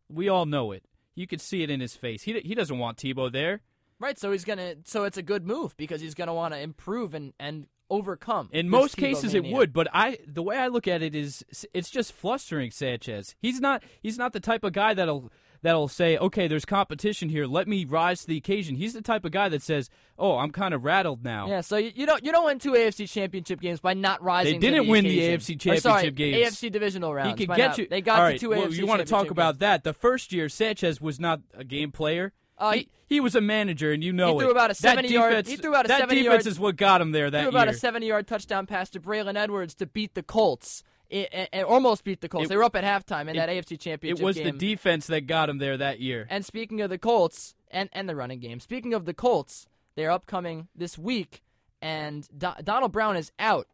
We 0.09 0.27
all 0.29 0.45
know 0.45 0.71
it. 0.71 0.83
You 1.15 1.27
could 1.27 1.41
see 1.41 1.63
it 1.63 1.69
in 1.69 1.79
his 1.79 1.95
face. 1.95 2.23
He, 2.23 2.39
he 2.41 2.55
doesn't 2.55 2.77
want 2.77 2.97
Tebow 2.97 3.31
there. 3.31 3.61
Right. 3.99 4.19
So 4.19 4.31
he's 4.31 4.43
gonna. 4.43 4.75
So 4.83 5.05
it's 5.05 5.17
a 5.17 5.23
good 5.23 5.45
move 5.47 5.77
because 5.77 6.01
he's 6.01 6.15
gonna 6.15 6.33
want 6.33 6.53
to 6.53 6.59
improve 6.59 7.13
and 7.13 7.31
and 7.39 7.67
overcome. 7.93 8.49
In 8.51 8.69
most 8.69 8.97
cases, 8.97 9.33
it 9.33 9.43
would, 9.45 9.73
but 9.73 9.87
I 9.93 10.17
the 10.27 10.43
way 10.43 10.57
I 10.57 10.67
look 10.67 10.87
at 10.87 11.01
it 11.01 11.15
is 11.15 11.43
it's 11.73 11.89
just 11.89 12.11
flustering 12.13 12.71
Sanchez. 12.71 13.35
He's 13.39 13.59
not 13.59 13.83
he's 14.01 14.17
not 14.17 14.33
the 14.33 14.39
type 14.39 14.63
of 14.63 14.73
guy 14.73 14.93
that'll 14.93 15.31
that'll 15.61 15.87
say, 15.87 16.17
okay, 16.17 16.47
there's 16.47 16.65
competition 16.65 17.29
here. 17.29 17.45
Let 17.45 17.67
me 17.67 17.85
rise 17.85 18.21
to 18.21 18.27
the 18.27 18.37
occasion. 18.37 18.75
He's 18.75 18.93
the 18.93 19.01
type 19.01 19.25
of 19.25 19.31
guy 19.31 19.49
that 19.49 19.61
says, 19.61 19.89
oh, 20.19 20.37
I'm 20.37 20.51
kind 20.51 20.73
of 20.73 20.83
rattled 20.83 21.23
now. 21.23 21.47
Yeah, 21.47 21.61
so 21.61 21.77
you, 21.77 21.91
you 21.95 22.05
don't 22.05 22.23
you 22.23 22.31
don't 22.31 22.45
win 22.45 22.59
two 22.59 22.71
AFC 22.73 23.09
championship 23.09 23.61
games 23.61 23.79
by 23.79 23.93
not 23.93 24.21
rising. 24.21 24.59
to 24.59 24.59
didn't 24.59 24.85
the 24.85 24.91
win 24.91 25.03
the 25.05 25.17
occasion. 25.19 25.57
AFC 25.57 25.71
Or, 25.71 25.77
sorry, 25.77 26.03
championship 26.03 26.15
games. 26.15 26.55
AFC 26.55 26.71
divisional 26.71 27.13
rounds. 27.13 27.39
He 27.39 27.45
could 27.45 27.55
get 27.55 27.67
not- 27.69 27.77
you. 27.77 27.87
They 27.87 28.01
got 28.01 28.19
right, 28.19 28.39
two 28.39 28.49
well, 28.49 28.67
AFC. 28.67 28.77
You 28.77 28.85
want 28.85 28.99
to 28.99 29.05
talk 29.05 29.21
championship 29.27 29.31
about 29.31 29.53
games. 29.53 29.59
that? 29.59 29.83
The 29.83 29.93
first 29.93 30.33
year, 30.33 30.49
Sanchez 30.49 30.99
was 31.01 31.19
not 31.19 31.41
a 31.53 31.63
game 31.63 31.91
player. 31.91 32.33
Uh, 32.63 32.71
he, 32.73 32.89
he 33.07 33.19
was 33.19 33.35
a 33.35 33.41
manager, 33.41 33.91
and 33.91 34.03
you 34.03 34.13
know 34.13 34.37
threw 34.39 34.47
it. 34.49 34.51
about 34.51 34.71
a 34.77 34.81
That 34.81 34.97
70-yard 34.97 35.47
he 35.47 35.55
threw 35.57 35.71
about 35.71 35.85
a 35.85 35.87
that 35.89 36.09
70-yard 36.09 36.23
defense 36.39 36.45
is 36.45 36.59
what 36.59 36.75
got 36.75 37.01
him 37.01 37.11
there 37.11 37.29
that 37.29 37.41
threw 37.41 37.49
about 37.49 37.67
year. 37.67 37.75
a 37.75 37.77
seventy-yard 37.77 38.27
touchdown 38.27 38.65
pass 38.65 38.89
to 38.91 38.99
Braylon 38.99 39.35
Edwards 39.35 39.73
to 39.75 39.85
beat 39.85 40.13
the 40.13 40.23
Colts. 40.23 40.83
It, 41.09 41.29
it, 41.31 41.49
it 41.53 41.63
almost 41.63 42.03
beat 42.03 42.21
the 42.21 42.29
Colts. 42.29 42.49
They 42.49 42.57
were 42.57 42.63
up 42.63 42.75
at 42.75 42.83
halftime 42.83 43.29
in 43.29 43.35
that 43.35 43.49
AFC 43.49 43.79
championship 43.79 44.21
it 44.21 44.25
was 44.25 44.37
game. 44.37 44.45
the 44.45 44.51
defense 44.53 45.05
that 45.07 45.27
got 45.27 45.49
him 45.49 45.59
there 45.59 45.77
that 45.77 45.99
year. 45.99 46.25
And 46.29 46.43
speaking 46.43 46.81
of 46.81 46.89
the 46.89 46.97
Colts 46.97 47.53
and, 47.69 47.87
and 47.93 48.09
the 48.09 48.15
running 48.15 48.39
game, 48.39 48.59
speaking 48.59 48.95
of 48.95 49.05
the 49.05 49.13
Colts, 49.13 49.67
they're 49.95 50.09
upcoming 50.09 50.69
this 50.75 50.97
week, 50.97 51.43
and 51.83 52.27
Do- 52.35 52.55
Donald 52.63 52.91
Brown 52.91 53.15
is 53.15 53.31
out, 53.37 53.67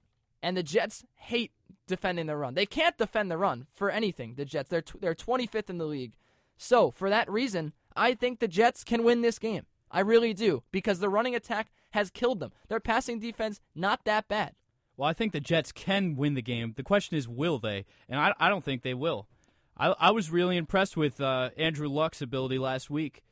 and 0.44 0.58
the 0.58 0.64
Jets 0.64 1.06
hate 1.16 1.52
defending 1.88 2.26
the 2.26 2.36
run. 2.36 2.56
They 2.56 2.66
can't 2.66 2.98
defend 2.98 3.32
the 3.32 3.38
run 3.38 3.68
for 3.74 3.90
anything. 3.90 4.36
The 4.36 4.44
Jets 4.46 4.70
they're 4.70 4.84
they're 5.00 5.16
25th 5.16 5.70
in 5.70 5.78
the 5.78 5.86
league, 5.86 6.14
so 6.58 6.92
for 6.92 7.10
that 7.10 7.30
reason, 7.32 7.72
I 7.96 8.14
think 8.14 8.40
the 8.40 8.48
Jets 8.48 8.84
can 8.84 9.04
win 9.04 9.22
this 9.22 9.40
game. 9.40 9.66
I 9.92 10.02
really 10.02 10.34
do 10.34 10.64
because 10.72 11.00
the 11.00 11.10
running 11.10 11.36
attack 11.36 11.72
has 11.92 12.10
killed 12.10 12.40
them. 12.40 12.52
Their 12.68 12.80
passing 12.80 13.20
defense 13.20 13.60
not 13.76 14.06
that 14.06 14.28
bad. 14.28 14.54
Well, 14.98 15.10
I 15.10 15.14
think 15.14 15.32
the 15.32 15.40
Jets 15.40 15.72
can 15.72 16.16
win 16.16 16.34
the 16.34 16.42
game. 16.42 16.74
The 16.76 16.84
question 16.84 17.18
is, 17.18 17.28
will 17.28 17.58
they? 17.58 17.86
And 18.08 18.20
I, 18.20 18.34
I 18.40 18.50
don't 18.50 18.64
think 18.64 18.82
they 18.82 18.94
will. 18.94 19.28
I, 19.78 19.96
I 19.98 20.12
was 20.12 20.30
really 20.30 20.58
impressed 20.58 20.98
with 20.98 21.22
uh, 21.22 21.52
Andrew 21.58 21.88
Luck's 21.88 22.22
ability 22.22 22.60
last 22.60 22.90
week, 22.90 23.24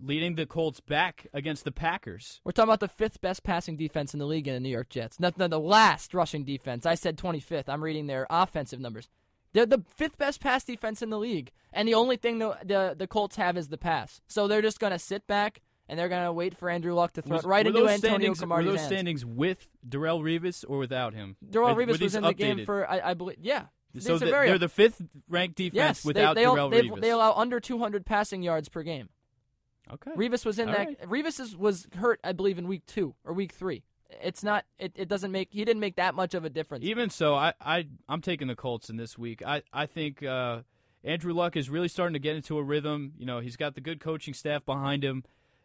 leading 0.00 0.34
the 0.34 0.46
Colts 0.46 0.80
back 0.80 1.28
against 1.32 1.64
the 1.64 1.70
Packers. 1.70 2.40
We're 2.44 2.52
talking 2.52 2.68
about 2.68 2.80
the 2.80 2.88
fifth 2.88 3.20
best 3.20 3.44
passing 3.44 3.76
defense 3.76 4.14
in 4.14 4.18
the 4.18 4.26
league 4.26 4.48
in 4.48 4.54
the 4.54 4.60
New 4.60 4.68
York 4.68 4.88
Jets. 4.88 5.20
Not 5.20 5.38
the, 5.38 5.46
the 5.46 5.60
last 5.60 6.12
rushing 6.12 6.44
defense. 6.44 6.84
I 6.84 6.96
said 6.96 7.16
25th. 7.16 7.68
I'm 7.68 7.84
reading 7.84 8.08
their 8.08 8.26
offensive 8.28 8.80
numbers. 8.80 9.08
They're 9.56 9.64
the 9.64 9.82
fifth 9.94 10.18
best 10.18 10.42
pass 10.42 10.64
defense 10.64 11.00
in 11.00 11.08
the 11.08 11.18
league, 11.18 11.50
and 11.72 11.88
the 11.88 11.94
only 11.94 12.18
thing 12.18 12.40
the 12.40 12.58
the, 12.62 12.94
the 12.94 13.06
Colts 13.06 13.36
have 13.36 13.56
is 13.56 13.68
the 13.68 13.78
pass. 13.78 14.20
So 14.26 14.46
they're 14.46 14.60
just 14.60 14.78
gonna 14.78 14.98
sit 14.98 15.26
back 15.26 15.62
and 15.88 15.98
they're 15.98 16.10
gonna 16.10 16.30
wait 16.30 16.58
for 16.58 16.68
Andrew 16.68 16.92
Luck 16.92 17.14
to 17.14 17.22
throw 17.22 17.36
Was- 17.36 17.44
it 17.46 17.48
right 17.48 17.66
into 17.66 17.80
those 17.80 17.88
Antonio 17.88 18.34
Were 18.38 18.62
those 18.62 18.76
hands. 18.76 18.86
standings 18.86 19.24
with 19.24 19.66
Darrelle 19.88 20.20
Revis 20.20 20.62
or 20.68 20.76
without 20.76 21.14
him? 21.14 21.36
Darrelle 21.42 21.74
Revis 21.74 22.02
was 22.02 22.14
in 22.14 22.22
the 22.22 22.34
game 22.34 22.66
for 22.66 22.86
I, 22.86 23.00
I 23.10 23.14
believe. 23.14 23.38
Yeah. 23.40 23.64
So 23.98 24.18
the- 24.18 24.26
very 24.26 24.48
they're 24.48 24.58
the 24.58 24.68
fifth 24.68 25.00
ranked 25.26 25.56
defense 25.56 25.74
yes. 25.74 26.02
they- 26.02 26.08
without 26.08 26.34
they, 26.34 26.44
al- 26.44 26.54
Darrelle 26.54 26.72
Revis. 26.74 27.00
They 27.00 27.10
allow 27.10 27.32
under 27.32 27.58
200 27.58 28.04
passing 28.04 28.42
yards 28.42 28.68
per 28.68 28.82
game. 28.82 29.08
okay. 29.90 30.10
Revis 30.10 30.44
was 30.44 30.58
in 30.58 30.68
All 30.68 30.74
that. 30.74 30.86
right. 30.86 31.00
Revis 31.08 31.40
is, 31.40 31.56
was 31.56 31.88
hurt, 31.96 32.20
I 32.22 32.32
believe, 32.32 32.58
in 32.58 32.68
week 32.68 32.84
two 32.84 33.14
or 33.24 33.32
week 33.32 33.52
three. 33.52 33.84
It's 34.22 34.42
not. 34.42 34.64
It, 34.78 34.92
it 34.94 35.08
doesn't 35.08 35.32
make. 35.32 35.48
He 35.50 35.64
didn't 35.64 35.80
make 35.80 35.96
that 35.96 36.14
much 36.14 36.34
of 36.34 36.44
a 36.44 36.50
difference. 36.50 36.84
Even 36.84 37.10
so, 37.10 37.34
I, 37.34 37.54
I 37.60 37.86
I'm 38.08 38.20
taking 38.20 38.48
the 38.48 38.56
Colts 38.56 38.88
in 38.88 38.96
this 38.96 39.18
week. 39.18 39.42
I 39.44 39.62
I 39.72 39.86
think 39.86 40.22
uh, 40.22 40.60
Andrew 41.04 41.32
Luck 41.32 41.56
is 41.56 41.68
really 41.68 41.88
starting 41.88 42.14
to 42.14 42.18
get 42.18 42.36
into 42.36 42.58
a 42.58 42.62
rhythm. 42.62 43.12
You 43.18 43.26
know, 43.26 43.40
he's 43.40 43.56
got 43.56 43.74
the 43.74 43.80
good 43.80 44.00
coaching 44.00 44.34
staff 44.34 44.64
behind 44.64 45.02
him, 45.02 45.24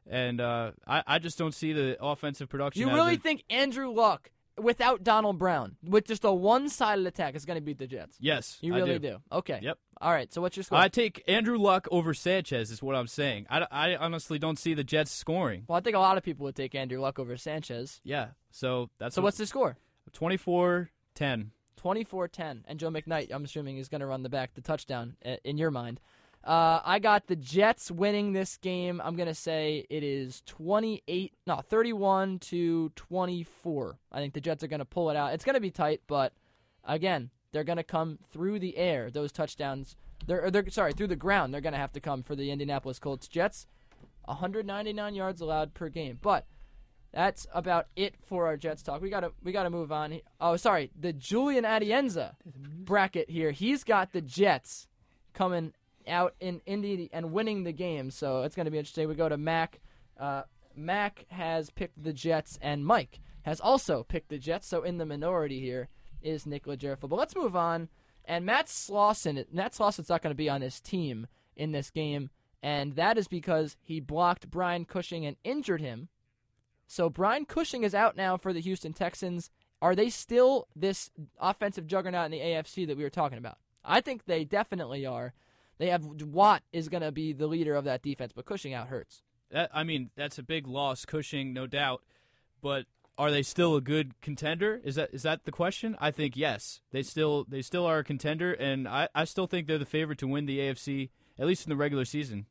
and 0.09 0.41
uh, 0.41 0.71
I 0.87 1.03
I 1.05 1.19
just 1.19 1.37
don't 1.37 1.53
see 1.53 1.73
the 1.73 1.97
offensive 2.01 2.49
production. 2.49 2.81
You 2.81 2.93
really 2.93 3.17
think 3.17 3.43
Andrew 3.49 3.91
Luck, 3.91 4.31
without 4.61 5.03
Donald 5.03 5.37
Brown, 5.37 5.75
with 5.83 6.05
just 6.05 6.23
a 6.23 6.31
one-sided 6.31 7.05
attack, 7.05 7.35
is 7.35 7.45
going 7.45 7.57
to 7.57 7.61
beat 7.61 7.77
the 7.79 7.87
Jets? 7.87 8.17
Yes, 8.19 8.57
You 8.61 8.73
really 8.73 8.99
do. 8.99 9.17
Okay. 9.31 9.59
Yep. 9.61 9.77
All 9.99 10.11
right. 10.11 10.31
So 10.33 10.41
what's 10.41 10.55
your 10.57 10.63
score? 10.63 10.77
I 10.77 10.87
take 10.87 11.23
Andrew 11.27 11.57
Luck 11.57 11.87
over 11.91 12.13
Sanchez. 12.13 12.71
Is 12.71 12.81
what 12.81 12.95
I'm 12.95 13.07
saying. 13.07 13.45
I, 13.49 13.67
I 13.71 13.95
honestly 13.95 14.39
don't 14.39 14.57
see 14.57 14.73
the 14.73 14.83
Jets 14.83 15.11
scoring. 15.11 15.65
well, 15.67 15.77
I 15.77 15.81
think 15.81 15.95
a 15.95 15.99
lot 15.99 16.17
of 16.17 16.23
people 16.23 16.45
would 16.45 16.55
take 16.55 16.73
Andrew 16.75 16.99
Luck 16.99 17.19
over 17.19 17.37
Sanchez. 17.37 18.01
Yeah, 18.03 18.29
so 18.51 18.89
that's 18.97 19.15
So 19.15 19.21
what's 19.21 19.37
the 19.37 19.45
score? 19.45 19.77
24-10. 20.13 20.87
24-10. 21.81 22.61
And 22.67 22.79
Joe 22.79 22.89
McKnight, 22.89 23.29
I'm 23.31 23.43
assuming, 23.43 23.77
is 23.77 23.89
going 23.89 24.01
to 24.01 24.07
run 24.07 24.23
the 24.23 24.29
back 24.29 24.53
the 24.53 24.61
touchdown 24.61 25.15
uh, 25.25 25.35
in 25.43 25.57
your 25.57 25.71
mind. 25.71 25.99
Uh, 26.43 26.79
I 26.83 26.99
got 26.99 27.27
the 27.27 27.35
Jets 27.35 27.91
winning 27.91 28.33
this 28.33 28.57
game. 28.57 28.99
I'm 29.03 29.15
going 29.15 29.27
to 29.27 29.35
say 29.35 29.85
it 29.89 30.03
is 30.03 30.41
28, 30.47 31.33
no, 31.45 31.57
31 31.57 32.39
to 32.39 32.89
24. 32.95 33.99
I 34.11 34.19
think 34.19 34.33
the 34.33 34.41
Jets 34.41 34.63
are 34.63 34.67
going 34.67 34.79
to 34.79 34.85
pull 34.85 35.11
it 35.11 35.15
out. 35.15 35.33
It's 35.33 35.45
going 35.45 35.53
to 35.53 35.61
be 35.61 35.69
tight, 35.69 36.01
but 36.07 36.33
again, 36.83 37.29
they're 37.51 37.63
going 37.63 37.77
to 37.77 37.83
come 37.83 38.17
through 38.31 38.57
the 38.59 38.77
air. 38.77 39.11
Those 39.11 39.31
touchdowns, 39.31 39.95
they're, 40.25 40.49
they're 40.49 40.67
sorry, 40.69 40.93
through 40.93 41.07
the 41.07 41.15
ground. 41.15 41.53
They're 41.53 41.61
going 41.61 41.73
to 41.73 41.79
have 41.79 41.93
to 41.93 41.99
come 41.99 42.23
for 42.23 42.35
the 42.35 42.49
Indianapolis 42.49 42.97
Colts. 42.97 43.27
Jets, 43.27 43.67
199 44.25 45.13
yards 45.13 45.41
allowed 45.41 45.75
per 45.75 45.89
game, 45.89 46.17
but 46.21 46.47
that's 47.13 47.45
about 47.53 47.87
it 47.95 48.15
for 48.25 48.47
our 48.47 48.57
Jets 48.57 48.81
talk. 48.81 49.01
We 49.01 49.09
gotta 49.09 49.31
we 49.43 49.51
gotta 49.51 49.69
move 49.69 49.91
on. 49.91 50.21
Oh, 50.39 50.55
sorry, 50.55 50.91
the 50.97 51.11
Julian 51.11 51.65
Adienza 51.65 52.35
bracket 52.45 53.29
here. 53.29 53.51
He's 53.51 53.83
got 53.83 54.13
the 54.13 54.21
Jets 54.21 54.87
coming 55.33 55.73
out 56.07 56.35
in 56.39 56.61
Indy 56.65 57.09
and 57.11 57.31
winning 57.31 57.63
the 57.63 57.71
game, 57.71 58.11
so 58.11 58.43
it's 58.43 58.55
gonna 58.55 58.71
be 58.71 58.77
interesting. 58.77 59.07
We 59.07 59.15
go 59.15 59.29
to 59.29 59.37
Mac. 59.37 59.79
Uh, 60.19 60.43
Mac 60.75 61.25
has 61.29 61.69
picked 61.69 62.01
the 62.01 62.13
Jets, 62.13 62.57
and 62.61 62.85
Mike 62.85 63.19
has 63.43 63.59
also 63.59 64.03
picked 64.03 64.29
the 64.29 64.37
Jets. 64.37 64.67
So 64.67 64.83
in 64.83 64.97
the 64.97 65.05
minority 65.05 65.59
here 65.59 65.89
is 66.21 66.45
Nick 66.45 66.65
Legerfo. 66.65 67.09
But 67.09 67.17
let's 67.17 67.35
move 67.35 67.55
on. 67.55 67.89
And 68.25 68.45
Matt 68.45 68.67
Slauson, 68.67 69.45
Matt 69.51 69.73
Slauson's 69.73 70.09
not 70.09 70.21
going 70.21 70.31
to 70.31 70.35
be 70.35 70.49
on 70.49 70.61
his 70.61 70.79
team 70.79 71.27
in 71.55 71.71
this 71.71 71.89
game, 71.89 72.29
and 72.61 72.95
that 72.95 73.17
is 73.17 73.27
because 73.27 73.77
he 73.81 73.99
blocked 73.99 74.49
Brian 74.49 74.85
Cushing 74.85 75.25
and 75.25 75.37
injured 75.43 75.81
him. 75.81 76.09
So 76.87 77.09
Brian 77.09 77.45
Cushing 77.45 77.83
is 77.83 77.95
out 77.95 78.15
now 78.15 78.37
for 78.37 78.53
the 78.53 78.61
Houston 78.61 78.93
Texans. 78.93 79.49
are 79.81 79.95
they 79.95 80.09
still 80.09 80.67
this 80.75 81.09
offensive 81.39 81.87
juggernaut 81.87 82.25
in 82.25 82.31
the 82.31 82.39
AFC 82.39 82.85
that 82.85 82.97
we 82.97 83.03
were 83.03 83.09
talking 83.09 83.39
about? 83.39 83.57
I 83.83 84.01
think 84.01 84.25
they 84.25 84.43
definitely 84.43 85.05
are. 85.05 85.33
They 85.81 85.89
have 85.89 86.05
Watt 86.05 86.61
is 86.71 86.89
going 86.89 87.01
to 87.01 87.11
be 87.11 87.33
the 87.33 87.47
leader 87.47 87.73
of 87.73 87.85
that 87.85 88.03
defense, 88.03 88.33
but 88.35 88.45
Cushing 88.45 88.75
out 88.75 88.89
hurts. 88.89 89.23
That, 89.49 89.71
I 89.73 89.83
mean, 89.83 90.11
that's 90.15 90.37
a 90.37 90.43
big 90.43 90.67
loss, 90.67 91.05
Cushing, 91.05 91.53
no 91.53 91.65
doubt. 91.65 92.03
But 92.61 92.85
are 93.17 93.31
they 93.31 93.41
still 93.41 93.75
a 93.75 93.81
good 93.81 94.21
contender? 94.21 94.79
Is 94.83 94.93
that 94.93 95.09
is 95.11 95.23
that 95.23 95.45
the 95.45 95.51
question? 95.51 95.97
I 95.99 96.11
think 96.11 96.37
yes. 96.37 96.81
They 96.91 97.01
still 97.01 97.45
they 97.49 97.63
still 97.63 97.87
are 97.87 97.97
a 97.97 98.03
contender, 98.03 98.53
and 98.53 98.87
I, 98.87 99.09
I 99.15 99.25
still 99.25 99.47
think 99.47 99.65
they're 99.65 99.79
the 99.79 99.85
favorite 99.87 100.19
to 100.19 100.27
win 100.27 100.45
the 100.45 100.59
AFC 100.59 101.09
at 101.39 101.47
least 101.47 101.65
in 101.65 101.71
the 101.71 101.75
regular 101.75 102.05
season. 102.05 102.45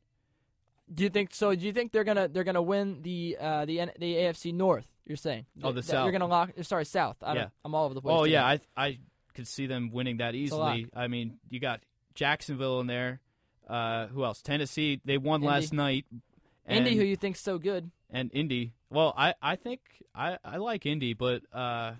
Do 0.93 1.03
you 1.03 1.09
think 1.09 1.33
so? 1.33 1.55
Do 1.55 1.65
you 1.65 1.71
think 1.71 1.93
they're 1.93 2.03
gonna 2.03 2.27
they're 2.27 2.43
gonna 2.43 2.61
win 2.61 3.01
the 3.01 3.37
uh, 3.39 3.63
the 3.63 3.77
the 3.97 4.13
AFC 4.15 4.53
North? 4.53 4.87
You're 5.05 5.15
saying? 5.15 5.45
Oh, 5.63 5.71
the 5.71 5.81
South. 5.81 6.03
You're 6.03 6.11
gonna 6.11 6.27
lock. 6.27 6.51
Sorry, 6.63 6.83
South. 6.83 7.15
I 7.23 7.29
Yeah. 7.33 7.39
don't, 7.43 7.51
I'm 7.63 7.75
all 7.75 7.85
over 7.85 7.93
the 7.93 8.01
place. 8.01 8.13
Oh 8.13 8.23
today. 8.25 8.33
yeah, 8.33 8.45
I 8.45 8.59
I 8.75 8.99
could 9.33 9.47
see 9.47 9.67
them 9.67 9.89
winning 9.93 10.17
that 10.17 10.35
easily. 10.35 10.87
I 10.93 11.07
mean, 11.07 11.39
you 11.49 11.61
got 11.61 11.79
Jacksonville 12.13 12.79
in 12.79 12.87
there. 12.87 13.21
Uh, 13.67 14.07
who 14.07 14.23
else? 14.23 14.41
Tennessee. 14.41 14.99
They 15.05 15.17
won 15.17 15.41
Indy. 15.41 15.47
last 15.47 15.73
night. 15.73 16.05
And, 16.65 16.79
Indy, 16.79 16.95
who 16.97 17.03
you 17.03 17.15
think's 17.15 17.41
so 17.41 17.57
good? 17.57 17.91
and 18.11 18.29
Indy. 18.33 18.73
Well, 18.89 19.13
I, 19.17 19.33
I 19.41 19.55
think 19.55 19.79
I, 20.13 20.37
I 20.43 20.57
like 20.57 20.85
Indy, 20.85 21.13
but 21.13 21.43
uh, 21.53 21.93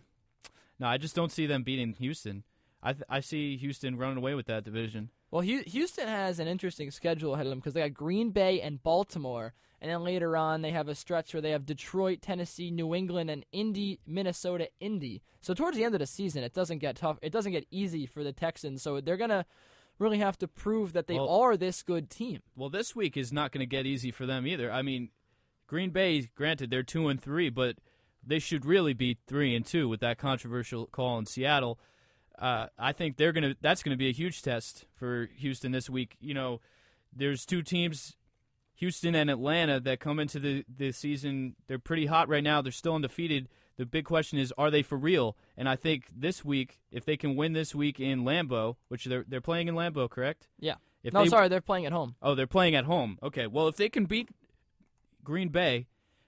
no, 0.79 0.87
I 0.87 0.97
just 0.97 1.15
don't 1.15 1.31
see 1.31 1.45
them 1.45 1.63
beating 1.63 1.93
Houston. 1.93 2.43
I 2.83 2.93
th- 2.93 3.05
I 3.09 3.21
see 3.21 3.57
Houston 3.57 3.97
running 3.97 4.17
away 4.17 4.35
with 4.35 4.47
that 4.47 4.63
division. 4.63 5.09
Well, 5.29 5.41
Houston 5.41 6.07
has 6.07 6.39
an 6.39 6.47
interesting 6.47 6.91
schedule 6.91 7.33
ahead 7.33 7.45
of 7.45 7.51
them 7.51 7.59
because 7.59 7.73
they 7.73 7.81
got 7.81 7.93
Green 7.93 8.31
Bay 8.31 8.59
and 8.59 8.83
Baltimore, 8.83 9.53
and 9.79 9.89
then 9.89 10.03
later 10.03 10.35
on 10.35 10.61
they 10.61 10.71
have 10.71 10.89
a 10.89 10.95
stretch 10.95 11.33
where 11.33 11.39
they 11.39 11.51
have 11.51 11.65
Detroit, 11.65 12.21
Tennessee, 12.21 12.69
New 12.69 12.93
England, 12.93 13.29
and 13.29 13.45
Indy, 13.53 13.99
Minnesota, 14.05 14.67
Indy. 14.81 15.21
So 15.39 15.53
towards 15.53 15.77
the 15.77 15.85
end 15.85 15.95
of 15.95 15.99
the 15.99 16.07
season, 16.07 16.43
it 16.43 16.53
doesn't 16.53 16.79
get 16.79 16.97
tough. 16.97 17.17
It 17.21 17.31
doesn't 17.31 17.53
get 17.53 17.65
easy 17.71 18.05
for 18.05 18.23
the 18.23 18.33
Texans. 18.33 18.81
So 18.81 18.99
they're 18.99 19.15
gonna 19.15 19.45
really 20.01 20.17
have 20.17 20.37
to 20.39 20.47
prove 20.47 20.93
that 20.93 21.07
they 21.07 21.15
Well- 21.15 21.29
are 21.29 21.55
this 21.55 21.83
good 21.83 22.09
team. 22.09 22.41
Well, 22.55 22.69
this 22.69 22.95
week 22.95 23.15
is 23.15 23.31
not 23.31 23.51
going 23.51 23.61
to 23.61 23.65
get 23.65 23.85
easy 23.85 24.11
for 24.11 24.25
them 24.25 24.45
either. 24.47 24.71
I 24.71 24.81
mean, 24.81 25.11
Green 25.67 25.91
Bay, 25.91 26.29
granted, 26.35 26.69
they're 26.69 26.83
two 26.83 27.07
and 27.07 27.21
three, 27.21 27.49
but 27.49 27.77
they 28.25 28.39
should 28.39 28.65
really 28.65 28.93
be 28.93 29.17
three 29.27 29.55
and 29.55 29.65
two 29.65 29.87
with 29.87 29.99
that 30.01 30.17
controversial 30.17 30.87
call 30.87 31.17
in 31.17 31.25
Seattle. 31.25 31.79
Uh, 32.37 32.67
I 32.77 32.91
think 32.91 33.17
they're 33.17 33.31
gonna. 33.31 33.55
That's 33.61 33.83
going 33.83 33.95
to 33.95 33.99
be 33.99 34.09
a 34.09 34.13
huge 34.13 34.41
test 34.41 34.85
for 34.95 35.29
Houston 35.37 35.71
this 35.71 35.89
week. 35.89 36.17
You 36.19 36.33
know, 36.33 36.59
there's 37.13 37.45
two 37.45 37.61
teams, 37.61 38.17
Houston 38.75 39.13
and 39.13 39.29
Atlanta, 39.29 39.79
that 39.79 39.99
come 39.99 40.19
into 40.19 40.39
the 40.39 40.65
the 40.67 40.91
season. 40.91 41.55
They're 41.67 41.77
pretty 41.79 42.07
hot 42.07 42.29
right 42.29 42.43
now. 42.43 42.61
They're 42.61 42.71
still 42.71 42.95
undefeated. 42.95 43.47
The 43.81 43.85
big 43.87 44.05
question 44.05 44.37
is, 44.37 44.53
are 44.59 44.69
they 44.69 44.83
for 44.83 44.95
real? 44.95 45.35
And 45.57 45.67
I 45.67 45.75
think 45.75 46.03
this 46.15 46.45
week, 46.45 46.79
if 46.91 47.03
they 47.03 47.17
can 47.17 47.35
win 47.35 47.53
this 47.53 47.73
week 47.73 47.99
in 47.99 48.23
Lambeau, 48.23 48.75
which 48.89 49.05
they're 49.05 49.25
they're 49.27 49.41
playing 49.41 49.67
in 49.69 49.73
Lambeau, 49.73 50.07
correct? 50.07 50.47
Yeah. 50.59 50.75
If 51.01 51.13
no, 51.15 51.23
they- 51.23 51.29
sorry, 51.29 51.47
they're 51.47 51.61
playing 51.61 51.87
at 51.87 51.91
home. 51.91 52.13
Oh, 52.21 52.35
they're 52.35 52.45
playing 52.45 52.75
at 52.75 52.85
home. 52.85 53.17
Okay. 53.23 53.47
Well, 53.47 53.67
if 53.67 53.77
they 53.77 53.89
can 53.89 54.05
beat 54.05 54.29
Green 55.23 55.49
Bay, 55.49 55.87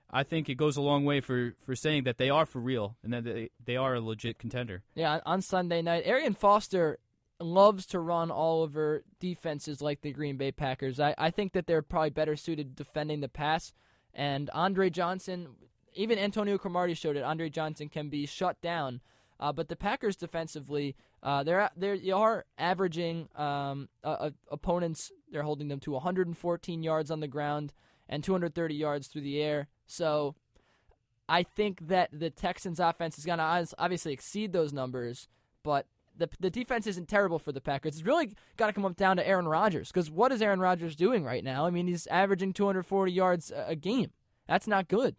I 0.09 0.23
think 0.23 0.49
it 0.49 0.55
goes 0.55 0.77
a 0.77 0.81
long 0.81 1.05
way 1.05 1.21
for, 1.21 1.53
for 1.63 1.75
saying 1.75 2.05
that 2.05 2.17
they 2.17 2.31
are 2.31 2.47
for 2.47 2.59
real 2.59 2.97
and 3.03 3.13
that 3.13 3.23
they, 3.23 3.49
they 3.63 3.75
are 3.77 3.93
a 3.93 4.01
legit 4.01 4.39
contender. 4.39 4.81
Yeah, 4.95 5.19
on- 5.23 5.43
Sunday 5.43 5.83
night, 5.83 6.07
Arian 6.07 6.33
Foster 6.33 6.97
loves 7.39 7.85
to 7.87 7.99
run 7.99 8.31
all 8.31 8.63
over 8.63 9.03
defenses 9.19 9.79
like 9.79 10.01
the 10.01 10.11
Green 10.11 10.37
Bay 10.37 10.51
Packers. 10.51 10.99
I, 10.99 11.13
I 11.19 11.29
think 11.29 11.53
that 11.53 11.67
they're 11.67 11.83
probably 11.83 12.09
better 12.09 12.35
suited 12.35 12.73
defending 12.75 13.21
the 13.21 13.29
pass. 13.29 13.73
And 14.11 14.49
Andre 14.55 14.89
Johnson, 14.89 15.49
even 15.95 16.19
Antonio 16.19 16.57
Cromartie 16.57 16.93
showed 16.93 17.17
it. 17.17 17.23
Andre 17.23 17.49
Johnson 17.49 17.89
can 17.89 18.09
be 18.09 18.25
shut 18.25 18.61
down. 18.61 19.01
Uh, 19.39 19.51
but 19.51 19.67
the 19.67 19.75
Packers 19.75 20.15
defensively, 20.15 20.95
uh, 21.21 21.43
they're 21.43 21.69
they 21.75 21.97
they 21.97 22.11
are 22.11 22.45
averaging 22.57 23.27
um, 23.35 23.89
uh, 24.03 24.29
opponents. 24.51 25.11
They're 25.31 25.43
holding 25.43 25.67
them 25.67 25.79
to 25.81 25.91
114 25.91 26.83
yards 26.83 27.11
on 27.11 27.19
the 27.19 27.27
ground 27.27 27.73
and 28.07 28.23
230 28.23 28.75
yards 28.75 29.07
through 29.07 29.21
the 29.21 29.41
air. 29.41 29.67
So 29.85 30.35
I 31.27 31.43
think 31.43 31.87
that 31.87 32.09
the 32.13 32.29
Texans' 32.29 32.79
offense 32.79 33.17
is 33.17 33.25
going 33.25 33.39
to 33.39 33.67
obviously 33.77 34.13
exceed 34.13 34.53
those 34.53 34.71
numbers, 34.71 35.27
but 35.63 35.87
the 36.15 36.29
the 36.39 36.49
defense 36.49 36.85
isn't 36.87 37.09
terrible 37.09 37.39
for 37.39 37.51
the 37.51 37.61
Packers. 37.61 37.95
It's 37.95 38.05
really 38.05 38.31
got 38.55 38.67
to 38.67 38.73
come 38.73 38.85
up 38.85 38.95
down 38.95 39.17
to 39.17 39.27
Aaron 39.27 39.47
Rodgers 39.47 39.89
because 39.89 40.11
what 40.11 40.31
is 40.31 40.41
Aaron 40.41 40.59
Rodgers 40.59 40.95
doing 40.95 41.23
right 41.23 41.43
now? 41.43 41.65
I 41.65 41.69
mean, 41.69 41.87
he's 41.87 42.07
averaging 42.07 42.53
240 42.53 43.11
yards 43.11 43.51
a, 43.51 43.65
a 43.69 43.75
game. 43.75 44.11
That's 44.47 44.67
not 44.67 44.87
good. 44.87 45.15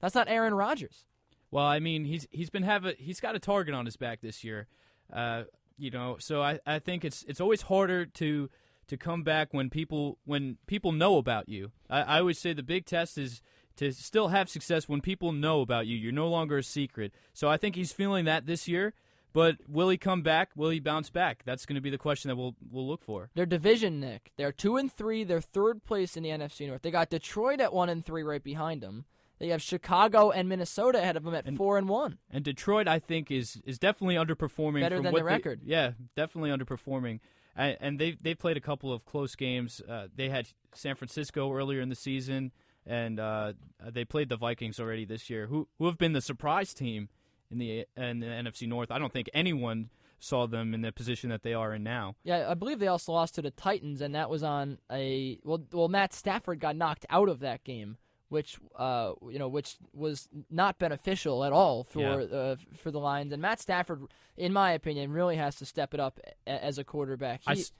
That's 0.00 0.14
not 0.14 0.28
Aaron 0.28 0.54
Rodgers. 0.54 1.04
Well, 1.50 1.64
I 1.64 1.80
mean, 1.80 2.04
he's 2.04 2.28
he's 2.30 2.50
been 2.50 2.62
having 2.62 2.94
he's 2.98 3.20
got 3.20 3.34
a 3.34 3.40
target 3.40 3.74
on 3.74 3.84
his 3.84 3.96
back 3.96 4.20
this 4.20 4.44
year. 4.44 4.68
Uh, 5.12 5.44
you 5.76 5.90
know, 5.90 6.16
so 6.18 6.42
I, 6.42 6.60
I 6.66 6.78
think 6.78 7.04
it's 7.04 7.24
it's 7.26 7.40
always 7.40 7.62
harder 7.62 8.06
to 8.06 8.50
to 8.86 8.96
come 8.96 9.22
back 9.22 9.52
when 9.52 9.70
people 9.70 10.18
when 10.24 10.58
people 10.66 10.92
know 10.92 11.16
about 11.16 11.48
you. 11.48 11.72
I, 11.88 12.02
I 12.02 12.18
always 12.20 12.38
say 12.38 12.52
the 12.52 12.62
big 12.62 12.86
test 12.86 13.18
is 13.18 13.42
to 13.76 13.92
still 13.92 14.28
have 14.28 14.48
success 14.48 14.88
when 14.88 15.00
people 15.00 15.32
know 15.32 15.60
about 15.60 15.86
you. 15.86 15.96
You're 15.96 16.12
no 16.12 16.28
longer 16.28 16.58
a 16.58 16.62
secret. 16.62 17.14
So 17.32 17.48
I 17.48 17.56
think 17.56 17.76
he's 17.76 17.92
feeling 17.92 18.24
that 18.26 18.46
this 18.46 18.68
year. 18.68 18.94
But 19.32 19.58
will 19.68 19.88
he 19.88 19.96
come 19.96 20.22
back? 20.22 20.50
Will 20.56 20.70
he 20.70 20.80
bounce 20.80 21.08
back? 21.08 21.42
That's 21.44 21.64
going 21.64 21.76
to 21.76 21.80
be 21.80 21.90
the 21.90 21.98
question 21.98 22.28
that 22.30 22.36
we'll 22.36 22.56
we'll 22.70 22.86
look 22.86 23.02
for. 23.02 23.30
Their 23.34 23.46
division, 23.46 24.00
Nick. 24.00 24.32
They're 24.36 24.52
two 24.52 24.76
and 24.76 24.92
three. 24.92 25.24
They're 25.24 25.40
third 25.40 25.84
place 25.84 26.16
in 26.16 26.22
the 26.22 26.30
NFC 26.30 26.66
North. 26.66 26.82
They 26.82 26.90
got 26.90 27.10
Detroit 27.10 27.60
at 27.60 27.72
one 27.72 27.88
and 27.88 28.04
three 28.04 28.22
right 28.22 28.42
behind 28.42 28.80
them. 28.80 29.04
They 29.40 29.48
have 29.48 29.60
Chicago 29.62 30.30
and 30.30 30.48
Minnesota 30.48 30.98
ahead 30.98 31.16
of 31.16 31.24
them 31.24 31.34
at 31.34 31.46
And- 31.46 31.56
four 31.56 31.76
and 31.78 31.88
one. 31.88 32.18
And 32.30 32.44
Detroit, 32.44 32.86
I 32.86 32.98
think, 33.00 33.30
is 33.30 33.60
is 33.64 33.78
definitely 33.78 34.14
underperforming. 34.14 34.80
Better 34.80 34.96
from 34.96 35.04
than 35.04 35.14
the 35.14 35.20
they- 35.20 35.24
record. 35.24 35.60
yeah, 35.64 35.92
definitely 36.14 36.50
underperforming. 36.50 37.18
And, 37.56 37.76
and 37.80 37.98
they 37.98 38.12
they 38.20 38.34
played 38.34 38.56
a 38.56 38.60
couple 38.60 38.92
of 38.92 39.04
close 39.04 39.34
games. 39.34 39.80
Uh, 39.88 40.06
they 40.14 40.28
had 40.28 40.48
San 40.74 40.94
Francisco 40.94 41.52
earlier 41.52 41.80
in 41.80 41.88
the 41.88 41.96
season, 41.96 42.52
and 42.86 43.18
uh, 43.18 43.54
they 43.84 44.04
played 44.04 44.28
the 44.28 44.36
Vikings 44.36 44.78
already 44.78 45.04
this 45.04 45.28
year, 45.28 45.46
who 45.48 45.66
who 45.78 45.86
have 45.86 45.98
been 45.98 46.12
the 46.12 46.20
surprise 46.20 46.72
team 46.74 47.08
in 47.50 47.58
the 47.58 47.86
in 47.96 48.20
the 48.20 48.26
NFC 48.26 48.68
North. 48.68 48.90
I 48.92 48.98
don't 48.98 49.12
think 49.12 49.28
anyone 49.34 49.90
saw 50.22 50.46
them 50.46 50.74
in 50.74 50.82
the 50.82 50.92
position 50.92 51.30
that 51.30 51.42
they 51.42 51.54
are 51.54 51.72
in 51.74 51.82
now. 51.82 52.14
Yeah, 52.24 52.46
I 52.50 52.52
believe 52.54 52.78
they 52.78 52.86
also 52.88 53.12
lost 53.12 53.34
to 53.36 53.42
the 53.42 53.50
Titans, 53.50 54.02
and 54.02 54.14
that 54.14 54.28
was 54.28 54.42
on 54.42 54.78
a 54.92 55.38
well. 55.42 55.62
Well, 55.72 55.88
Matt 55.88 56.12
Stafford 56.12 56.60
got 56.60 56.76
knocked 56.76 57.06
out 57.08 57.28
of 57.30 57.40
that 57.40 57.64
game, 57.64 57.96
which 58.30 58.58
uh, 58.76 59.12
you 59.28 59.38
know, 59.38 59.48
which 59.48 59.76
was 59.92 60.28
not 60.50 60.78
beneficial 60.78 61.44
at 61.44 61.52
all 61.52 61.84
for 61.84 62.00
Yeah. 62.00 62.36
uh, 62.38 62.56
for 62.76 62.90
the 62.90 62.98
Lions. 62.98 63.32
And 63.32 63.42
Matt 63.42 63.60
Stafford, 63.60 64.02
in 64.36 64.52
my 64.52 64.72
opinion, 64.72 65.12
really 65.12 65.36
has 65.36 65.56
to 65.56 65.66
step 65.66 65.92
it 65.94 66.00
up 66.00 66.18
a- 66.46 66.64
as 66.64 66.78
a 66.78 66.84
quarterback. 66.84 67.42
He, 67.46 67.52
s- 67.60 67.72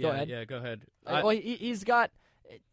Go 0.00 0.08
yeah, 0.08 0.14
ahead. 0.14 0.28
yeah, 0.28 0.44
go 0.44 0.56
ahead. 0.56 0.82
Uh, 1.06 1.10
I- 1.10 1.22
well, 1.22 1.36
he, 1.36 1.56
he's 1.56 1.84
got 1.84 2.10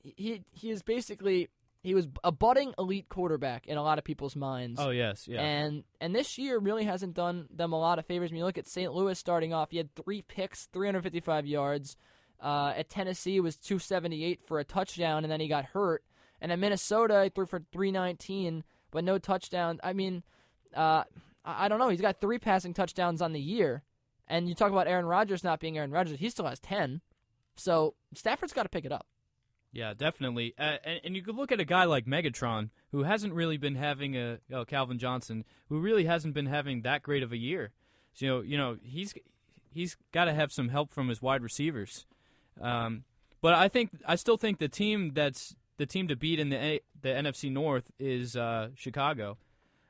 he 0.03 0.41
he 0.51 0.69
is 0.71 0.81
basically 0.83 1.49
he 1.83 1.93
was 1.93 2.07
a 2.23 2.31
budding 2.31 2.73
elite 2.79 3.09
quarterback 3.09 3.67
in 3.67 3.77
a 3.77 3.83
lot 3.83 3.97
of 3.99 4.03
people's 4.03 4.35
minds. 4.35 4.79
oh 4.79 4.89
yes, 4.91 5.27
yeah. 5.27 5.41
And 5.41 5.83
and 5.99 6.15
this 6.15 6.37
year 6.37 6.57
really 6.59 6.83
hasn't 6.85 7.13
done 7.13 7.47
them 7.53 7.73
a 7.73 7.79
lot 7.79 7.99
of 7.99 8.05
favors. 8.05 8.31
When 8.31 8.37
you 8.37 8.45
look 8.45 8.57
at 8.57 8.67
St. 8.67 8.93
Louis 8.93 9.17
starting 9.19 9.53
off, 9.53 9.71
he 9.71 9.77
had 9.77 9.93
three 9.95 10.21
picks, 10.21 10.65
355 10.67 11.45
yards. 11.45 11.97
Uh, 12.41 12.73
at 12.75 12.89
Tennessee, 12.89 13.37
it 13.37 13.39
was 13.39 13.55
278 13.55 14.41
for 14.45 14.59
a 14.59 14.63
touchdown, 14.63 15.23
and 15.23 15.31
then 15.31 15.39
he 15.39 15.47
got 15.47 15.65
hurt. 15.65 16.03
And 16.45 16.51
at 16.51 16.59
Minnesota, 16.59 17.23
he 17.23 17.29
threw 17.31 17.47
for 17.47 17.63
319, 17.71 18.63
but 18.91 19.03
no 19.03 19.17
touchdown. 19.17 19.79
I 19.83 19.93
mean, 19.93 20.21
uh, 20.75 21.03
I, 21.43 21.67
don't 21.67 21.79
know. 21.79 21.89
He's 21.89 22.01
got 22.01 22.21
three 22.21 22.37
passing 22.37 22.71
touchdowns 22.71 23.19
on 23.19 23.33
the 23.33 23.39
year. 23.39 23.81
And 24.27 24.47
you 24.47 24.53
talk 24.53 24.71
about 24.71 24.87
Aaron 24.87 25.07
Rodgers 25.07 25.43
not 25.43 25.59
being 25.59 25.75
Aaron 25.75 25.89
Rodgers, 25.89 26.19
he 26.19 26.29
still 26.29 26.45
has 26.45 26.59
10. 26.59 27.01
So 27.55 27.95
Stafford's 28.13 28.53
got 28.53 28.61
to 28.61 28.69
pick 28.69 28.85
it 28.85 28.91
up. 28.91 29.07
Yeah, 29.71 29.95
definitely. 29.95 30.53
Uh, 30.55 30.77
and, 30.83 31.01
and 31.05 31.15
you 31.15 31.23
could 31.23 31.35
look 31.35 31.51
at 31.51 31.59
a 31.59 31.65
guy 31.65 31.85
like 31.85 32.05
Megatron, 32.05 32.69
who 32.91 33.01
hasn't 33.01 33.33
really 33.33 33.57
been 33.57 33.73
having 33.73 34.15
a 34.15 34.37
oh, 34.53 34.65
Calvin 34.65 34.99
Johnson, 34.99 35.45
who 35.69 35.79
really 35.79 36.05
hasn't 36.05 36.35
been 36.35 36.45
having 36.45 36.83
that 36.83 37.01
great 37.01 37.23
of 37.23 37.31
a 37.31 37.37
year. 37.37 37.71
So, 38.13 38.25
you 38.25 38.29
know, 38.31 38.41
you 38.41 38.57
know 38.59 38.77
he's 38.83 39.15
he's 39.71 39.97
got 40.11 40.25
to 40.25 40.33
have 40.35 40.51
some 40.51 40.69
help 40.69 40.91
from 40.91 41.09
his 41.09 41.23
wide 41.23 41.41
receivers. 41.41 42.05
Um, 42.61 43.03
but 43.41 43.55
I 43.55 43.67
think 43.67 43.89
I 44.05 44.13
still 44.13 44.37
think 44.37 44.59
the 44.59 44.69
team 44.69 45.13
that's 45.15 45.55
the 45.77 45.85
team 45.85 46.07
to 46.07 46.15
beat 46.15 46.39
in 46.39 46.49
the 46.49 46.57
A- 46.57 46.81
the 47.01 47.09
NFC 47.09 47.51
North 47.51 47.91
is 47.99 48.35
uh, 48.35 48.69
Chicago. 48.75 49.37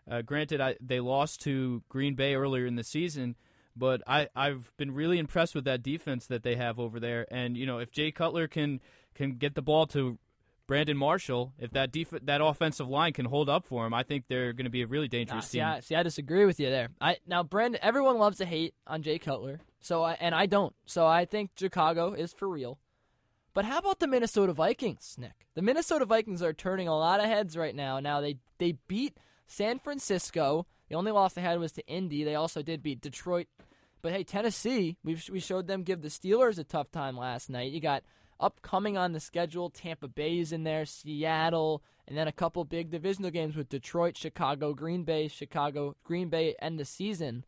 Uh, 0.09 0.21
granted, 0.21 0.61
I, 0.61 0.75
they 0.79 0.99
lost 0.99 1.41
to 1.41 1.81
Green 1.89 2.15
Bay 2.15 2.35
earlier 2.35 2.65
in 2.65 2.75
the 2.75 2.83
season, 2.83 3.35
but 3.75 4.01
I, 4.07 4.27
I've 4.35 4.71
been 4.77 4.91
really 4.93 5.17
impressed 5.17 5.55
with 5.55 5.65
that 5.65 5.81
defense 5.81 6.27
that 6.27 6.43
they 6.43 6.55
have 6.55 6.79
over 6.79 6.99
there. 6.99 7.25
And 7.31 7.57
you 7.57 7.65
know, 7.65 7.79
if 7.79 7.91
Jay 7.91 8.11
Cutler 8.11 8.47
can 8.47 8.81
can 9.15 9.33
get 9.37 9.55
the 9.55 9.61
ball 9.61 9.87
to 9.87 10.17
Brandon 10.67 10.97
Marshall, 10.97 11.53
if 11.59 11.71
that 11.71 11.91
def- 11.91 12.13
that 12.23 12.41
offensive 12.41 12.87
line 12.87 13.13
can 13.13 13.25
hold 13.25 13.49
up 13.49 13.65
for 13.65 13.85
him, 13.85 13.93
I 13.93 14.03
think 14.03 14.25
they're 14.27 14.53
going 14.53 14.65
to 14.65 14.71
be 14.71 14.81
a 14.83 14.87
really 14.87 15.07
Nah, 15.07 15.11
dangerous 15.11 15.47
see, 15.47 15.57
team. 15.59 15.67
I, 15.67 15.79
see, 15.79 15.95
I 15.95 16.03
disagree 16.03 16.45
with 16.45 16.59
you 16.59 16.69
there. 16.69 16.89
I 17.01 17.17
now, 17.27 17.41
Brandon. 17.43 17.79
Everyone 17.83 18.17
loves 18.17 18.37
to 18.37 18.45
hate 18.45 18.73
on 18.85 19.01
Jay 19.01 19.17
Cutler, 19.19 19.59
so 19.81 20.03
I, 20.03 20.13
and 20.19 20.33
I 20.35 20.45
don't. 20.45 20.73
So 20.85 21.05
I 21.07 21.25
think 21.25 21.51
Chicago 21.57 22.13
is 22.13 22.31
for 22.33 22.47
real. 22.47 22.77
But 23.55 23.63
how 23.63 23.77
about 23.77 23.99
the 23.99 24.07
Minnesota 24.07 24.51
Vikings, 24.51 25.15
Nick? 25.17 25.47
The 25.55 25.61
Minnesota 25.61 26.03
Vikings 26.03 26.43
are 26.43 26.51
turning 26.51 26.89
a 26.89 26.97
lot 26.97 27.21
of 27.21 27.27
heads 27.27 27.55
right 27.55 27.73
now. 27.73 28.01
Now 28.01 28.19
they 28.19 28.37
they 28.57 28.73
beat 28.89 29.17
San 29.47 29.79
Francisco. 29.79 30.67
The 30.89 30.95
only 30.95 31.13
loss 31.13 31.33
they 31.33 31.41
had 31.41 31.57
was 31.57 31.71
to 31.71 31.87
Indy. 31.87 32.25
They 32.25 32.35
also 32.35 32.61
did 32.61 32.83
beat 32.83 32.99
Detroit. 32.99 33.47
But 34.01 34.11
hey, 34.11 34.25
Tennessee, 34.25 34.97
we 35.05 35.17
we 35.31 35.39
showed 35.39 35.67
them 35.67 35.83
give 35.83 36.01
the 36.01 36.09
Steelers 36.09 36.59
a 36.59 36.65
tough 36.65 36.91
time 36.91 37.17
last 37.17 37.49
night. 37.49 37.71
You 37.71 37.79
got 37.79 38.03
upcoming 38.41 38.97
on 38.97 39.13
the 39.13 39.21
schedule, 39.21 39.69
Tampa 39.69 40.09
Bay's 40.09 40.51
in 40.51 40.65
there, 40.65 40.85
Seattle, 40.85 41.81
and 42.09 42.17
then 42.17 42.27
a 42.27 42.33
couple 42.33 42.65
big 42.65 42.91
divisional 42.91 43.31
games 43.31 43.55
with 43.55 43.69
Detroit, 43.69 44.17
Chicago, 44.17 44.73
Green 44.73 45.05
Bay, 45.05 45.29
Chicago, 45.29 45.95
Green 46.03 46.27
Bay 46.27 46.55
end 46.59 46.77
the 46.77 46.83
season. 46.83 47.45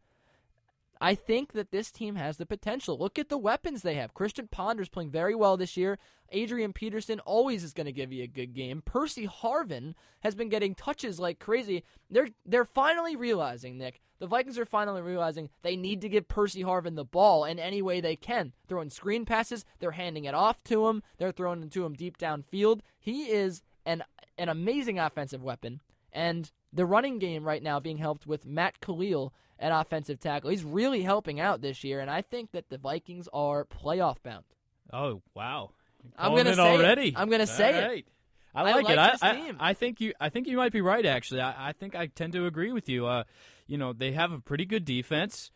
I 1.00 1.16
think 1.16 1.54
that 1.54 1.72
this 1.72 1.92
team 1.92 2.16
has 2.16 2.38
the 2.38 2.46
potential. 2.46 2.98
Look 2.98 3.20
at 3.20 3.30
the 3.30 3.38
weapons 3.38 3.82
they 3.82 3.96
have. 3.96 4.14
Christian 4.14 4.48
Ponder's 4.48 4.90
playing 4.90 5.12
very 5.12 5.36
well 5.36 5.58
this 5.58 5.78
year. 5.78 5.98
Adrian 6.32 6.74
Peterson 6.74 7.20
always 7.22 7.64
is 7.64 7.74
going 7.74 7.86
to 7.86 7.92
give 7.92 8.12
you 8.12 8.24
a 8.24 8.28
good 8.28 8.54
game. 8.54 8.82
Percy 8.84 9.28
Harvin 9.28 9.94
has 10.22 10.36
been 10.36 10.50
getting 10.50 10.76
touches 10.76 11.20
like 11.20 11.40
crazy. 11.40 11.84
They're 12.10 12.30
they're 12.46 12.66
finally 12.66 13.16
realizing, 13.16 13.78
Nick. 13.78 14.02
The 14.20 14.28
Vikings 14.28 14.58
are 14.58 14.66
finally 14.66 15.04
realizing 15.04 15.50
they 15.62 15.76
need 15.76 16.02
to 16.02 16.10
give 16.10 16.28
Percy 16.28 16.64
Harvin 16.64 16.96
the 16.96 17.06
ball 17.06 17.46
in 17.46 17.60
any 17.60 17.84
way 17.84 18.02
they 18.02 18.16
can. 18.16 18.54
Throwing 18.68 18.90
screen 18.90 19.26
passes, 19.26 19.64
they're 19.78 19.92
handing 19.92 20.26
it 20.26 20.34
off 20.34 20.64
to 20.66 20.88
him, 20.88 21.04
they're 21.20 21.32
throwing 21.32 21.62
it 21.62 21.72
to 21.74 21.86
him 21.86 21.94
deep 21.94 22.18
downfield. 22.18 22.80
He 23.00 23.26
is 23.26 23.62
an 23.86 24.04
an 24.38 24.50
amazing 24.50 25.00
offensive 25.00 25.44
weapon. 25.44 25.82
And 26.18 26.52
the 26.74 26.84
running 26.84 27.20
game 27.20 27.44
right 27.44 27.62
now 27.62 27.80
being 27.80 27.98
helped 27.98 28.26
with 28.26 28.44
Matt 28.44 28.80
Kalil 28.80 29.34
at 29.60 29.72
offensive 29.72 30.20
tackle. 30.20 30.50
He's 30.50 30.64
really 30.64 31.04
helping 31.04 31.40
out 31.40 31.62
this 31.62 31.84
year, 31.84 32.00
and 32.00 32.10
I 32.10 32.24
think 32.24 32.54
that 32.54 32.70
the 32.70 32.80
Vikings 32.80 33.30
are 33.32 33.66
playoff 33.66 34.18
bound. 34.24 34.44
Oh 34.92 35.22
wow! 35.36 35.70
I'm 36.18 36.36
gonna 36.36 36.56
say 36.56 36.76
it. 36.76 37.14
I'm 37.16 37.30
gonna 37.30 37.46
say 37.46 37.74
All 37.74 37.84
it. 37.84 37.88
right. 37.88 38.08
I 38.56 38.62
I 38.62 38.64
like, 38.64 38.76
like 38.86 38.98
it. 38.98 39.12
this 39.12 39.24
I, 39.24 39.36
team. 39.36 39.58
I 39.60 39.70
I 39.70 39.74
think 39.76 40.02
you 40.02 40.14
I 40.20 40.30
think 40.30 40.48
you 40.48 40.58
might 40.58 40.72
be 40.72 40.82
right 40.82 41.06
actually. 41.06 41.42
I, 41.42 41.70
I 41.70 41.72
think 41.74 41.96
I 41.96 42.08
tend 42.08 42.34
to 42.34 42.48
agree 42.48 42.72
with 42.72 42.90
you. 42.90 43.06
Uh, 43.06 43.24
you 43.68 43.78
know 43.78 43.94
they 43.94 44.14
have 44.14 44.32
a 44.32 44.40
pretty 44.40 44.66
good 44.66 44.86
defense. 44.86 45.52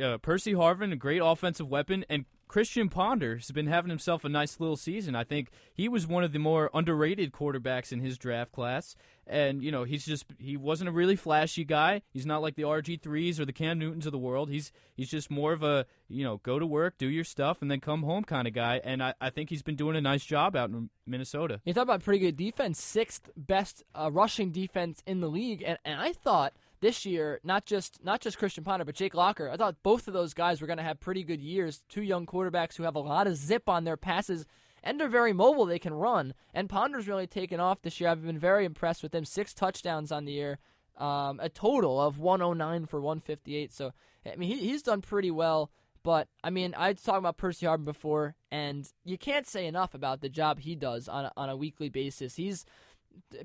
Uh, 0.00 0.18
Percy 0.18 0.52
Harvin, 0.52 0.92
a 0.92 0.96
great 0.96 1.22
offensive 1.24 1.68
weapon, 1.68 2.04
and 2.10 2.26
Christian 2.54 2.88
Ponder 2.88 3.34
has 3.34 3.50
been 3.50 3.66
having 3.66 3.90
himself 3.90 4.24
a 4.24 4.28
nice 4.28 4.60
little 4.60 4.76
season. 4.76 5.16
I 5.16 5.24
think 5.24 5.50
he 5.72 5.88
was 5.88 6.06
one 6.06 6.22
of 6.22 6.32
the 6.32 6.38
more 6.38 6.70
underrated 6.72 7.32
quarterbacks 7.32 7.90
in 7.90 7.98
his 7.98 8.16
draft 8.16 8.52
class. 8.52 8.94
And 9.26 9.60
you 9.60 9.72
know 9.72 9.82
he's 9.82 10.06
just 10.06 10.26
he 10.38 10.56
wasn't 10.56 10.88
a 10.88 10.92
really 10.92 11.16
flashy 11.16 11.64
guy. 11.64 12.02
He's 12.12 12.26
not 12.26 12.42
like 12.42 12.54
the 12.54 12.62
RG 12.62 13.02
threes 13.02 13.40
or 13.40 13.44
the 13.44 13.52
Cam 13.52 13.80
Newtons 13.80 14.06
of 14.06 14.12
the 14.12 14.18
world. 14.18 14.50
He's 14.50 14.70
he's 14.96 15.10
just 15.10 15.32
more 15.32 15.52
of 15.52 15.64
a 15.64 15.86
you 16.08 16.22
know 16.22 16.36
go 16.44 16.60
to 16.60 16.66
work, 16.66 16.96
do 16.96 17.08
your 17.08 17.24
stuff, 17.24 17.60
and 17.60 17.68
then 17.68 17.80
come 17.80 18.04
home 18.04 18.22
kind 18.22 18.46
of 18.46 18.54
guy. 18.54 18.80
And 18.84 19.02
I, 19.02 19.14
I 19.20 19.30
think 19.30 19.50
he's 19.50 19.62
been 19.62 19.74
doing 19.74 19.96
a 19.96 20.00
nice 20.00 20.24
job 20.24 20.54
out 20.54 20.70
in 20.70 20.90
Minnesota. 21.08 21.60
You 21.64 21.74
talk 21.74 21.82
about 21.82 22.04
pretty 22.04 22.20
good 22.20 22.36
defense, 22.36 22.80
sixth 22.80 23.30
best 23.36 23.82
uh, 23.96 24.12
rushing 24.12 24.52
defense 24.52 25.02
in 25.08 25.18
the 25.18 25.28
league, 25.28 25.64
and, 25.66 25.76
and 25.84 26.00
I 26.00 26.12
thought 26.12 26.52
this 26.84 27.06
year, 27.06 27.40
not 27.42 27.64
just 27.64 28.04
not 28.04 28.20
just 28.20 28.36
Christian 28.36 28.62
Ponder, 28.62 28.84
but 28.84 28.94
Jake 28.94 29.14
Locker, 29.14 29.48
I 29.48 29.56
thought 29.56 29.82
both 29.82 30.06
of 30.06 30.12
those 30.12 30.34
guys 30.34 30.60
were 30.60 30.66
going 30.66 30.76
to 30.76 30.84
have 30.84 31.00
pretty 31.00 31.24
good 31.24 31.40
years. 31.40 31.82
Two 31.88 32.02
young 32.02 32.26
quarterbacks 32.26 32.76
who 32.76 32.82
have 32.82 32.94
a 32.94 33.00
lot 33.00 33.26
of 33.26 33.36
zip 33.36 33.70
on 33.70 33.84
their 33.84 33.96
passes 33.96 34.44
and 34.82 35.00
they're 35.00 35.08
very 35.08 35.32
mobile. 35.32 35.64
They 35.64 35.78
can 35.78 35.94
run, 35.94 36.34
and 36.52 36.68
Ponder's 36.68 37.08
really 37.08 37.26
taken 37.26 37.58
off 37.58 37.80
this 37.80 38.00
year. 38.00 38.10
I've 38.10 38.22
been 38.22 38.38
very 38.38 38.66
impressed 38.66 39.02
with 39.02 39.14
him. 39.14 39.24
Six 39.24 39.54
touchdowns 39.54 40.12
on 40.12 40.26
the 40.26 40.32
year, 40.32 40.58
um, 40.98 41.40
a 41.40 41.48
total 41.48 41.98
of 41.98 42.18
109 42.18 42.84
for 42.84 43.00
158. 43.00 43.72
So 43.72 43.94
I 44.30 44.36
mean, 44.36 44.50
he, 44.50 44.68
he's 44.68 44.82
done 44.82 45.00
pretty 45.00 45.30
well. 45.30 45.70
But 46.02 46.28
I 46.44 46.50
mean, 46.50 46.74
I 46.76 46.92
talking 46.92 47.20
about 47.20 47.38
Percy 47.38 47.64
Harvin 47.64 47.86
before, 47.86 48.36
and 48.50 48.86
you 49.06 49.16
can't 49.16 49.46
say 49.46 49.66
enough 49.66 49.94
about 49.94 50.20
the 50.20 50.28
job 50.28 50.60
he 50.60 50.74
does 50.74 51.08
on 51.08 51.24
a, 51.24 51.32
on 51.34 51.48
a 51.48 51.56
weekly 51.56 51.88
basis. 51.88 52.34
He's 52.34 52.66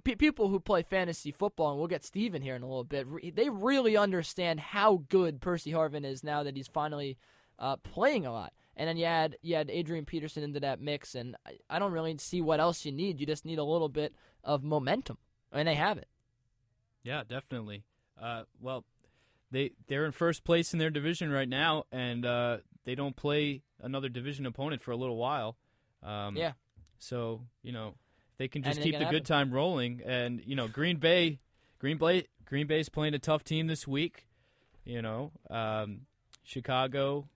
p- 0.03 0.15
people 0.15 0.49
who 0.49 0.59
play 0.59 0.83
fantasy 0.83 1.31
football, 1.31 1.71
and 1.71 1.79
we'll 1.79 1.87
get 1.87 2.03
Steven 2.03 2.41
here 2.41 2.55
in 2.55 2.63
a 2.63 2.67
little 2.67 2.83
bit. 2.83 3.07
Re- 3.07 3.31
they 3.31 3.49
really 3.49 3.95
understand 3.97 4.59
how 4.59 5.03
good 5.09 5.41
Percy 5.41 5.71
Harvin 5.71 6.05
is 6.05 6.23
now 6.23 6.43
that 6.43 6.55
he's 6.55 6.67
finally 6.67 7.17
uh, 7.57 7.75
playing 7.77 8.25
a 8.25 8.31
lot. 8.31 8.53
And 8.75 8.87
then 8.87 8.95
you 8.97 9.05
add 9.05 9.35
you 9.41 9.55
add 9.55 9.69
Adrian 9.69 10.05
Peterson 10.05 10.41
into 10.43 10.61
that 10.61 10.79
mix, 10.79 11.13
and 11.15 11.35
I, 11.45 11.57
I 11.69 11.79
don't 11.79 11.91
really 11.91 12.17
see 12.17 12.41
what 12.41 12.59
else 12.61 12.85
you 12.85 12.91
need. 12.93 13.19
You 13.19 13.25
just 13.25 13.43
need 13.45 13.59
a 13.59 13.63
little 13.63 13.89
bit 13.89 14.13
of 14.43 14.63
momentum, 14.63 15.17
and 15.51 15.67
they 15.67 15.75
have 15.75 15.97
it. 15.97 16.07
Yeah, 17.03 17.23
definitely. 17.27 17.83
Uh, 18.21 18.43
well, 18.61 18.85
they 19.51 19.71
they're 19.87 20.05
in 20.05 20.11
first 20.13 20.43
place 20.45 20.71
in 20.71 20.79
their 20.79 20.89
division 20.89 21.29
right 21.29 21.49
now, 21.49 21.85
and 21.91 22.25
uh, 22.25 22.57
they 22.85 22.95
don't 22.95 23.15
play 23.17 23.63
another 23.81 24.07
division 24.07 24.45
opponent 24.45 24.81
for 24.81 24.91
a 24.91 24.97
little 24.97 25.17
while. 25.17 25.57
Um, 26.01 26.37
Yeah. 26.37 26.53
So 26.99 27.41
you 27.61 27.73
know 27.73 27.95
they 28.39 28.47
can 28.47 28.63
just 28.63 28.79
Anything 28.79 28.93
keep 28.93 28.99
can 29.01 29.07
the 29.07 29.19
good 29.19 29.25
time 29.27 29.51
rolling, 29.51 30.01
and 30.03 30.41
you 30.43 30.55
know 30.55 30.67
Green 30.67 30.97
Bay, 30.97 31.39
Green 31.77 31.97
Bay, 31.97 32.25
Green 32.45 32.65
Bay's 32.65 32.89
playing 32.89 33.13
a 33.13 33.19
tough 33.19 33.43
team 33.43 33.67
this 33.67 33.87
week. 33.87 34.25
You 34.83 35.03
know, 35.03 35.31
um, 35.51 36.07
Chicago. 36.43 37.27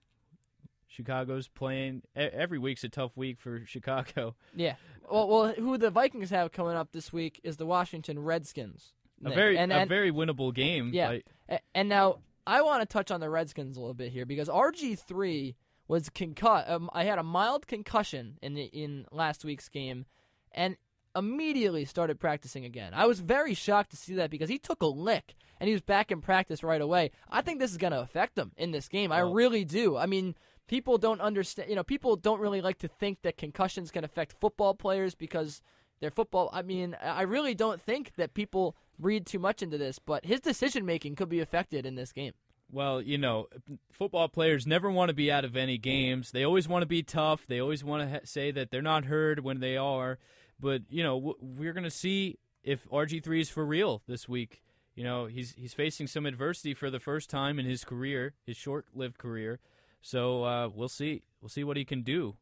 Chicago's 0.88 1.48
playing 1.48 2.02
every 2.14 2.58
week's 2.58 2.84
a 2.84 2.88
tough 2.88 3.16
week 3.16 3.40
for 3.40 3.62
Chicago. 3.66 4.34
Yeah. 4.54 4.74
Well, 5.10 5.28
well, 5.28 5.52
who 5.52 5.76
the 5.76 5.90
Vikings 5.90 6.30
have 6.30 6.52
coming 6.52 6.76
up 6.76 6.92
this 6.92 7.12
week 7.12 7.40
is 7.42 7.56
the 7.56 7.66
Washington 7.66 8.18
Redskins. 8.20 8.92
A 9.24 9.30
very 9.30 9.58
and, 9.58 9.72
a 9.72 9.86
very 9.86 10.12
winnable 10.12 10.54
game. 10.54 10.90
Yeah. 10.94 11.08
like- 11.48 11.62
And 11.74 11.88
now 11.88 12.20
I 12.46 12.62
want 12.62 12.82
to 12.82 12.86
touch 12.86 13.10
on 13.10 13.20
the 13.20 13.28
Redskins 13.28 13.76
a 13.76 13.80
little 13.80 13.94
bit 13.94 14.12
here 14.12 14.24
because 14.24 14.48
RG 14.48 14.98
three 14.98 15.56
was 15.88 16.08
concussed. 16.10 16.70
Um, 16.70 16.88
I 16.92 17.04
had 17.04 17.18
a 17.18 17.22
mild 17.24 17.66
concussion 17.66 18.38
in 18.40 18.54
the, 18.54 18.64
in 18.64 19.06
last 19.10 19.44
week's 19.44 19.68
game, 19.68 20.06
and 20.52 20.76
immediately 21.16 21.84
started 21.84 22.18
practicing 22.20 22.64
again. 22.64 22.92
I 22.94 23.06
was 23.06 23.20
very 23.20 23.54
shocked 23.54 23.90
to 23.90 23.96
see 23.96 24.14
that 24.14 24.30
because 24.30 24.48
he 24.48 24.58
took 24.58 24.82
a 24.82 24.86
lick 24.86 25.34
and 25.60 25.68
he 25.68 25.74
was 25.74 25.82
back 25.82 26.10
in 26.10 26.20
practice 26.20 26.62
right 26.62 26.80
away. 26.80 27.10
I 27.30 27.42
think 27.42 27.58
this 27.58 27.70
is 27.70 27.78
going 27.78 27.92
to 27.92 28.00
affect 28.00 28.38
him 28.38 28.52
in 28.56 28.72
this 28.72 28.88
game. 28.88 29.12
I 29.12 29.20
really 29.20 29.64
do. 29.64 29.96
I 29.96 30.06
mean. 30.06 30.34
People 30.66 30.96
don't 30.96 31.20
understand, 31.20 31.68
you 31.68 31.76
know, 31.76 31.84
people 31.84 32.16
don't 32.16 32.40
really 32.40 32.62
like 32.62 32.78
to 32.78 32.88
think 32.88 33.20
that 33.20 33.36
concussions 33.36 33.90
can 33.90 34.02
affect 34.02 34.40
football 34.40 34.72
players 34.72 35.14
because 35.14 35.60
they're 36.00 36.10
football. 36.10 36.48
I 36.54 36.62
mean, 36.62 36.96
I 37.02 37.20
really 37.20 37.54
don't 37.54 37.82
think 37.82 38.14
that 38.16 38.32
people 38.32 38.74
read 38.98 39.26
too 39.26 39.38
much 39.38 39.62
into 39.62 39.76
this, 39.76 39.98
but 39.98 40.24
his 40.24 40.40
decision 40.40 40.86
making 40.86 41.16
could 41.16 41.28
be 41.28 41.40
affected 41.40 41.84
in 41.84 41.96
this 41.96 42.12
game. 42.12 42.32
Well, 42.72 43.02
you 43.02 43.18
know, 43.18 43.48
football 43.92 44.28
players 44.28 44.66
never 44.66 44.90
want 44.90 45.10
to 45.10 45.14
be 45.14 45.30
out 45.30 45.44
of 45.44 45.54
any 45.54 45.76
games. 45.76 46.30
They 46.30 46.44
always 46.44 46.66
want 46.66 46.80
to 46.80 46.86
be 46.86 47.02
tough. 47.02 47.46
They 47.46 47.60
always 47.60 47.84
want 47.84 48.02
to 48.02 48.08
ha- 48.08 48.24
say 48.24 48.50
that 48.50 48.70
they're 48.70 48.80
not 48.80 49.04
heard 49.04 49.40
when 49.40 49.60
they 49.60 49.76
are. 49.76 50.18
But 50.60 50.82
you 50.88 51.02
know, 51.02 51.34
we're 51.40 51.72
going 51.72 51.84
to 51.84 51.90
see 51.90 52.38
if 52.62 52.88
RG3 52.90 53.40
is 53.40 53.50
for 53.50 53.64
real 53.64 54.02
this 54.06 54.28
week. 54.28 54.62
You 54.94 55.04
know, 55.04 55.26
he's 55.26 55.52
he's 55.52 55.74
facing 55.74 56.06
some 56.06 56.26
adversity 56.26 56.74
for 56.74 56.90
the 56.90 57.00
first 57.00 57.28
time 57.28 57.58
in 57.58 57.66
his 57.66 57.84
career, 57.84 58.34
his 58.46 58.56
short-lived 58.56 59.18
career. 59.18 59.60
So 60.00 60.44
uh, 60.44 60.68
we'll 60.72 60.88
see. 60.88 61.22
We'll 61.40 61.48
see 61.48 61.64
what 61.64 61.76
he 61.76 61.84
can 61.84 62.02
do. 62.02 62.36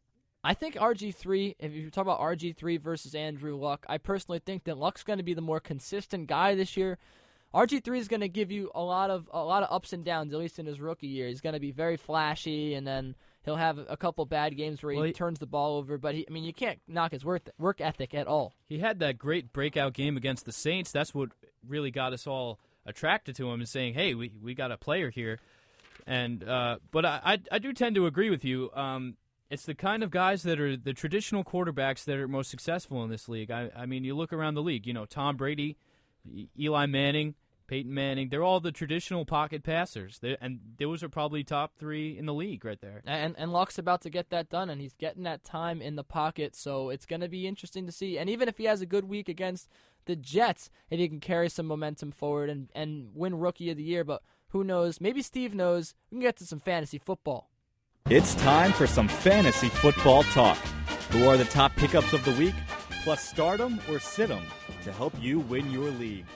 I 0.44 0.54
think 0.54 0.74
RG3, 0.74 1.54
if 1.60 1.72
you 1.72 1.88
talk 1.88 2.02
about 2.02 2.18
RG3 2.18 2.80
versus 2.80 3.14
Andrew 3.14 3.56
Luck, 3.56 3.86
I 3.88 3.98
personally 3.98 4.40
think 4.44 4.64
that 4.64 4.76
Luck's 4.76 5.04
going 5.04 5.18
to 5.18 5.22
be 5.22 5.34
the 5.34 5.40
more 5.40 5.60
consistent 5.60 6.26
guy 6.26 6.56
this 6.56 6.76
year. 6.76 6.98
RG3 7.54 7.98
is 7.98 8.08
going 8.08 8.20
to 8.20 8.28
give 8.28 8.50
you 8.50 8.70
a 8.74 8.82
lot 8.82 9.10
of 9.10 9.28
a 9.32 9.44
lot 9.44 9.62
of 9.62 9.72
ups 9.72 9.92
and 9.92 10.04
downs, 10.04 10.32
at 10.32 10.38
least 10.40 10.58
in 10.58 10.66
his 10.66 10.80
rookie 10.80 11.06
year. 11.06 11.28
He's 11.28 11.40
going 11.40 11.52
to 11.52 11.60
be 11.60 11.70
very 11.70 11.96
flashy, 11.96 12.74
and 12.74 12.86
then 12.86 13.14
he'll 13.44 13.56
have 13.56 13.78
a 13.88 13.96
couple 13.96 14.24
bad 14.26 14.56
games 14.56 14.82
where 14.82 14.92
he, 14.92 14.96
Well, 14.98 15.06
he- 15.06 15.12
turns 15.12 15.38
the 15.38 15.46
ball 15.46 15.76
over. 15.78 15.98
But 15.98 16.14
he, 16.14 16.26
I 16.28 16.32
mean, 16.32 16.44
you 16.44 16.52
can't 16.52 16.80
knock 16.88 17.12
his 17.12 17.24
work 17.24 17.48
work 17.58 17.80
ethic 17.80 18.14
at 18.14 18.26
all. 18.26 18.52
He 18.66 18.78
had 18.78 18.98
that 19.00 19.18
great 19.18 19.52
breakout 19.52 19.92
game 19.94 20.16
against 20.16 20.44
the 20.44 20.52
Saints. 20.52 20.92
That's 20.92 21.14
what 21.14 21.30
really 21.66 21.90
got 21.90 22.12
us 22.12 22.26
all 22.26 22.58
attracted 22.86 23.36
to 23.36 23.48
him 23.50 23.60
and 23.60 23.68
saying, 23.68 23.94
"Hey, 23.94 24.14
we 24.14 24.32
we 24.42 24.54
got 24.54 24.70
a 24.72 24.76
player 24.76 25.10
here." 25.10 25.38
And 26.06 26.42
uh, 26.48 26.78
but 26.90 27.04
I, 27.04 27.20
I 27.24 27.38
I 27.52 27.58
do 27.58 27.72
tend 27.72 27.94
to 27.96 28.06
agree 28.06 28.30
with 28.30 28.44
you. 28.44 28.70
Um, 28.74 29.16
it's 29.50 29.66
the 29.66 29.74
kind 29.74 30.02
of 30.02 30.10
guys 30.10 30.42
that 30.44 30.58
are 30.58 30.76
the 30.76 30.92
traditional 30.94 31.44
quarterbacks 31.44 32.04
that 32.06 32.16
are 32.16 32.26
most 32.26 32.50
successful 32.50 33.04
in 33.04 33.10
this 33.10 33.28
league. 33.28 33.50
I 33.50 33.70
I 33.76 33.86
mean, 33.86 34.02
you 34.02 34.14
look 34.16 34.32
around 34.32 34.54
the 34.54 34.62
league. 34.62 34.86
You 34.86 34.94
know, 34.94 35.04
Tom 35.04 35.36
Brady, 35.36 35.76
Eli 36.58 36.86
Manning, 36.86 37.34
Peyton 37.72 37.94
Manning. 37.94 38.28
They're 38.28 38.42
all 38.42 38.60
the 38.60 38.70
traditional 38.70 39.24
pocket 39.24 39.62
passers. 39.62 40.18
they 40.18 40.36
and 40.42 40.60
those 40.76 41.02
are 41.02 41.08
probably 41.08 41.42
top 41.42 41.72
three 41.78 42.18
in 42.18 42.26
the 42.26 42.34
league 42.34 42.66
right 42.66 42.78
there. 42.78 43.00
And 43.06 43.34
and 43.38 43.50
Luck's 43.50 43.78
about 43.78 44.02
to 44.02 44.10
get 44.10 44.28
that 44.28 44.50
done, 44.50 44.68
and 44.68 44.78
he's 44.78 44.92
getting 44.92 45.22
that 45.22 45.42
time 45.42 45.80
in 45.80 45.96
the 45.96 46.04
pocket. 46.04 46.54
So 46.54 46.90
it's 46.90 47.06
going 47.06 47.22
to 47.22 47.30
be 47.30 47.46
interesting 47.46 47.86
to 47.86 47.92
see. 47.92 48.18
And 48.18 48.28
even 48.28 48.46
if 48.46 48.58
he 48.58 48.64
has 48.64 48.82
a 48.82 48.86
good 48.86 49.06
week 49.06 49.26
against 49.26 49.70
the 50.04 50.14
Jets, 50.14 50.68
if 50.90 50.98
he 50.98 51.08
can 51.08 51.18
carry 51.18 51.48
some 51.48 51.64
momentum 51.64 52.12
forward 52.12 52.50
and 52.50 52.68
and 52.74 53.08
win 53.14 53.38
Rookie 53.38 53.70
of 53.70 53.78
the 53.78 53.82
Year, 53.82 54.04
but 54.04 54.20
who 54.48 54.62
knows? 54.62 55.00
Maybe 55.00 55.22
Steve 55.22 55.54
knows. 55.54 55.94
We 56.10 56.16
can 56.16 56.20
get 56.20 56.36
to 56.36 56.44
some 56.44 56.60
fantasy 56.60 56.98
football. 56.98 57.48
It's 58.10 58.34
time 58.34 58.72
for 58.74 58.86
some 58.86 59.08
fantasy 59.08 59.70
football 59.70 60.24
talk. 60.24 60.58
Who 61.12 61.26
are 61.26 61.38
the 61.38 61.46
top 61.46 61.74
pickups 61.76 62.12
of 62.12 62.22
the 62.26 62.32
week? 62.32 62.54
Plus, 63.02 63.26
start 63.26 63.60
'em 63.60 63.80
or 63.88 63.98
sit 63.98 64.30
'em 64.30 64.44
to 64.82 64.92
help 64.92 65.14
you 65.18 65.40
win 65.40 65.70
your 65.70 65.90
league. 65.92 66.26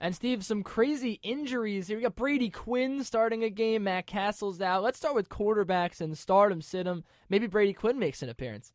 And 0.00 0.14
Steve, 0.14 0.44
some 0.44 0.62
crazy 0.62 1.18
injuries 1.24 1.88
here. 1.88 1.96
We 1.96 2.04
got 2.04 2.14
Brady 2.14 2.50
Quinn 2.50 3.02
starting 3.02 3.42
a 3.42 3.50
game. 3.50 3.84
Matt 3.84 4.06
Cassel's 4.06 4.60
out. 4.60 4.84
Let's 4.84 4.98
start 4.98 5.16
with 5.16 5.28
quarterbacks 5.28 6.00
and 6.00 6.16
start 6.16 6.52
him, 6.52 6.62
sit 6.62 6.86
him. 6.86 7.02
Maybe 7.28 7.48
Brady 7.48 7.72
Quinn 7.72 7.98
makes 7.98 8.22
an 8.22 8.28
appearance. 8.28 8.72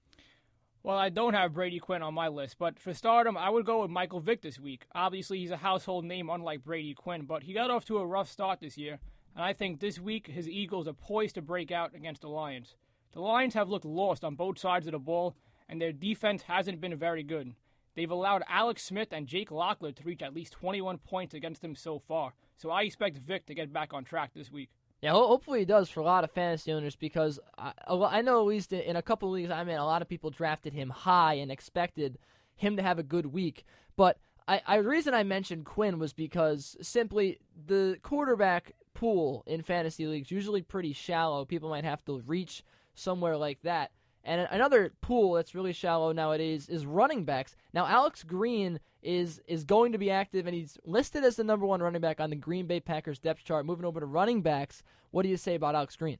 Well, 0.83 0.97
I 0.97 1.07
don't 1.07 1.33
have 1.33 1.53
Brady 1.53 1.79
Quinn 1.79 2.03
on 2.03 2.13
my 2.13 2.27
list, 2.27 2.57
but 2.59 2.77
for 2.77 2.93
stardom, 2.93 3.37
I 3.37 3.49
would 3.49 3.65
go 3.65 3.83
with 3.83 3.89
Michael 3.89 4.19
Vick 4.19 4.41
this 4.41 4.59
week. 4.59 4.85
Obviously, 4.93 5.39
he's 5.39 5.51
a 5.51 5.55
household 5.55 6.03
name, 6.03 6.29
unlike 6.29 6.65
Brady 6.65 6.93
Quinn, 6.93 7.23
but 7.23 7.43
he 7.43 7.53
got 7.53 7.71
off 7.71 7.85
to 7.85 7.99
a 7.99 8.05
rough 8.05 8.29
start 8.29 8.59
this 8.59 8.77
year, 8.77 8.99
and 9.33 9.45
I 9.45 9.53
think 9.53 9.79
this 9.79 9.97
week 9.97 10.27
his 10.27 10.49
Eagles 10.49 10.89
are 10.89 10.93
poised 10.93 11.35
to 11.35 11.41
break 11.41 11.71
out 11.71 11.95
against 11.95 12.23
the 12.23 12.27
Lions. 12.27 12.75
The 13.13 13.21
Lions 13.21 13.53
have 13.53 13.69
looked 13.69 13.85
lost 13.85 14.25
on 14.25 14.35
both 14.35 14.59
sides 14.59 14.85
of 14.85 14.91
the 14.91 14.99
ball, 14.99 15.37
and 15.69 15.81
their 15.81 15.93
defense 15.93 16.41
hasn't 16.41 16.81
been 16.81 16.97
very 16.97 17.23
good. 17.23 17.53
They've 17.95 18.09
allowed 18.09 18.43
Alex 18.47 18.83
Smith 18.83 19.09
and 19.11 19.27
Jake 19.27 19.51
Locker 19.51 19.91
to 19.91 20.03
reach 20.03 20.21
at 20.21 20.33
least 20.33 20.53
21 20.53 20.97
points 20.97 21.33
against 21.33 21.61
them 21.61 21.75
so 21.75 21.99
far, 21.99 22.33
so 22.57 22.69
I 22.69 22.83
expect 22.83 23.17
Vick 23.17 23.45
to 23.47 23.53
get 23.53 23.71
back 23.71 23.93
on 23.93 24.03
track 24.03 24.31
this 24.33 24.51
week. 24.51 24.69
Yeah, 25.01 25.11
hopefully 25.11 25.59
he 25.59 25.65
does 25.65 25.89
for 25.89 25.99
a 25.99 26.05
lot 26.05 26.23
of 26.23 26.31
fantasy 26.31 26.71
owners 26.71 26.95
because 26.95 27.37
I, 27.57 27.73
I 27.87 28.21
know 28.21 28.39
at 28.39 28.45
least 28.45 28.71
in 28.71 28.95
a 28.95 29.01
couple 29.01 29.27
of 29.27 29.33
leagues 29.33 29.51
I'm 29.51 29.67
in, 29.67 29.77
a 29.77 29.85
lot 29.85 30.01
of 30.01 30.07
people 30.07 30.29
drafted 30.29 30.71
him 30.71 30.89
high 30.89 31.33
and 31.33 31.51
expected 31.51 32.17
him 32.55 32.77
to 32.77 32.81
have 32.81 32.99
a 32.99 33.03
good 33.03 33.25
week. 33.25 33.65
But 33.97 34.17
I, 34.47 34.75
reason 34.75 35.13
I 35.13 35.23
mentioned 35.23 35.65
Quinn 35.65 35.99
was 35.99 36.13
because 36.13 36.75
simply 36.81 37.39
the 37.65 37.97
quarterback 38.01 38.73
pool 38.93 39.43
in 39.45 39.61
fantasy 39.61 40.05
leagues 40.05 40.31
usually 40.31 40.61
pretty 40.61 40.93
shallow. 40.93 41.45
People 41.45 41.69
might 41.69 41.85
have 41.85 42.03
to 42.05 42.21
reach 42.25 42.63
somewhere 42.95 43.37
like 43.37 43.61
that. 43.63 43.91
And 44.25 44.47
another 44.51 44.93
pool 45.01 45.33
that's 45.33 45.53
really 45.53 45.73
shallow 45.73 46.13
nowadays 46.13 46.69
is 46.69 46.85
running 46.85 47.25
backs. 47.25 47.55
Now 47.73 47.85
Alex 47.85 48.23
Green 48.23 48.79
is 49.01 49.41
is 49.47 49.65
going 49.65 49.91
to 49.91 49.97
be 49.97 50.09
active 50.09 50.47
and 50.47 50.55
he's 50.55 50.77
listed 50.85 51.25
as 51.25 51.35
the 51.35 51.43
number 51.43 51.65
one 51.65 51.81
running 51.81 52.01
back 52.01 52.21
on 52.21 52.29
the 52.29 52.35
Green 52.35 52.65
Bay 52.65 52.79
Packers 52.79 53.19
depth 53.19 53.43
chart. 53.43 53.65
Moving 53.65 53.85
over 53.85 53.99
to 53.99 54.05
running 54.05 54.41
backs, 54.41 54.81
what 55.11 55.23
do 55.23 55.29
you 55.29 55.37
say 55.37 55.55
about 55.55 55.75
Alex 55.75 55.95
Green? 55.97 56.17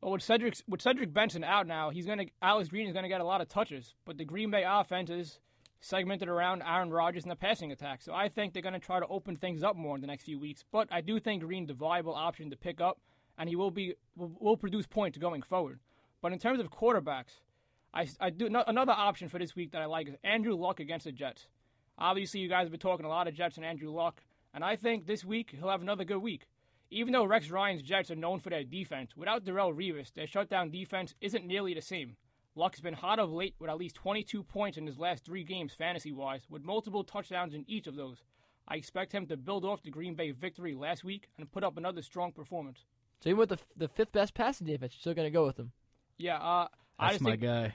Well, 0.00 0.12
with 0.12 0.22
Cedric 0.22 0.56
with 0.66 0.80
Cedric 0.80 1.12
Benson 1.12 1.44
out 1.44 1.66
now, 1.66 1.90
he's 1.90 2.06
gonna 2.06 2.26
Alex 2.40 2.68
Green 2.68 2.86
is 2.86 2.94
gonna 2.94 3.08
get 3.08 3.20
a 3.20 3.24
lot 3.24 3.40
of 3.40 3.48
touches, 3.48 3.94
but 4.04 4.16
the 4.16 4.24
Green 4.24 4.50
Bay 4.50 4.64
offense 4.66 5.10
is 5.10 5.38
segmented 5.80 6.28
around 6.28 6.62
Aaron 6.62 6.90
Rodgers 6.90 7.24
and 7.24 7.30
the 7.30 7.36
passing 7.36 7.70
attack. 7.70 8.00
So 8.00 8.14
I 8.14 8.28
think 8.30 8.54
they're 8.54 8.62
gonna 8.62 8.78
try 8.78 8.98
to 8.98 9.06
open 9.08 9.36
things 9.36 9.62
up 9.62 9.76
more 9.76 9.94
in 9.94 10.00
the 10.00 10.06
next 10.06 10.24
few 10.24 10.38
weeks. 10.38 10.64
But 10.70 10.88
I 10.90 11.02
do 11.02 11.20
think 11.20 11.42
Green's 11.42 11.70
a 11.70 11.74
viable 11.74 12.14
option 12.14 12.48
to 12.50 12.56
pick 12.56 12.80
up, 12.80 12.98
and 13.36 13.48
he 13.48 13.56
will 13.56 13.70
be 13.70 13.94
will, 14.16 14.32
will 14.40 14.56
produce 14.56 14.86
points 14.86 15.18
going 15.18 15.42
forward. 15.42 15.80
But 16.26 16.32
in 16.32 16.40
terms 16.40 16.58
of 16.58 16.72
quarterbacks, 16.72 17.38
I, 17.94 18.08
I 18.18 18.30
do 18.30 18.48
no, 18.48 18.64
another 18.66 18.90
option 18.90 19.28
for 19.28 19.38
this 19.38 19.54
week 19.54 19.70
that 19.70 19.80
I 19.80 19.84
like 19.84 20.08
is 20.08 20.16
Andrew 20.24 20.56
Luck 20.56 20.80
against 20.80 21.04
the 21.04 21.12
Jets. 21.12 21.46
Obviously, 21.96 22.40
you 22.40 22.48
guys 22.48 22.64
have 22.64 22.72
been 22.72 22.80
talking 22.80 23.06
a 23.06 23.08
lot 23.08 23.28
of 23.28 23.34
Jets 23.34 23.58
and 23.58 23.64
Andrew 23.64 23.92
Luck, 23.92 24.24
and 24.52 24.64
I 24.64 24.74
think 24.74 25.06
this 25.06 25.24
week 25.24 25.54
he'll 25.56 25.70
have 25.70 25.82
another 25.82 26.02
good 26.02 26.18
week. 26.18 26.48
Even 26.90 27.12
though 27.12 27.22
Rex 27.22 27.48
Ryan's 27.48 27.80
Jets 27.80 28.10
are 28.10 28.16
known 28.16 28.40
for 28.40 28.50
their 28.50 28.64
defense, 28.64 29.16
without 29.16 29.44
Darrelle 29.44 29.72
Revis, 29.72 30.12
their 30.14 30.26
shutdown 30.26 30.72
defense 30.72 31.14
isn't 31.20 31.46
nearly 31.46 31.74
the 31.74 31.80
same. 31.80 32.16
Luck 32.56 32.74
has 32.74 32.80
been 32.80 32.94
hot 32.94 33.20
of 33.20 33.30
late 33.30 33.54
with 33.60 33.70
at 33.70 33.78
least 33.78 33.94
22 33.94 34.42
points 34.42 34.76
in 34.76 34.84
his 34.84 34.98
last 34.98 35.24
three 35.24 35.44
games 35.44 35.74
fantasy 35.74 36.10
wise, 36.10 36.42
with 36.50 36.64
multiple 36.64 37.04
touchdowns 37.04 37.54
in 37.54 37.64
each 37.68 37.86
of 37.86 37.94
those. 37.94 38.24
I 38.66 38.74
expect 38.74 39.12
him 39.12 39.26
to 39.26 39.36
build 39.36 39.64
off 39.64 39.84
the 39.84 39.92
Green 39.92 40.16
Bay 40.16 40.32
victory 40.32 40.74
last 40.74 41.04
week 41.04 41.28
and 41.38 41.52
put 41.52 41.62
up 41.62 41.76
another 41.76 42.02
strong 42.02 42.32
performance. 42.32 42.84
So 43.20 43.30
even 43.30 43.38
with 43.38 43.50
the 43.50 43.58
the 43.76 43.86
fifth 43.86 44.10
best 44.10 44.34
passing 44.34 44.66
defense, 44.66 44.94
you're 44.94 45.00
still 45.02 45.14
going 45.14 45.26
to 45.26 45.30
go 45.30 45.46
with 45.46 45.56
him? 45.56 45.70
Yeah, 46.18 46.38
uh, 46.38 46.68
That's 46.68 46.72
I 46.98 47.10
just 47.12 47.22
my 47.22 47.30
think, 47.30 47.42
guy. 47.42 47.74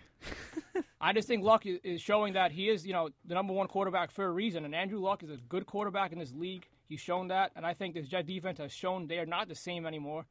I 1.02 1.14
just 1.14 1.28
think 1.28 1.44
Luck 1.44 1.66
is, 1.66 1.80
is 1.84 2.02
showing 2.02 2.34
that 2.34 2.52
he 2.52 2.70
is, 2.70 2.86
you 2.86 2.94
know, 2.94 3.10
the 3.26 3.34
number 3.34 3.54
one 3.54 3.68
quarterback 3.68 4.12
for 4.12 4.26
a 4.26 4.32
reason. 4.32 4.66
And 4.66 4.76
Andrew 4.76 5.00
Luck 5.00 5.24
is 5.24 5.30
a 5.30 5.38
good 5.38 5.66
quarterback 5.66 6.12
in 6.12 6.20
this 6.20 6.34
league. 6.34 6.68
He's 6.88 7.00
shown 7.00 7.30
that, 7.30 7.52
and 7.56 7.66
I 7.66 7.74
think 7.74 7.96
this 7.96 8.08
Jet 8.08 8.26
defense 8.26 8.58
has 8.58 8.72
shown 8.72 9.08
they 9.08 9.18
are 9.18 9.26
not 9.26 9.48
the 9.48 9.56
same 9.56 9.86
anymore. 9.86 10.26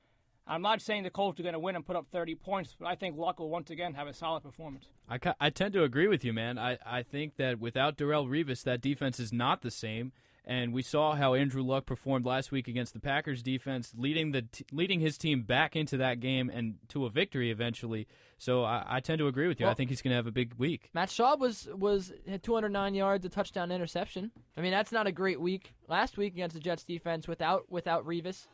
I'm 0.46 0.62
not 0.62 0.82
saying 0.82 1.04
the 1.04 1.11
Colts 1.11 1.38
are 1.38 1.42
going 1.42 1.52
to 1.52 1.58
win 1.58 1.76
and 1.76 1.86
put 1.86 1.96
up 1.96 2.06
30 2.11 2.34
points, 2.34 2.74
but 2.78 2.86
I 2.86 2.96
think 2.96 3.16
Luck 3.16 3.38
will 3.38 3.48
once 3.48 3.70
again 3.70 3.94
have 3.94 4.08
a 4.08 4.12
solid 4.12 4.42
performance. 4.42 4.86
I, 5.08 5.18
I 5.40 5.50
tend 5.50 5.74
to 5.74 5.84
agree 5.84 6.08
with 6.08 6.24
you, 6.24 6.32
man. 6.32 6.58
I, 6.58 6.76
I 6.84 7.02
think 7.02 7.36
that 7.36 7.61
without 7.61 7.96
Darrelle 7.96 8.28
Revis, 8.28 8.64
that 8.64 8.80
defense 8.80 9.20
is 9.20 9.32
not 9.32 9.62
the 9.62 9.70
same. 9.70 10.12
And 10.45 10.72
we 10.72 10.82
saw 10.82 11.14
how 11.14 11.34
Andrew 11.34 11.62
Luck 11.62 11.86
performed 11.86 12.24
last 12.24 12.51
week 12.51 12.66
against 12.66 12.93
the 12.95 12.99
Packers 13.01 13.43
defense, 13.43 13.93
leading 13.97 14.32
the 14.32 14.43
t- 14.43 14.64
leading 14.72 14.99
his 15.01 15.18
team 15.18 15.43
back 15.43 15.76
into 15.76 15.97
that 15.99 16.18
game 16.20 16.51
and 16.53 16.76
to 16.88 17.05
a 17.07 17.11
victory 17.11 17.51
eventually. 17.51 18.07
So 18.38 18.64
I, 18.64 18.84
I 18.88 19.01
tend 19.01 19.18
to 19.18 19.26
agree 19.26 19.47
with 19.49 19.61
you. 19.61 19.66
Well- 19.66 19.72
I 19.72 19.74
think 19.74 19.91
he's 19.91 20.01
going 20.03 20.12
to 20.12 20.16
have 20.16 20.26
a 20.26 20.32
big 20.32 20.55
week. 20.55 20.88
Matt 20.95 21.11
Schaub 21.11 21.38
was 21.38 21.68
was 21.72 22.12
had 22.26 22.43
209 22.43 22.95
yards, 22.95 23.24
a 23.26 23.28
touchdown, 23.28 23.70
interception. 23.70 24.30
I 24.57 24.61
mean, 24.62 24.72
that's 24.72 24.93
not 24.93 25.07
a 25.07 25.12
great 25.12 25.41
week. 25.41 25.74
Last 25.88 26.16
week 26.16 26.32
against 26.32 26.55
the 26.55 26.61
Jets 26.61 26.84
defense 26.84 27.28
without 27.28 27.70
without 27.70 28.07
Revis. 28.07 28.47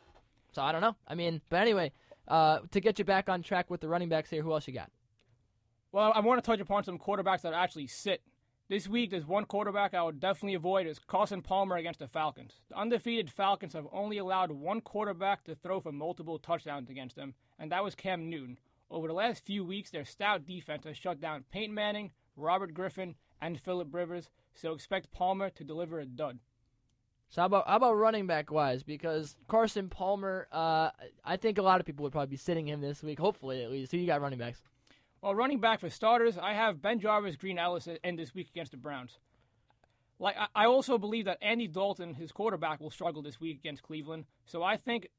So 0.51 0.61
I 0.61 0.71
don't 0.73 0.81
know. 0.81 0.95
I 1.07 1.15
mean, 1.15 1.41
but 1.49 1.61
anyway, 1.61 1.93
uh, 2.27 2.59
to 2.71 2.79
get 2.81 2.99
you 2.99 3.05
back 3.05 3.29
on 3.29 3.41
track 3.43 3.69
with 3.69 3.79
the 3.79 3.87
running 3.87 4.09
backs 4.09 4.29
here, 4.29 4.43
who 4.43 4.51
else 4.51 4.67
you 4.67 4.73
got? 4.73 4.91
Well, 5.93 6.11
I 6.13 6.19
want 6.19 6.43
to 6.43 6.45
touch 6.45 6.59
upon 6.59 6.83
some 6.83 6.99
quarterbacks 6.99 7.41
that 7.41 7.53
actually 7.53 7.87
sit. 7.87 8.21
This 8.69 8.85
week, 8.85 9.11
there's 9.11 9.25
one 9.25 9.45
quarterback 9.45 9.93
I 9.93 10.03
would 10.03 10.19
definitely 10.19 10.55
avoid 10.55 10.87
is 10.87 10.99
Carson 10.99 11.41
Palmer 11.41 11.77
against 11.77 11.99
the 11.99 12.07
Falcons. 12.07 12.59
The 12.67 12.77
undefeated 12.77 13.31
Falcons 13.31 13.71
have 13.71 13.87
only 13.93 14.17
allowed 14.17 14.51
one 14.51 14.81
quarterback 14.81 15.45
to 15.45 15.55
throw 15.55 15.79
for 15.79 15.93
multiple 15.93 16.37
touchdowns 16.37 16.89
against 16.89 17.15
them, 17.15 17.33
and 17.57 17.71
that 17.71 17.81
was 17.81 17.95
Cam 17.95 18.29
Newton. 18.29 18.59
Over 18.91 19.07
the 19.07 19.13
last 19.13 19.45
few 19.45 19.63
weeks, 19.63 19.89
their 19.89 20.03
stout 20.03 20.45
defense 20.45 20.83
has 20.83 20.97
shut 20.97 21.21
down 21.21 21.45
Peyton 21.49 21.73
Manning, 21.73 22.11
Robert 22.35 22.73
Griffin, 22.73 23.15
and 23.39 23.57
Philip 23.57 23.93
Rivers, 23.93 24.29
so 24.53 24.73
expect 24.73 25.11
Palmer 25.11 25.49
to 25.51 25.63
deliver 25.63 26.01
a 26.01 26.05
dud. 26.05 26.39
So 27.29 27.43
how 27.43 27.45
about 27.45 27.69
how 27.69 27.77
about 27.77 27.93
running 27.93 28.27
back 28.27 28.51
wise? 28.51 28.83
Because 28.83 29.37
Carson 29.47 29.87
Palmer, 29.87 30.49
uh, 30.51 30.89
I 31.23 31.37
think 31.37 31.57
a 31.57 31.61
lot 31.61 31.79
of 31.79 31.85
people 31.85 32.03
would 32.03 32.11
probably 32.11 32.31
be 32.31 32.37
sitting 32.37 32.67
him 32.67 32.81
this 32.81 33.01
week. 33.01 33.19
Hopefully, 33.19 33.63
at 33.63 33.71
least. 33.71 33.93
Who 33.93 33.97
you 33.97 34.07
got 34.07 34.21
running 34.21 34.39
backs? 34.39 34.61
Well, 35.27 35.35
running 35.35 35.59
back 35.59 35.81
for 35.81 35.89
starters, 35.89 36.37
I 36.37 36.53
have 36.53 36.77
BenJarvus, 36.77 37.37
Green 37.37 37.59
Ellis 37.59 37.89
in 38.01 38.15
this 38.15 38.33
week 38.33 38.47
against 38.47 38.71
the 38.71 38.77
Browns. 38.77 39.17
Like 40.19 40.37
I- 40.55 40.67
also 40.67 40.97
believe 40.97 41.25
that 41.25 41.37
Andy 41.41 41.67
Dalton, 41.67 42.13
his 42.13 42.31
quarterback, 42.31 42.79
will 42.79 42.91
struggle 42.91 43.21
this 43.21 43.37
week 43.37 43.57
against 43.57 43.83
Cleveland. 43.83 44.23
So 44.45 44.63
I 44.63 44.77
think 44.77 45.09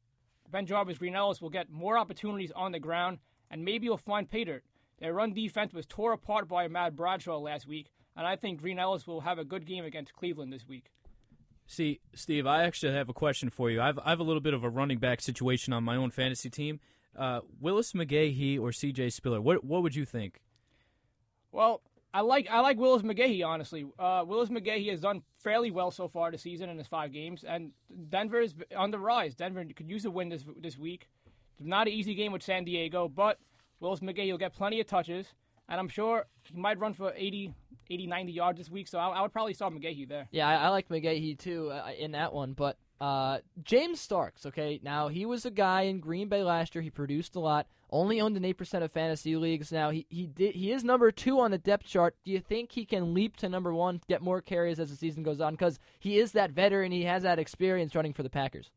BenJarvus, 0.51 0.99
Green 0.99 1.15
Ellis 1.15 1.43
will 1.43 1.51
get 1.51 1.69
more 1.69 1.99
opportunities 1.99 2.51
on 2.53 2.73
the 2.73 2.81
ground, 2.81 3.19
and 3.51 3.67
maybe 3.67 3.85
you'll 3.85 3.99
find 3.99 4.31
pay 4.31 4.45
dirt. 4.45 4.65
Their 4.99 5.13
run 5.13 5.35
defense 5.35 5.75
was 5.75 5.85
tore 5.85 6.15
apart 6.15 6.49
by 6.49 6.65
Ahmad 6.65 6.97
Bradshaw 6.97 7.37
last 7.37 7.67
week, 7.67 7.91
and 8.17 8.27
I 8.27 8.35
think 8.35 8.63
Green 8.63 8.79
Ellis 8.79 9.07
will 9.07 9.21
have 9.21 9.39
a 9.39 9.45
good 9.45 9.67
game 9.67 9.85
against 9.85 10.15
Cleveland 10.15 10.55
this 10.55 10.67
week. 10.67 10.87
See, 11.67 12.01
Steve, 12.15 12.47
I 12.47 12.63
actually 12.63 12.95
have 12.95 13.11
a 13.11 13.13
question 13.13 13.51
for 13.51 13.71
you. 13.71 13.83
I've, 13.83 13.99
I 13.99 14.09
have 14.09 14.21
a 14.21 14.25
little 14.25 14.41
bit 14.41 14.55
of 14.55 14.65
a 14.65 14.71
running 14.71 15.01
back 15.01 15.21
situation 15.21 15.75
on 15.75 15.85
my 15.85 15.97
own 15.97 16.11
fantasy 16.11 16.49
team. 16.49 16.81
Uh, 17.19 17.41
Willis 17.61 17.93
McGahee 17.93 18.61
or 18.61 18.71
C.J. 18.73 19.11
Spiller? 19.11 19.41
What 19.41 19.65
what 19.65 19.83
would 19.83 19.97
you 19.97 20.05
think? 20.05 20.41
Well, 21.51 21.83
I 22.15 22.21
like 22.21 22.49
I 22.51 22.61
like 22.61 22.79
Willis 22.79 23.03
McGahee 23.03 23.45
honestly. 23.45 23.85
Uh, 23.99 24.25
Willis 24.27 24.51
McGahee 24.51 24.91
has 24.91 25.01
done 25.01 25.23
fairly 25.37 25.71
well 25.71 25.91
so 25.91 26.09
far 26.09 26.31
this 26.31 26.43
season 26.43 26.71
in 26.71 26.79
his 26.79 26.87
five 26.87 27.13
games, 27.13 27.45
and 27.45 27.73
Denver 28.09 28.41
is 28.41 28.55
on 28.77 28.91
the 28.91 28.99
rise. 28.99 29.35
Denver 29.35 29.65
could 29.75 29.91
use 29.91 30.05
a 30.05 30.11
win 30.11 30.29
this 30.29 30.45
this 30.61 30.79
week. 30.79 31.09
Not 31.61 31.89
an 31.89 31.93
easy 31.93 32.15
game 32.15 32.33
with 32.33 32.43
San 32.43 32.65
Diego, 32.65 33.09
but 33.09 33.39
Willis 33.81 34.01
McGahee 34.01 34.31
will 34.31 34.39
get 34.39 34.55
plenty 34.55 34.81
of 34.81 34.87
touches, 34.87 35.27
and 35.69 35.81
I'm 35.81 35.89
sure 35.89 36.27
he 36.45 36.57
might 36.57 36.79
run 36.79 36.95
for 36.95 37.13
80, 37.17 37.53
80 37.91 38.07
90 38.07 38.33
yards 38.33 38.59
this 38.59 38.71
week. 38.71 38.87
So 38.89 38.99
I, 38.99 39.09
I 39.09 39.23
would 39.23 39.33
probably 39.33 39.55
start 39.55 39.75
McGahee 39.75 40.09
there. 40.09 40.29
Yeah, 40.31 40.49
I, 40.49 40.55
I 40.55 40.69
like 40.69 40.89
McGahee 40.89 41.37
too 41.37 41.71
uh, 41.73 41.91
in 41.99 42.13
that 42.13 42.33
one, 42.33 42.53
but 42.53 42.79
uh, 43.01 43.39
James 43.63 44.01
Starks. 44.01 44.47
Okay, 44.47 44.81
now 44.83 45.09
he 45.09 45.25
was 45.25 45.47
a 45.47 45.51
guy 45.51 45.83
in 45.83 46.01
Green 46.01 46.29
Bay 46.29 46.43
last 46.43 46.75
year. 46.75 46.83
He 46.83 46.91
produced 46.91 47.37
a 47.37 47.41
lot. 47.41 47.67
Only 47.91 48.21
owned 48.21 48.37
an 48.37 48.45
eight 48.45 48.59
percent 48.59 48.85
of 48.85 48.93
fantasy 48.93 49.37
leagues. 49.37 49.73
Now 49.73 49.91
he 49.91 50.07
he 50.11 50.27
did 50.27 50.55
he 50.55 50.73
is 50.73 50.85
number 50.85 51.11
two 51.11 51.41
on 51.41 51.51
the 51.51 51.59
depth 51.59 51.87
chart. 51.87 52.17
Do 52.25 52.33
you 52.33 52.41
think 52.41 52.73
he 52.73 52.85
can 52.85 53.15
leap 53.15 53.37
to 53.39 53.49
number 53.49 53.73
one, 53.73 54.01
get 54.09 54.21
more 54.21 54.43
carries 54.43 54.81
as 54.81 54.91
the 54.91 54.97
season 54.97 55.23
goes 55.23 55.41
on? 55.41 55.55
Because 55.55 55.79
he 55.99 56.19
is 56.19 56.33
that 56.33 56.51
veteran. 56.51 56.93
He 56.93 57.05
has 57.05 57.23
that 57.23 57.39
experience 57.39 57.95
running 57.95 58.13
for 58.13 58.23
the 58.23 58.31
Packers. 58.31 58.71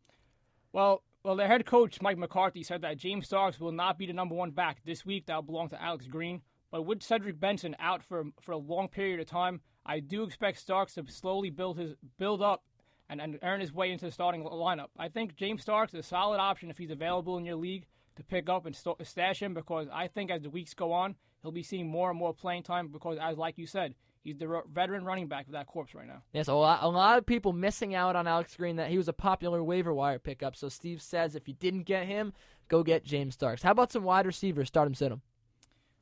Well, 0.72 1.03
well, 1.24 1.36
their 1.36 1.47
head 1.47 1.65
coach 1.65 2.01
Mike 2.01 2.17
McCarthy 2.17 2.63
said 2.63 2.82
that 2.82 2.97
James 2.97 3.26
Starks 3.26 3.59
will 3.59 3.72
not 3.72 3.97
be 3.97 4.05
the 4.05 4.13
number 4.13 4.36
one 4.36 4.51
back 4.51 4.82
this 4.86 5.05
week. 5.05 5.26
That'll 5.26 5.41
belong 5.41 5.69
to 5.69 5.82
Alex 5.82 6.07
Green. 6.07 6.41
But 6.72 6.84
with 6.84 7.03
Cedric 7.03 7.39
Benson 7.39 7.76
out 7.80 8.03
for 8.03 8.26
for 8.39 8.53
a 8.53 8.57
long 8.57 8.88
period 8.88 9.19
of 9.19 9.26
time, 9.26 9.61
I 9.86 9.99
do 9.99 10.24
expect 10.24 10.59
Starks 10.59 10.93
to 10.93 11.03
slowly 11.07 11.49
build 11.49 11.78
his 11.78 11.95
build 12.17 12.41
up 12.41 12.63
and, 13.12 13.20
and 13.22 13.38
earn 13.43 13.59
his 13.59 13.74
way 13.74 13.91
into 13.91 14.05
the 14.05 14.12
starting 14.12 14.43
lineup. 14.43 14.88
I 14.97 15.09
think 15.09 15.36
James 15.36 15.62
Starks 15.62 15.93
is 15.93 15.99
a 15.99 16.07
solid 16.07 16.39
option 16.39 16.72
if 16.72 16.78
he's 16.78 16.91
available 16.91 17.38
in 17.38 17.45
your 17.45 17.57
league 17.57 17.86
to 18.16 18.24
pick 18.24 18.49
up 18.49 18.66
and 18.66 18.76
st- 18.76 19.05
stash 19.05 19.41
him 19.41 19.53
because 19.53 19.88
I 19.93 20.07
think 20.07 20.32
as 20.32 20.41
the 20.41 20.49
weeks 20.49 20.74
go 20.74 20.93
on, 20.93 21.16
he'll 21.41 21.51
be 21.51 21.62
seeing 21.62 21.88
more 21.88 22.09
and 22.09 22.18
more 22.18 22.34
playing 22.34 22.64
time 22.64 22.88
because, 22.88 23.18
as 23.22 23.38
like 23.38 23.57
you 23.57 23.68
said, 23.68 23.95
he's 24.24 24.38
the 24.38 24.47
ro- 24.47 24.64
veteran 24.72 25.03
running 25.03 25.28
back 25.28 25.45
of 25.45 25.51
that 25.51 25.68
corps 25.68 25.93
right 25.93 26.07
now. 26.07 26.24
Yes, 26.32 26.47
a 26.47 26.53
lot, 26.53 26.80
a 26.82 26.88
lot 26.88 27.18
of 27.18 27.26
people 27.26 27.51
missing 27.51 27.93
out 27.93 28.16
on 28.16 28.28
Alex 28.28 28.55
Green. 28.55 28.78
That 28.78 28.89
he 28.89 28.97
was 28.97 29.09
a 29.09 29.14
popular 29.14 29.62
waiver 29.62 29.93
wire 29.93 30.20
pickup. 30.20 30.55
So 30.55 30.70
Steve 30.70 31.01
says 31.01 31.36
if 31.36 31.49
you 31.49 31.53
didn't 31.53 31.84
get 31.84 32.07
him, 32.07 32.32
go 32.70 32.82
get 32.82 33.03
James 33.03 33.34
Starks. 33.34 33.62
How 33.62 33.72
about 33.72 33.91
some 33.91 34.03
wide 34.03 34.26
receivers? 34.26 34.70
Start 34.70 34.88
him, 34.88 34.95
sit 34.95 35.12
him. 35.12 35.22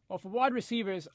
Well, 0.08 0.20
for 0.20 0.30
wide 0.30 0.54
receivers, 0.54 1.08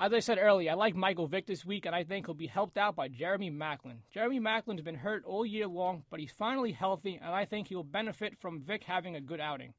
as 0.00 0.14
I 0.14 0.20
said 0.20 0.38
earlier, 0.40 0.70
I 0.70 0.74
like 0.74 0.96
Michael 0.96 1.26
Vick 1.26 1.46
this 1.46 1.62
week, 1.62 1.84
and 1.84 1.94
I 1.94 2.04
think 2.04 2.24
he'll 2.24 2.34
be 2.34 2.46
helped 2.46 2.78
out 2.78 2.96
by 2.96 3.08
Jeremy 3.08 3.50
Maclin. 3.50 3.98
Jeremy 4.10 4.40
Maclin's 4.40 4.80
been 4.80 4.94
hurt 4.94 5.22
all 5.26 5.44
year 5.44 5.66
long, 5.66 6.04
but 6.08 6.20
he's 6.20 6.30
finally 6.30 6.72
healthy, 6.72 7.20
and 7.22 7.34
I 7.34 7.44
think 7.44 7.68
he'll 7.68 7.82
benefit 7.82 8.38
from 8.38 8.62
Vick 8.62 8.84
having 8.84 9.14
a 9.14 9.20
good 9.20 9.40
outing. 9.40 9.74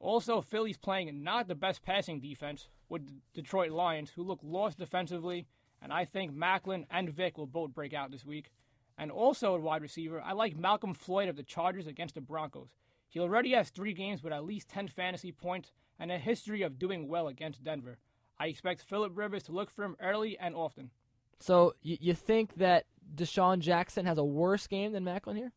Also, 0.00 0.40
Philly's 0.40 0.76
playing 0.76 1.22
not 1.22 1.46
the 1.46 1.54
best 1.54 1.84
passing 1.84 2.18
defense 2.18 2.66
with 2.88 3.06
the 3.06 3.14
Detroit 3.34 3.70
Lions, 3.70 4.10
who 4.10 4.24
look 4.24 4.40
lost 4.42 4.78
defensively, 4.78 5.46
and 5.80 5.92
I 5.92 6.04
think 6.06 6.34
Maclin 6.34 6.84
and 6.90 7.08
Vick 7.08 7.38
will 7.38 7.46
both 7.46 7.72
break 7.72 7.94
out 7.94 8.10
this 8.10 8.24
week. 8.24 8.50
And 8.98 9.12
also 9.12 9.54
at 9.54 9.62
wide 9.62 9.82
receiver, 9.82 10.20
I 10.20 10.32
like 10.32 10.56
Malcolm 10.56 10.92
Floyd 10.92 11.28
of 11.28 11.36
the 11.36 11.44
Chargers 11.44 11.86
against 11.86 12.16
the 12.16 12.20
Broncos. 12.20 12.74
He 13.08 13.20
already 13.20 13.52
has 13.52 13.70
three 13.70 13.92
games 13.92 14.24
with 14.24 14.32
at 14.32 14.44
least 14.44 14.68
10 14.70 14.88
fantasy 14.88 15.30
points 15.30 15.70
and 16.00 16.10
a 16.10 16.18
history 16.18 16.62
of 16.62 16.80
doing 16.80 17.06
well 17.06 17.28
against 17.28 17.62
Denver. 17.62 17.98
I 18.38 18.46
expect 18.46 18.82
Philip 18.82 19.16
Rivers 19.16 19.44
to 19.44 19.52
look 19.52 19.70
for 19.70 19.84
him 19.84 19.96
early 20.00 20.38
and 20.38 20.54
often. 20.54 20.90
So 21.38 21.74
you, 21.82 21.98
you 22.00 22.14
think 22.14 22.56
that 22.56 22.86
DeSean 23.14 23.60
Jackson 23.60 24.06
has 24.06 24.18
a 24.18 24.24
worse 24.24 24.66
game 24.66 24.92
than 24.92 25.04
Maclin 25.04 25.36
here? 25.36 25.52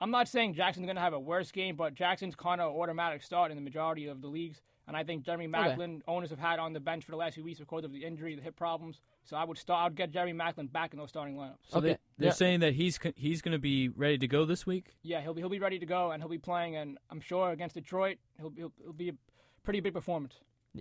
I'm 0.00 0.10
not 0.10 0.28
saying 0.28 0.54
Jackson's 0.54 0.86
going 0.86 0.96
to 0.96 1.02
have 1.02 1.12
a 1.12 1.20
worse 1.20 1.50
game, 1.50 1.76
but 1.76 1.94
Jackson's 1.94 2.34
kind 2.34 2.60
of 2.60 2.74
automatic 2.74 3.22
start 3.22 3.50
in 3.50 3.56
the 3.56 3.62
majority 3.62 4.06
of 4.06 4.20
the 4.20 4.28
leagues. 4.28 4.60
And 4.86 4.96
I 4.96 5.02
think 5.02 5.24
Jeremy 5.24 5.48
Maclin, 5.48 5.96
okay. 5.96 6.02
owners 6.06 6.28
have 6.28 6.38
had 6.38 6.58
on 6.58 6.74
the 6.74 6.80
bench 6.80 7.04
for 7.04 7.12
the 7.12 7.16
last 7.16 7.34
few 7.34 7.44
weeks 7.44 7.58
because 7.58 7.84
of 7.84 7.92
the 7.92 8.04
injury, 8.04 8.34
the 8.34 8.42
hip 8.42 8.54
problems. 8.54 9.00
So 9.24 9.34
I 9.36 9.44
would 9.44 9.56
start. 9.56 9.80
I 9.80 9.84
would 9.84 9.96
get 9.96 10.10
Jeremy 10.10 10.34
Maclin 10.34 10.70
back 10.70 10.92
in 10.92 10.98
those 10.98 11.08
starting 11.08 11.36
lineups. 11.36 11.56
So 11.68 11.78
okay. 11.78 11.96
they, 12.18 12.26
are 12.26 12.28
yeah. 12.28 12.32
saying 12.32 12.60
that 12.60 12.74
he's 12.74 12.98
he's 13.16 13.40
going 13.40 13.52
to 13.52 13.58
be 13.58 13.88
ready 13.88 14.18
to 14.18 14.28
go 14.28 14.44
this 14.44 14.66
week. 14.66 14.94
Yeah, 15.02 15.22
he'll 15.22 15.32
be 15.32 15.40
he'll 15.40 15.48
be 15.48 15.58
ready 15.58 15.78
to 15.78 15.86
go, 15.86 16.10
and 16.10 16.22
he'll 16.22 16.28
be 16.28 16.36
playing. 16.36 16.76
And 16.76 16.98
I'm 17.08 17.20
sure 17.20 17.50
against 17.50 17.76
Detroit, 17.76 18.18
he'll 18.38 18.52
he'll, 18.54 18.72
he'll 18.82 18.92
be 18.92 19.08
a 19.08 19.14
pretty 19.62 19.80
big 19.80 19.94
performance. 19.94 20.34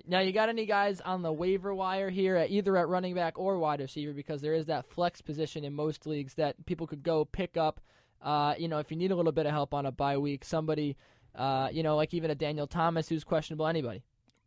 Now, 0.07 0.19
you 0.21 0.31
got 0.31 0.49
any 0.49 0.65
guys 0.65 1.01
on 1.01 1.21
the 1.21 1.31
waiver 1.31 1.73
wire 1.73 2.09
here, 2.09 2.35
at 2.35 2.49
either 2.49 2.75
at 2.77 2.87
running 2.87 3.13
back 3.13 3.37
or 3.37 3.59
wide 3.59 3.79
receiver, 3.79 4.11
because 4.11 4.41
there 4.41 4.55
is 4.55 4.65
that 4.65 4.87
flex 4.87 5.21
position 5.21 5.63
in 5.63 5.73
most 5.73 6.07
leagues 6.07 6.33
that 6.35 6.65
people 6.65 6.87
could 6.87 7.03
go 7.03 7.25
pick 7.25 7.57
up. 7.57 7.79
Uh, 8.21 8.55
you 8.57 8.67
know, 8.67 8.79
if 8.79 8.89
you 8.89 8.97
need 8.97 9.11
a 9.11 9.15
little 9.15 9.31
bit 9.31 9.45
of 9.45 9.51
help 9.51 9.73
on 9.73 9.85
a 9.85 9.91
bye 9.91 10.17
week, 10.17 10.43
somebody, 10.43 10.97
uh, 11.35 11.69
you 11.71 11.83
know, 11.83 11.95
like 11.95 12.13
even 12.13 12.31
a 12.31 12.35
Daniel 12.35 12.65
Thomas 12.65 13.07
who's 13.07 13.23
questionable, 13.23 13.67
anybody. 13.67 14.01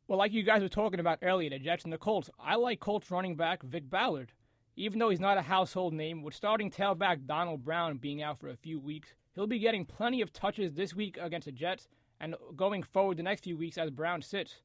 Well, 0.08 0.18
like 0.18 0.32
you 0.32 0.42
guys 0.42 0.62
were 0.62 0.68
talking 0.68 1.00
about 1.00 1.18
earlier, 1.22 1.50
the 1.50 1.58
Jets 1.58 1.84
and 1.84 1.92
the 1.92 1.98
Colts, 1.98 2.30
I 2.40 2.56
like 2.56 2.80
Colts 2.80 3.10
running 3.10 3.36
back 3.36 3.62
Vick 3.62 3.88
Ballard. 3.88 4.32
Even 4.76 4.98
though 4.98 5.10
he's 5.10 5.20
not 5.20 5.38
a 5.38 5.42
household 5.42 5.94
name, 5.94 6.22
with 6.22 6.34
starting 6.34 6.70
tailback 6.70 7.26
Donald 7.26 7.64
Brown 7.64 7.96
being 7.98 8.22
out 8.22 8.38
for 8.38 8.48
a 8.48 8.56
few 8.56 8.78
weeks, 8.78 9.14
he'll 9.34 9.46
be 9.46 9.58
getting 9.58 9.84
plenty 9.84 10.20
of 10.20 10.32
touches 10.32 10.74
this 10.74 10.94
week 10.94 11.18
against 11.20 11.46
the 11.46 11.52
Jets 11.52 11.88
and 12.20 12.34
going 12.56 12.82
forward 12.82 13.16
the 13.16 13.22
next 13.22 13.44
few 13.44 13.56
weeks 13.56 13.78
as 13.78 13.90
Brown 13.90 14.22
sits. 14.22 14.56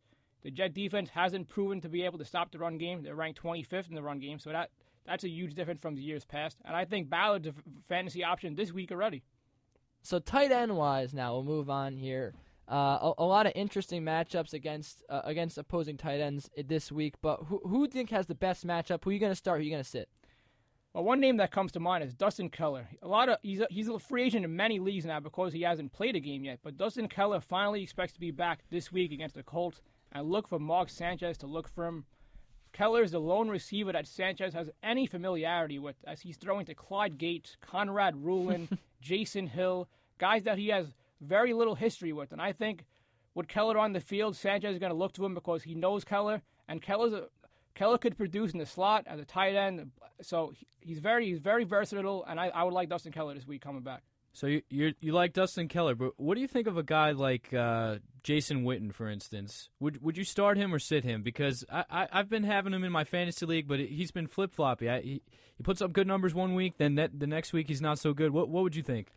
The 0.43 0.51
Jet 0.51 0.73
defense 0.73 1.09
hasn't 1.09 1.49
proven 1.49 1.81
to 1.81 1.89
be 1.89 2.03
able 2.03 2.17
to 2.17 2.25
stop 2.25 2.51
the 2.51 2.59
run 2.59 2.77
game. 2.77 3.03
They're 3.03 3.15
ranked 3.15 3.41
25th 3.41 3.89
in 3.89 3.95
the 3.95 4.01
run 4.01 4.19
game, 4.19 4.39
so 4.39 4.51
that 4.51 4.69
that's 5.05 5.23
a 5.23 5.29
huge 5.29 5.53
difference 5.53 5.81
from 5.81 5.95
the 5.95 6.01
years 6.01 6.25
past. 6.25 6.57
And 6.65 6.75
I 6.75 6.85
think 6.85 7.09
Ballard's 7.09 7.47
a 7.47 7.53
fantasy 7.87 8.23
option 8.23 8.55
this 8.55 8.71
week 8.71 8.91
already. 8.91 9.23
So 10.03 10.19
tight 10.19 10.51
end 10.51 10.75
wise, 10.75 11.13
now 11.13 11.33
we'll 11.33 11.43
move 11.43 11.69
on 11.69 11.95
here. 11.95 12.33
Uh, 12.69 13.11
a, 13.17 13.23
a, 13.23 13.25
lot 13.25 13.45
of 13.45 13.51
interesting 13.55 14.03
matchups 14.03 14.53
against 14.53 15.03
uh, 15.09 15.21
against 15.25 15.57
opposing 15.57 15.97
tight 15.97 16.21
ends 16.21 16.49
this 16.67 16.91
week. 16.91 17.15
But 17.21 17.41
who 17.47 17.59
who 17.65 17.79
do 17.79 17.81
you 17.81 17.87
think 17.87 18.11
has 18.11 18.27
the 18.27 18.35
best 18.35 18.65
matchup? 18.65 19.03
Who 19.03 19.09
are 19.09 19.13
you 19.13 19.19
going 19.19 19.31
to 19.31 19.35
start? 19.35 19.57
Who 19.57 19.61
are 19.61 19.65
you 19.65 19.71
going 19.71 19.83
to 19.83 19.89
sit? 19.89 20.07
Well, 20.93 21.03
one 21.03 21.19
name 21.19 21.37
that 21.37 21.51
comes 21.51 21.71
to 21.73 21.79
mind 21.79 22.03
is 22.03 22.13
Dustin 22.13 22.49
Keller. 22.49 22.87
A 23.01 23.07
lot 23.07 23.29
of 23.29 23.37
he's 23.43 23.61
a, 23.61 23.67
he's 23.69 23.89
a 23.89 23.99
free 23.99 24.23
agent 24.23 24.45
in 24.45 24.55
many 24.55 24.79
leagues 24.79 25.05
now 25.05 25.19
because 25.19 25.53
he 25.53 25.61
hasn't 25.61 25.93
played 25.93 26.15
a 26.15 26.19
game 26.19 26.43
yet. 26.45 26.59
But 26.63 26.77
Dustin 26.77 27.07
Keller 27.07 27.41
finally 27.41 27.83
expects 27.83 28.13
to 28.13 28.19
be 28.19 28.31
back 28.31 28.61
this 28.69 28.91
week 28.91 29.11
against 29.11 29.35
the 29.35 29.43
Colts. 29.43 29.81
I 30.11 30.21
look 30.21 30.47
for 30.47 30.59
Mark 30.59 30.89
Sanchez 30.89 31.37
to 31.39 31.47
look 31.47 31.67
for 31.67 31.85
him. 31.85 32.05
Keller 32.73 33.03
is 33.03 33.11
the 33.11 33.19
lone 33.19 33.49
receiver 33.49 33.91
that 33.91 34.07
Sanchez 34.07 34.53
has 34.53 34.69
any 34.81 35.05
familiarity 35.05 35.79
with, 35.79 35.95
as 36.05 36.21
he's 36.21 36.37
throwing 36.37 36.65
to 36.65 36.75
Clyde 36.75 37.17
Gates, 37.17 37.57
Conrad 37.61 38.15
Rulin, 38.15 38.69
Jason 39.01 39.47
Hill, 39.47 39.89
guys 40.17 40.43
that 40.43 40.57
he 40.57 40.69
has 40.69 40.87
very 41.19 41.53
little 41.53 41.75
history 41.75 42.13
with. 42.13 42.31
And 42.31 42.41
I 42.41 42.53
think 42.53 42.85
with 43.35 43.47
Keller 43.47 43.77
on 43.77 43.93
the 43.93 43.99
field, 43.99 44.35
Sanchez 44.35 44.73
is 44.73 44.79
going 44.79 44.91
to 44.91 44.97
look 44.97 45.13
to 45.13 45.25
him 45.25 45.33
because 45.33 45.63
he 45.63 45.75
knows 45.75 46.03
Keller, 46.03 46.41
and 46.67 46.81
Keller's 46.81 47.13
a, 47.13 47.27
Keller 47.75 47.97
could 47.97 48.17
produce 48.17 48.51
in 48.51 48.59
the 48.59 48.65
slot 48.65 49.05
as 49.07 49.19
a 49.19 49.25
tight 49.25 49.55
end. 49.55 49.91
So 50.21 50.53
he's 50.79 50.99
very 50.99 51.25
he's 51.27 51.39
very 51.39 51.63
versatile, 51.63 52.25
and 52.25 52.39
I, 52.39 52.47
I 52.47 52.63
would 52.63 52.73
like 52.73 52.89
Dustin 52.89 53.11
Keller 53.11 53.33
this 53.33 53.47
week 53.47 53.61
coming 53.61 53.81
back. 53.81 54.03
So 54.33 54.47
you 54.47 54.61
you 54.69 54.93
you 55.01 55.11
like 55.11 55.33
Dustin 55.33 55.67
Keller, 55.67 55.95
but 55.95 56.13
what 56.17 56.35
do 56.35 56.41
you 56.41 56.47
think 56.47 56.67
of 56.67 56.77
a 56.77 56.83
guy 56.83 57.11
like 57.11 57.53
uh, 57.53 57.97
Jason 58.23 58.63
Witten, 58.63 58.93
for 58.93 59.09
instance? 59.09 59.69
Would 59.79 60.01
would 60.01 60.17
you 60.17 60.23
start 60.23 60.57
him 60.57 60.73
or 60.73 60.79
sit 60.79 61.03
him? 61.03 61.21
Because 61.21 61.65
I, 61.69 62.07
I 62.11 62.17
have 62.17 62.29
been 62.29 62.43
having 62.43 62.73
him 62.73 62.83
in 62.83 62.91
my 62.91 63.03
fantasy 63.03 63.45
league, 63.45 63.67
but 63.67 63.79
he's 63.79 64.11
been 64.11 64.27
flip 64.27 64.53
floppy. 64.53 64.87
He 64.87 65.21
he 65.55 65.63
puts 65.63 65.81
up 65.81 65.91
good 65.91 66.07
numbers 66.07 66.33
one 66.33 66.55
week, 66.55 66.75
then 66.77 66.95
the 66.95 67.27
next 67.27 67.51
week 67.51 67.67
he's 67.67 67.81
not 67.81 67.99
so 67.99 68.13
good. 68.13 68.31
What 68.31 68.47
what 68.47 68.63
would 68.63 68.75
you 68.75 68.83
think? 68.83 69.09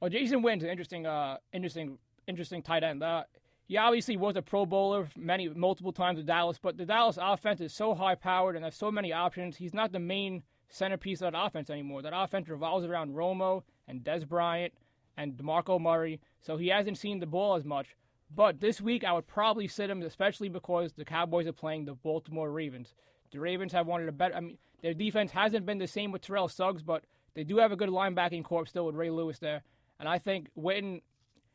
Well, 0.00 0.10
Jason 0.10 0.42
Witten's 0.42 0.62
an 0.62 0.70
interesting 0.70 1.06
uh 1.06 1.38
interesting 1.52 1.98
interesting 2.28 2.62
tight 2.62 2.84
end. 2.84 3.02
Uh, 3.02 3.24
he 3.66 3.76
obviously 3.78 4.16
was 4.16 4.36
a 4.36 4.42
Pro 4.42 4.64
Bowler 4.64 5.08
many 5.16 5.48
multiple 5.48 5.92
times 5.92 6.18
with 6.18 6.26
Dallas, 6.26 6.58
but 6.62 6.76
the 6.76 6.86
Dallas 6.86 7.18
offense 7.20 7.60
is 7.60 7.72
so 7.72 7.94
high 7.94 8.14
powered 8.14 8.54
and 8.54 8.64
has 8.64 8.76
so 8.76 8.92
many 8.92 9.12
options. 9.12 9.56
He's 9.56 9.74
not 9.74 9.90
the 9.90 9.98
main 9.98 10.44
centerpiece 10.68 11.20
of 11.22 11.32
that 11.32 11.46
offense 11.46 11.70
anymore. 11.70 12.02
That 12.02 12.12
offense 12.14 12.48
revolves 12.48 12.84
around 12.84 13.14
Romo 13.14 13.62
and 13.88 14.02
Dez 14.02 14.26
Bryant 14.26 14.72
and 15.16 15.34
DeMarco 15.34 15.80
Murray, 15.80 16.20
so 16.40 16.56
he 16.56 16.68
hasn't 16.68 16.98
seen 16.98 17.20
the 17.20 17.26
ball 17.26 17.54
as 17.56 17.64
much. 17.64 17.96
But 18.34 18.60
this 18.60 18.80
week, 18.80 19.04
I 19.04 19.12
would 19.12 19.26
probably 19.26 19.68
sit 19.68 19.88
him, 19.88 20.02
especially 20.02 20.48
because 20.48 20.92
the 20.92 21.04
Cowboys 21.04 21.46
are 21.46 21.52
playing 21.52 21.84
the 21.84 21.94
Baltimore 21.94 22.50
Ravens. 22.50 22.94
The 23.30 23.40
Ravens 23.40 23.72
have 23.72 23.88
of 23.88 24.06
the 24.06 24.12
better. 24.12 24.34
I 24.34 24.40
mean, 24.40 24.58
their 24.82 24.94
defense 24.94 25.30
hasn't 25.30 25.66
been 25.66 25.78
the 25.78 25.86
same 25.86 26.12
with 26.12 26.22
Terrell 26.22 26.48
Suggs, 26.48 26.82
but 26.82 27.04
they 27.34 27.44
do 27.44 27.58
have 27.58 27.72
a 27.72 27.76
good 27.76 27.88
linebacking 27.88 28.44
corps 28.44 28.66
still 28.66 28.86
with 28.86 28.94
Ray 28.94 29.10
Lewis 29.10 29.38
there. 29.38 29.62
And 29.98 30.08
I 30.08 30.18
think 30.18 30.48
Witten 30.58 31.02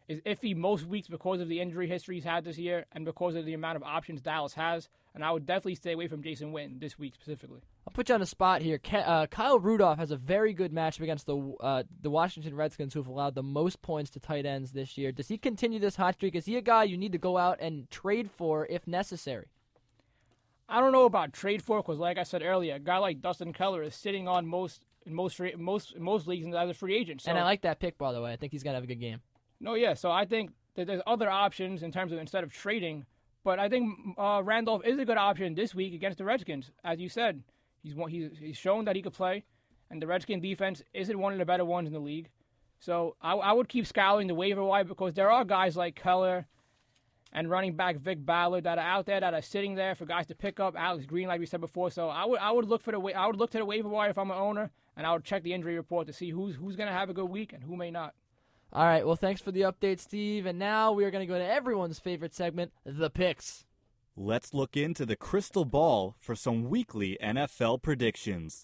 is 0.07 0.21
iffy 0.21 0.55
most 0.55 0.85
weeks 0.85 1.07
because 1.07 1.41
of 1.41 1.47
the 1.47 1.59
injury 1.59 1.87
history 1.87 2.15
he's 2.15 2.23
had 2.23 2.43
this 2.43 2.57
year 2.57 2.85
and 2.91 3.05
because 3.05 3.35
of 3.35 3.45
the 3.45 3.53
amount 3.53 3.77
of 3.77 3.83
options 3.83 4.21
Dallas 4.21 4.53
has. 4.53 4.89
And 5.13 5.25
I 5.25 5.31
would 5.31 5.45
definitely 5.45 5.75
stay 5.75 5.91
away 5.91 6.07
from 6.07 6.23
Jason 6.23 6.53
Witten 6.53 6.79
this 6.79 6.97
week 6.97 7.15
specifically. 7.15 7.59
I'll 7.85 7.93
put 7.93 8.07
you 8.07 8.15
on 8.15 8.21
the 8.21 8.25
spot 8.25 8.61
here. 8.61 8.79
Uh, 8.93 9.27
Kyle 9.27 9.59
Rudolph 9.59 9.97
has 9.97 10.11
a 10.11 10.15
very 10.15 10.53
good 10.53 10.71
matchup 10.71 11.01
against 11.01 11.25
the 11.25 11.37
uh, 11.59 11.83
the 12.01 12.09
Washington 12.09 12.55
Redskins, 12.55 12.93
who've 12.93 13.07
allowed 13.07 13.35
the 13.35 13.43
most 13.43 13.81
points 13.81 14.09
to 14.11 14.21
tight 14.21 14.45
ends 14.45 14.71
this 14.71 14.97
year. 14.97 15.11
Does 15.11 15.27
he 15.27 15.37
continue 15.37 15.79
this 15.79 15.97
hot 15.97 16.13
streak? 16.13 16.35
Is 16.35 16.45
he 16.45 16.55
a 16.55 16.61
guy 16.61 16.85
you 16.85 16.97
need 16.97 17.11
to 17.11 17.17
go 17.17 17.37
out 17.37 17.59
and 17.59 17.89
trade 17.91 18.31
for 18.31 18.65
if 18.67 18.87
necessary? 18.87 19.47
I 20.69 20.79
don't 20.79 20.93
know 20.93 21.05
about 21.05 21.33
trade 21.33 21.61
for 21.61 21.81
because, 21.81 21.99
like 21.99 22.17
I 22.17 22.23
said 22.23 22.41
earlier, 22.41 22.75
a 22.75 22.79
guy 22.79 22.97
like 22.97 23.21
Dustin 23.21 23.51
Keller 23.51 23.83
is 23.83 23.93
sitting 23.93 24.29
on 24.29 24.47
most 24.47 24.81
in 25.05 25.13
most 25.13 25.41
most 25.57 25.99
most 25.99 26.27
leagues 26.27 26.47
as 26.55 26.69
a 26.69 26.73
free 26.73 26.95
agent. 26.95 27.21
So. 27.21 27.31
And 27.31 27.37
I 27.37 27.43
like 27.43 27.63
that 27.63 27.79
pick, 27.79 27.97
by 27.97 28.13
the 28.13 28.21
way. 28.21 28.31
I 28.31 28.37
think 28.37 28.53
he's 28.53 28.63
gonna 28.63 28.75
have 28.75 28.85
a 28.85 28.87
good 28.87 29.01
game. 29.01 29.19
No, 29.59 29.73
yeah. 29.73 29.93
So 29.95 30.09
I 30.09 30.23
think 30.23 30.51
that 30.75 30.87
there's 30.87 31.01
other 31.05 31.29
options 31.29 31.83
in 31.83 31.91
terms 31.91 32.13
of 32.13 32.19
instead 32.19 32.45
of 32.45 32.53
trading. 32.53 33.05
But 33.43 33.59
I 33.59 33.69
think 33.69 33.97
uh, 34.17 34.41
Randolph 34.43 34.85
is 34.85 34.99
a 34.99 35.05
good 35.05 35.17
option 35.17 35.55
this 35.55 35.73
week 35.73 35.93
against 35.93 36.17
the 36.17 36.25
Redskins, 36.25 36.71
as 36.83 36.99
you 36.99 37.09
said. 37.09 37.43
He's 37.81 37.95
he's 38.39 38.57
shown 38.57 38.85
that 38.85 38.95
he 38.95 39.01
could 39.01 39.13
play, 39.13 39.43
and 39.89 40.01
the 40.01 40.07
Redskin 40.07 40.39
defense 40.39 40.83
isn't 40.93 41.17
one 41.17 41.33
of 41.33 41.39
the 41.39 41.45
better 41.45 41.65
ones 41.65 41.87
in 41.87 41.93
the 41.93 41.99
league. 41.99 42.29
So 42.79 43.15
I, 43.21 43.33
I 43.33 43.51
would 43.51 43.69
keep 43.69 43.87
scouting 43.87 44.27
the 44.27 44.35
waiver 44.35 44.63
wire 44.63 44.83
because 44.83 45.13
there 45.13 45.31
are 45.31 45.45
guys 45.45 45.75
like 45.75 45.95
Keller 45.95 46.47
and 47.33 47.49
running 47.49 47.75
back 47.75 47.97
Vick 47.97 48.23
Ballard 48.23 48.65
that 48.65 48.77
are 48.77 48.85
out 48.85 49.05
there 49.05 49.19
that 49.19 49.33
are 49.33 49.41
sitting 49.41 49.75
there 49.75 49.95
for 49.95 50.05
guys 50.05 50.27
to 50.27 50.35
pick 50.35 50.59
up. 50.59 50.75
Alex 50.77 51.05
Green, 51.05 51.27
like 51.27 51.39
we 51.39 51.45
said 51.45 51.61
before. 51.61 51.89
So 51.89 52.09
I 52.09 52.25
would 52.25 52.39
I 52.39 52.51
would 52.51 52.65
look 52.65 52.81
for 52.81 52.91
the 52.91 52.99
I 53.15 53.25
would 53.25 53.37
look 53.37 53.49
to 53.51 53.57
the 53.57 53.65
waiver 53.65 53.89
wire 53.89 54.09
if 54.09 54.17
I'm 54.17 54.31
an 54.31 54.37
owner, 54.37 54.71
and 54.95 55.07
I 55.07 55.13
would 55.13 55.23
check 55.23 55.41
the 55.41 55.53
injury 55.53 55.75
report 55.75 56.07
to 56.07 56.13
see 56.13 56.29
who's 56.29 56.55
who's 56.55 56.75
going 56.75 56.87
to 56.87 56.93
have 56.93 57.09
a 57.09 57.13
good 57.13 57.29
week 57.29 57.53
and 57.53 57.63
who 57.63 57.75
may 57.75 57.89
not. 57.89 58.13
All 58.73 58.85
right. 58.85 59.05
Well, 59.05 59.17
thanks 59.17 59.41
for 59.41 59.51
the 59.51 59.61
update, 59.61 59.99
Steve. 59.99 60.45
And 60.45 60.57
now 60.57 60.93
we 60.93 61.03
are 61.03 61.11
going 61.11 61.27
to 61.27 61.31
go 61.31 61.37
to 61.37 61.45
everyone's 61.45 61.99
favorite 61.99 62.33
segment, 62.33 62.71
the 62.85 63.09
picks. 63.09 63.65
Let's 64.15 64.53
look 64.53 64.77
into 64.77 65.05
the 65.05 65.15
crystal 65.15 65.65
ball 65.65 66.15
for 66.19 66.35
some 66.35 66.69
weekly 66.69 67.17
NFL 67.21 67.81
predictions. 67.81 68.63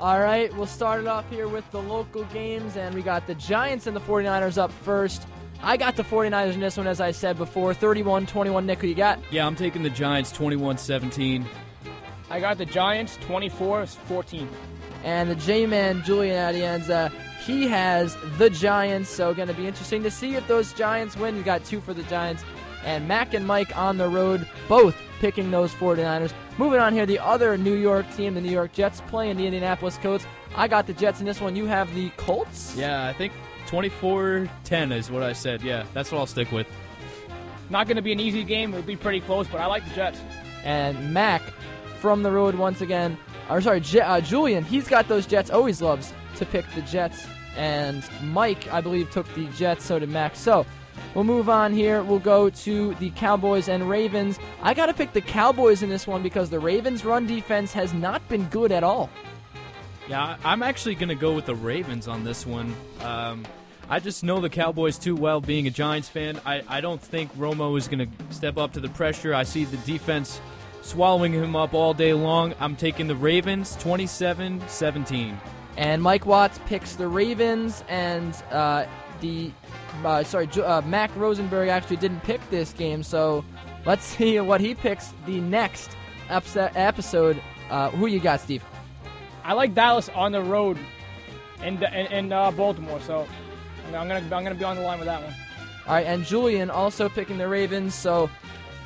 All 0.00 0.20
right, 0.20 0.54
we'll 0.54 0.66
start 0.66 1.00
it 1.00 1.06
off 1.06 1.28
here 1.30 1.48
with 1.48 1.68
the 1.70 1.80
local 1.80 2.24
games, 2.24 2.76
and 2.76 2.94
we 2.94 3.02
got 3.02 3.26
the 3.26 3.34
Giants 3.36 3.86
and 3.86 3.96
the 3.96 4.00
49ers 4.00 4.58
up 4.58 4.72
first. 4.72 5.26
I 5.62 5.76
got 5.76 5.96
the 5.96 6.02
49ers 6.02 6.54
in 6.54 6.60
this 6.60 6.76
one, 6.76 6.86
as 6.86 7.00
I 7.00 7.10
said 7.10 7.38
before 7.38 7.72
31 7.72 8.26
21. 8.26 8.66
Nick, 8.66 8.80
who 8.80 8.88
you 8.88 8.94
got? 8.94 9.18
Yeah, 9.30 9.46
I'm 9.46 9.56
taking 9.56 9.82
the 9.82 9.90
Giants 9.90 10.30
21 10.32 10.78
17. 10.78 11.46
I 12.30 12.40
got 12.40 12.58
the 12.58 12.66
Giants 12.66 13.16
24 13.22 13.86
14. 13.86 14.48
And 15.04 15.30
the 15.30 15.36
J 15.36 15.66
Man, 15.66 16.02
Julian 16.02 16.36
Adienza, 16.36 17.12
he 17.44 17.66
has 17.68 18.16
the 18.38 18.48
Giants, 18.50 19.10
so 19.10 19.34
going 19.34 19.48
to 19.48 19.54
be 19.54 19.66
interesting 19.66 20.02
to 20.02 20.10
see 20.10 20.34
if 20.34 20.46
those 20.48 20.72
Giants 20.72 21.16
win. 21.16 21.36
You 21.36 21.42
got 21.42 21.64
two 21.64 21.80
for 21.80 21.92
the 21.94 22.02
Giants. 22.04 22.44
And 22.84 23.08
Mac 23.08 23.32
and 23.34 23.46
Mike 23.46 23.76
on 23.76 23.96
the 23.96 24.08
road, 24.08 24.46
both 24.68 24.94
picking 25.18 25.50
those 25.50 25.72
49ers. 25.72 26.32
Moving 26.58 26.80
on 26.80 26.92
here, 26.92 27.06
the 27.06 27.18
other 27.18 27.56
New 27.56 27.74
York 27.74 28.06
team, 28.14 28.34
the 28.34 28.40
New 28.40 28.50
York 28.50 28.72
Jets, 28.72 29.00
playing 29.08 29.36
the 29.36 29.46
Indianapolis 29.46 29.98
Colts. 29.98 30.26
I 30.54 30.68
got 30.68 30.86
the 30.86 30.92
Jets 30.92 31.20
in 31.20 31.26
this 31.26 31.40
one. 31.40 31.56
You 31.56 31.66
have 31.66 31.92
the 31.94 32.10
Colts? 32.16 32.74
Yeah, 32.76 33.06
I 33.08 33.12
think 33.12 33.32
24 33.66 34.48
10 34.64 34.92
is 34.92 35.10
what 35.10 35.22
I 35.22 35.32
said. 35.32 35.62
Yeah, 35.62 35.84
that's 35.94 36.12
what 36.12 36.18
I'll 36.18 36.26
stick 36.26 36.52
with. 36.52 36.66
Not 37.70 37.86
going 37.86 37.96
to 37.96 38.02
be 38.02 38.12
an 38.12 38.20
easy 38.20 38.44
game. 38.44 38.72
It'll 38.74 38.82
be 38.86 38.96
pretty 38.96 39.20
close, 39.20 39.48
but 39.48 39.60
I 39.60 39.66
like 39.66 39.86
the 39.88 39.94
Jets. 39.94 40.20
And 40.62 41.12
Mac 41.12 41.42
from 41.98 42.22
the 42.22 42.30
road 42.30 42.54
once 42.54 42.82
again. 42.82 43.16
Or 43.48 43.60
sorry, 43.60 43.80
J- 43.80 44.00
uh, 44.00 44.20
Julian, 44.20 44.62
he's 44.64 44.86
got 44.88 45.08
those 45.08 45.26
Jets. 45.26 45.50
Always 45.50 45.80
loves 45.80 46.12
to 46.36 46.44
pick 46.46 46.64
the 46.74 46.82
Jets. 46.82 47.26
And 47.56 48.04
Mike, 48.22 48.72
I 48.72 48.80
believe, 48.80 49.10
took 49.10 49.32
the 49.34 49.46
Jets. 49.48 49.84
So 49.84 49.98
did 49.98 50.08
Max. 50.08 50.38
So 50.38 50.66
We'll 51.14 51.24
move 51.24 51.48
on 51.48 51.72
here. 51.72 52.02
We'll 52.02 52.18
go 52.18 52.50
to 52.50 52.94
the 52.94 53.10
Cowboys 53.10 53.68
and 53.68 53.88
Ravens. 53.88 54.38
I 54.62 54.74
got 54.74 54.86
to 54.86 54.94
pick 54.94 55.12
the 55.12 55.20
Cowboys 55.20 55.82
in 55.82 55.88
this 55.88 56.06
one 56.06 56.22
because 56.22 56.50
the 56.50 56.58
Ravens' 56.58 57.04
run 57.04 57.26
defense 57.26 57.72
has 57.72 57.94
not 57.94 58.26
been 58.28 58.44
good 58.46 58.72
at 58.72 58.82
all. 58.82 59.10
Yeah, 60.08 60.36
I'm 60.44 60.62
actually 60.62 60.96
going 60.96 61.08
to 61.08 61.14
go 61.14 61.32
with 61.32 61.46
the 61.46 61.54
Ravens 61.54 62.08
on 62.08 62.24
this 62.24 62.44
one. 62.44 62.74
Um, 63.00 63.44
I 63.88 64.00
just 64.00 64.24
know 64.24 64.40
the 64.40 64.50
Cowboys 64.50 64.98
too 64.98 65.14
well, 65.14 65.40
being 65.40 65.66
a 65.66 65.70
Giants 65.70 66.08
fan. 66.08 66.40
I, 66.44 66.62
I 66.68 66.80
don't 66.80 67.00
think 67.00 67.34
Romo 67.36 67.78
is 67.78 67.88
going 67.88 68.10
to 68.10 68.34
step 68.34 68.58
up 68.58 68.72
to 68.72 68.80
the 68.80 68.88
pressure. 68.88 69.34
I 69.34 69.44
see 69.44 69.64
the 69.64 69.76
defense 69.78 70.40
swallowing 70.82 71.32
him 71.32 71.54
up 71.56 71.74
all 71.74 71.94
day 71.94 72.12
long. 72.12 72.54
I'm 72.60 72.76
taking 72.76 73.06
the 73.06 73.16
Ravens 73.16 73.76
27 73.76 74.62
17. 74.68 75.38
And 75.76 76.02
Mike 76.02 76.26
Watts 76.26 76.60
picks 76.66 76.94
the 76.96 77.08
Ravens, 77.08 77.82
and 77.88 78.34
uh, 78.50 78.86
the 79.20 79.50
uh, 80.04 80.22
sorry, 80.24 80.48
uh, 80.62 80.82
Mac 80.82 81.14
Rosenberg 81.16 81.68
actually 81.68 81.96
didn't 81.96 82.20
pick 82.20 82.40
this 82.50 82.72
game. 82.72 83.02
So 83.02 83.44
let's 83.84 84.04
see 84.16 84.38
what 84.40 84.60
he 84.60 84.74
picks 84.74 85.12
the 85.26 85.40
next 85.40 85.96
episode. 86.28 87.40
Uh, 87.70 87.90
who 87.90 88.06
you 88.06 88.20
got, 88.20 88.40
Steve? 88.40 88.64
I 89.42 89.52
like 89.52 89.74
Dallas 89.74 90.08
on 90.10 90.32
the 90.32 90.42
road 90.42 90.78
in 91.62 91.82
in, 91.82 92.06
in 92.12 92.32
uh, 92.32 92.50
Baltimore, 92.50 93.00
so 93.00 93.26
I'm 93.86 93.92
gonna 93.92 94.14
I'm 94.14 94.28
gonna 94.28 94.54
be 94.54 94.64
on 94.64 94.76
the 94.76 94.82
line 94.82 94.98
with 94.98 95.06
that 95.06 95.22
one. 95.22 95.34
All 95.86 95.94
right, 95.94 96.06
and 96.06 96.24
Julian 96.24 96.70
also 96.70 97.08
picking 97.10 97.36
the 97.36 97.46
Ravens, 97.46 97.94
so 97.94 98.30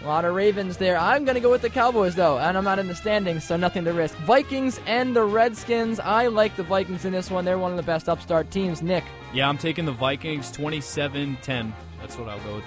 a 0.02 0.06
lot 0.06 0.24
of 0.24 0.34
Ravens 0.34 0.76
there. 0.76 0.96
I'm 0.96 1.24
going 1.24 1.34
to 1.34 1.40
go 1.40 1.50
with 1.50 1.62
the 1.62 1.70
Cowboys, 1.70 2.14
though, 2.14 2.38
and 2.38 2.56
I'm 2.56 2.64
not 2.64 2.78
in 2.78 2.86
the 2.86 2.94
standings, 2.94 3.44
so 3.44 3.56
nothing 3.56 3.84
to 3.84 3.92
risk. 3.92 4.16
Vikings 4.18 4.80
and 4.86 5.14
the 5.14 5.24
Redskins. 5.24 5.98
I 6.00 6.28
like 6.28 6.54
the 6.56 6.62
Vikings 6.62 7.04
in 7.04 7.12
this 7.12 7.30
one. 7.30 7.44
They're 7.44 7.58
one 7.58 7.72
of 7.72 7.76
the 7.76 7.82
best 7.82 8.08
upstart 8.08 8.50
teams. 8.50 8.80
Nick. 8.80 9.04
Yeah, 9.32 9.48
I'm 9.48 9.58
taking 9.58 9.84
the 9.84 9.92
Vikings 9.92 10.50
27 10.52 11.38
10. 11.42 11.74
That's 12.00 12.16
what 12.16 12.28
I'll 12.28 12.40
go 12.40 12.56
with. 12.56 12.64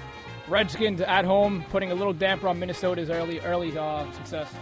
Redskins 0.47 0.99
at 0.99 1.23
home, 1.23 1.63
putting 1.69 1.91
a 1.91 1.95
little 1.95 2.13
damper 2.13 2.49
on 2.49 2.59
Minnesota's 2.59 3.09
early 3.09 3.39
early 3.39 3.77
uh, 3.77 4.11
success. 4.11 4.53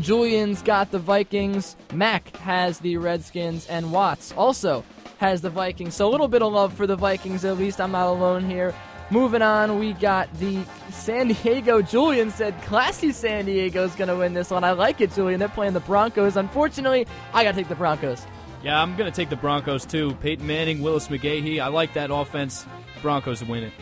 Julian's 0.00 0.62
got 0.62 0.90
the 0.90 0.98
Vikings. 0.98 1.76
Mac 1.92 2.34
has 2.36 2.78
the 2.80 2.96
Redskins, 2.96 3.66
and 3.66 3.92
Watts 3.92 4.32
also 4.32 4.84
has 5.18 5.42
the 5.42 5.50
Vikings. 5.50 5.94
So 5.94 6.08
a 6.08 6.10
little 6.10 6.28
bit 6.28 6.42
of 6.42 6.52
love 6.52 6.72
for 6.72 6.86
the 6.86 6.96
Vikings, 6.96 7.44
at 7.44 7.58
least. 7.58 7.80
I'm 7.80 7.92
not 7.92 8.08
alone 8.08 8.48
here. 8.48 8.74
Moving 9.10 9.42
on, 9.42 9.78
we 9.78 9.92
got 9.92 10.32
the 10.34 10.64
San 10.90 11.28
Diego. 11.28 11.80
Julian 11.80 12.30
said 12.32 12.60
classy 12.62 13.12
San 13.12 13.44
Diego 13.44 13.84
is 13.84 13.94
going 13.94 14.08
to 14.08 14.16
win 14.16 14.34
this 14.34 14.50
one. 14.50 14.64
I 14.64 14.72
like 14.72 15.00
it, 15.00 15.12
Julian. 15.12 15.38
They're 15.38 15.48
playing 15.48 15.74
the 15.74 15.80
Broncos. 15.80 16.36
Unfortunately, 16.36 17.06
I 17.32 17.44
got 17.44 17.52
to 17.52 17.56
take 17.56 17.68
the 17.68 17.76
Broncos. 17.76 18.26
Yeah, 18.64 18.82
I'm 18.82 18.96
going 18.96 19.10
to 19.10 19.14
take 19.14 19.28
the 19.28 19.36
Broncos 19.36 19.86
too. 19.86 20.14
Peyton 20.16 20.44
Manning, 20.44 20.82
Willis 20.82 21.06
McGahee. 21.06 21.60
I 21.60 21.68
like 21.68 21.94
that 21.94 22.10
offense. 22.10 22.66
Broncos 23.00 23.44
win 23.44 23.62
it. 23.62 23.72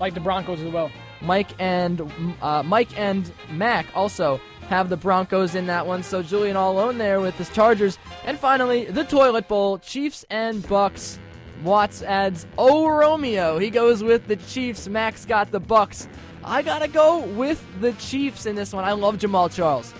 Like 0.00 0.14
the 0.14 0.20
Broncos 0.20 0.60
as 0.60 0.72
well. 0.72 0.90
Mike 1.20 1.50
and 1.60 2.12
uh, 2.40 2.64
Mike 2.64 2.98
and 2.98 3.30
Mac 3.50 3.86
also 3.94 4.40
have 4.68 4.88
the 4.88 4.96
Broncos 4.96 5.54
in 5.54 5.66
that 5.66 5.86
one. 5.86 6.02
So 6.02 6.24
Julian 6.24 6.56
all 6.56 6.72
alone 6.72 6.98
there 6.98 7.20
with 7.20 7.36
his 7.36 7.50
Chargers. 7.50 7.98
And 8.24 8.36
finally, 8.36 8.86
the 8.86 9.04
Toilet 9.04 9.46
Bowl, 9.46 9.78
Chiefs 9.78 10.24
and 10.28 10.66
Bucks. 10.68 11.20
Watts 11.62 12.02
adds 12.02 12.46
Oh 12.58 12.88
Romeo. 12.88 13.58
He 13.58 13.70
goes 13.70 14.02
with 14.02 14.26
the 14.26 14.36
Chiefs. 14.36 14.88
Max 14.88 15.24
got 15.24 15.50
the 15.50 15.60
Bucks. 15.60 16.08
I 16.44 16.62
gotta 16.62 16.88
go 16.88 17.20
with 17.20 17.64
the 17.80 17.92
Chiefs 17.94 18.46
in 18.46 18.56
this 18.56 18.72
one. 18.72 18.84
I 18.84 18.92
love 18.92 19.18
Jamaal 19.18 19.52
Charles. 19.52 19.94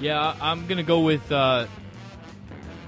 Yeah, 0.00 0.34
I'm 0.40 0.66
gonna 0.66 0.82
go 0.82 1.00
with 1.00 1.30
uh, 1.30 1.66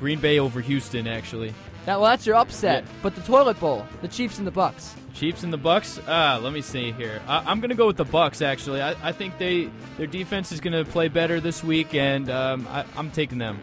Green 0.00 0.20
Bay 0.20 0.38
over 0.38 0.60
Houston. 0.60 1.06
Actually. 1.06 1.54
Now, 1.86 2.00
well, 2.00 2.10
that's 2.10 2.26
your 2.26 2.36
upset. 2.36 2.84
Yeah. 2.84 2.90
But 3.02 3.14
the 3.14 3.20
toilet 3.22 3.60
bowl, 3.60 3.86
the 4.00 4.08
Chiefs 4.08 4.38
and 4.38 4.46
the 4.46 4.50
Bucks. 4.50 4.94
Chiefs 5.14 5.44
and 5.44 5.52
the 5.52 5.58
Bucks. 5.58 5.98
Uh, 5.98 6.40
let 6.42 6.52
me 6.52 6.60
see 6.60 6.92
here. 6.92 7.20
I, 7.28 7.50
am 7.50 7.60
gonna 7.60 7.74
go 7.74 7.86
with 7.86 7.96
the 7.96 8.04
Bucks. 8.04 8.42
Actually, 8.42 8.82
I, 8.82 9.08
I 9.08 9.12
think 9.12 9.38
they 9.38 9.70
their 9.96 10.06
defense 10.06 10.50
is 10.52 10.60
gonna 10.60 10.84
play 10.84 11.08
better 11.08 11.40
this 11.40 11.62
week, 11.62 11.94
and 11.94 12.30
um, 12.30 12.66
I, 12.68 12.84
I'm 12.96 13.10
taking 13.10 13.38
them. 13.38 13.60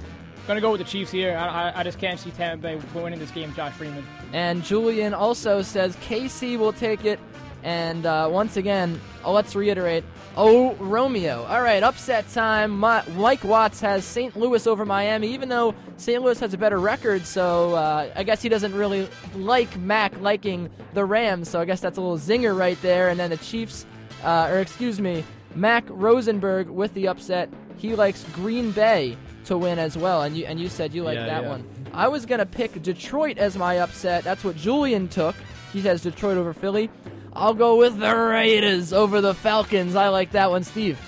To 0.48 0.60
go 0.60 0.72
with 0.72 0.82
the 0.82 0.86
Chiefs 0.86 1.12
here. 1.12 1.38
I, 1.38 1.72
I, 1.80 1.84
just 1.84 1.98
can't 1.98 2.20
see 2.20 2.30
Tampa 2.32 2.62
Bay 2.62 2.82
winning 2.94 3.20
this 3.20 3.32
game, 3.32 3.54
Josh 3.54 3.72
Freeman. 3.72 4.06
And 4.34 4.62
Julian 4.66 5.14
also 5.14 5.62
says 5.62 5.96
KC 5.98 6.58
will 6.58 6.74
take 6.74 7.06
it. 7.06 7.22
And 7.64 8.06
uh, 8.06 8.28
once 8.30 8.58
again, 8.58 9.00
oh, 9.24 9.32
let's 9.32 9.56
reiterate. 9.56 10.04
Oh, 10.36 10.74
Romeo. 10.76 11.46
All 11.46 11.62
right, 11.62 11.84
upset 11.84 12.28
time. 12.30 12.72
Mike 12.80 13.44
Watts 13.44 13.80
has 13.82 14.04
St. 14.04 14.36
Louis 14.36 14.66
over 14.68 14.86
Miami, 14.86 15.34
even 15.34 15.48
though 15.48 15.76
St. 15.98 16.22
Louis 16.22 16.40
has 16.40 16.54
a 16.54 16.58
better 16.58 16.80
record. 16.80 17.26
So 17.26 17.76
uh, 17.76 18.12
I 18.16 18.24
guess 18.24 18.42
he 18.42 18.50
doesn't 18.50 18.74
really 18.74 19.08
like 19.36 19.78
Mac 19.78 20.20
liking 20.20 20.70
the 20.94 21.06
Rams. 21.06 21.50
So 21.50 21.62
I 21.62 21.66
guess 21.66 21.80
that's 21.80 21.98
a 21.98 22.02
little 22.02 22.18
zinger 22.18 22.58
right 22.58 22.82
there. 22.82 23.10
And 23.10 23.20
then 23.20 23.30
the 23.30 23.38
Chiefs, 23.38 23.86
uh, 24.24 24.50
or 24.52 24.60
excuse 24.60 25.00
me, 25.00 25.24
Mac 25.56 25.86
Rosenberg 25.88 26.68
with 26.68 26.94
the 26.94 27.08
upset. 27.08 27.50
He 27.82 27.96
likes 27.96 28.24
Green 28.34 28.72
Bay 28.72 29.18
to 29.46 29.58
win 29.58 29.80
as 29.80 29.98
well. 29.98 30.22
And 30.22 30.38
you 30.38 30.46
and 30.46 30.60
you 30.60 30.70
said 30.70 30.94
you 30.94 31.02
like 31.02 31.16
yeah, 31.16 31.26
that 31.26 31.44
yeah. 31.44 31.50
one. 31.50 31.68
I 31.94 32.08
was 32.10 32.28
gonna 32.28 32.46
pick 32.46 32.80
Detroit 32.84 33.40
as 33.40 33.58
my 33.58 33.80
upset. 33.80 34.24
That's 34.24 34.44
what 34.44 34.56
Julian 34.56 35.08
took. 35.08 35.36
He 35.74 35.82
says 35.82 36.04
Detroit 36.04 36.38
over 36.38 36.54
Philly. 36.54 36.92
I'll 37.34 37.56
go 37.56 37.78
with 37.78 37.98
the 37.98 38.16
Raiders 38.16 38.94
over 38.94 39.20
the 39.20 39.34
Falcons. 39.34 39.96
I 39.96 40.10
like 40.10 40.32
that 40.32 40.52
one, 40.52 40.64
Steve. 40.64 41.00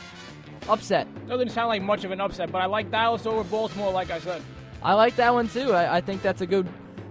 Upset. 0.67 1.07
Doesn't 1.27 1.49
sound 1.49 1.67
like 1.67 1.83
much 1.83 2.05
of 2.05 2.11
an 2.11 2.19
upset, 2.19 2.51
but 2.51 2.61
I 2.61 2.65
like 2.65 2.89
Dallas 2.89 3.25
over 3.27 3.43
Baltimore, 3.43 3.91
like 3.91 4.09
I 4.09 4.19
said. 4.19 4.41
I 4.81 4.93
like 4.93 5.15
that 5.17 5.33
one 5.33 5.49
too. 5.49 5.73
I, 5.73 5.97
I 5.97 6.01
think 6.01 6.23
that's 6.23 6.41
a 6.41 6.47
good 6.47 6.67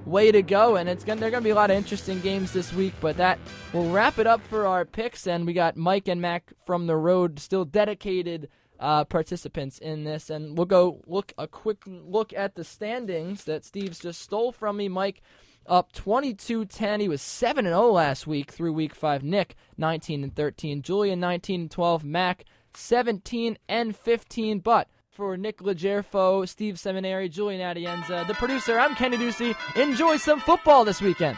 way 0.07 0.33
to 0.33 0.43
go, 0.43 0.75
and 0.75 0.89
it's 0.89 1.05
gonna 1.05 1.21
there 1.21 1.29
are 1.29 1.31
gonna 1.31 1.45
be 1.45 1.51
a 1.51 1.55
lot 1.55 1.71
of 1.71 1.77
interesting 1.77 2.21
games 2.21 2.53
this 2.53 2.73
week. 2.73 2.95
But 3.01 3.17
that 3.19 3.39
will 3.73 3.89
wrap 3.91 4.19
it 4.19 4.27
up 4.27 4.41
for 4.49 4.67
our 4.67 4.85
picks, 4.85 5.29
and 5.29 5.47
we 5.47 5.53
got 5.53 5.77
Mike 5.77 6.09
and 6.09 6.21
Mac 6.21 6.53
from 6.67 6.89
the 6.89 6.97
road 6.97 7.39
still 7.39 7.65
dedicated 7.65 8.49
uh, 8.83 9.05
participants 9.05 9.79
in 9.79 10.05
this. 10.05 10.29
And 10.29 10.59
we'll 10.59 10.67
go 10.67 11.01
look 11.07 11.33
a 11.39 11.47
quick 11.47 11.79
look 11.87 12.35
at 12.35 12.57
the 12.57 12.65
standings 12.65 13.45
that 13.45 13.65
Steve's 13.65 14.01
just 14.01 14.21
stole 14.21 14.53
from 14.53 14.77
me. 14.77 14.89
Mike 14.89 15.23
up 15.67 15.93
22-10. 15.93 17.01
He 17.01 17.09
was 17.09 17.23
7 17.23 17.65
and 17.65 17.73
0 17.73 17.93
last 17.93 18.27
week 18.27 18.51
through 18.51 18.73
week 18.73 18.95
5. 18.95 19.23
Nick 19.23 19.55
19 19.79 20.25
and 20.25 20.35
13. 20.35 20.83
Julian 20.83 21.21
19 21.21 21.61
and 21.63 21.71
12. 21.71 22.05
Mac 22.05 22.45
17 22.75 23.57
and 23.69 23.97
15. 23.97 24.59
But 24.59 24.89
for 25.09 25.37
Nick 25.37 25.59
Legerfo, 25.59 26.49
Steve 26.49 26.79
Seminary, 26.79 27.29
Julian 27.29 27.61
Adienza, 27.61 28.27
the 28.27 28.35
producer, 28.35 28.79
I'm 28.79 28.95
Kenny 28.95 29.19
Ducey. 29.19 29.55
Enjoy 29.77 30.17
some 30.17 30.41
football 30.41 30.85
this 30.85 31.01
weekend. 31.03 31.37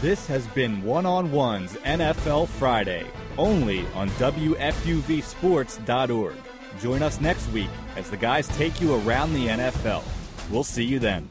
This 0.00 0.26
has 0.28 0.46
been 0.48 0.84
One 0.84 1.06
on 1.06 1.32
One's 1.32 1.72
NFL 1.78 2.48
Friday, 2.48 3.04
only 3.38 3.86
on 3.94 4.10
WFUVSports.org. 4.10 6.34
Join 6.80 7.02
us 7.02 7.20
next 7.20 7.48
week 7.52 7.70
as 7.96 8.10
the 8.10 8.16
guys 8.16 8.48
take 8.48 8.80
you 8.80 8.94
around 8.94 9.32
the 9.32 9.46
NFL. 9.46 10.02
We'll 10.50 10.64
see 10.64 10.84
you 10.84 10.98
then. 10.98 11.28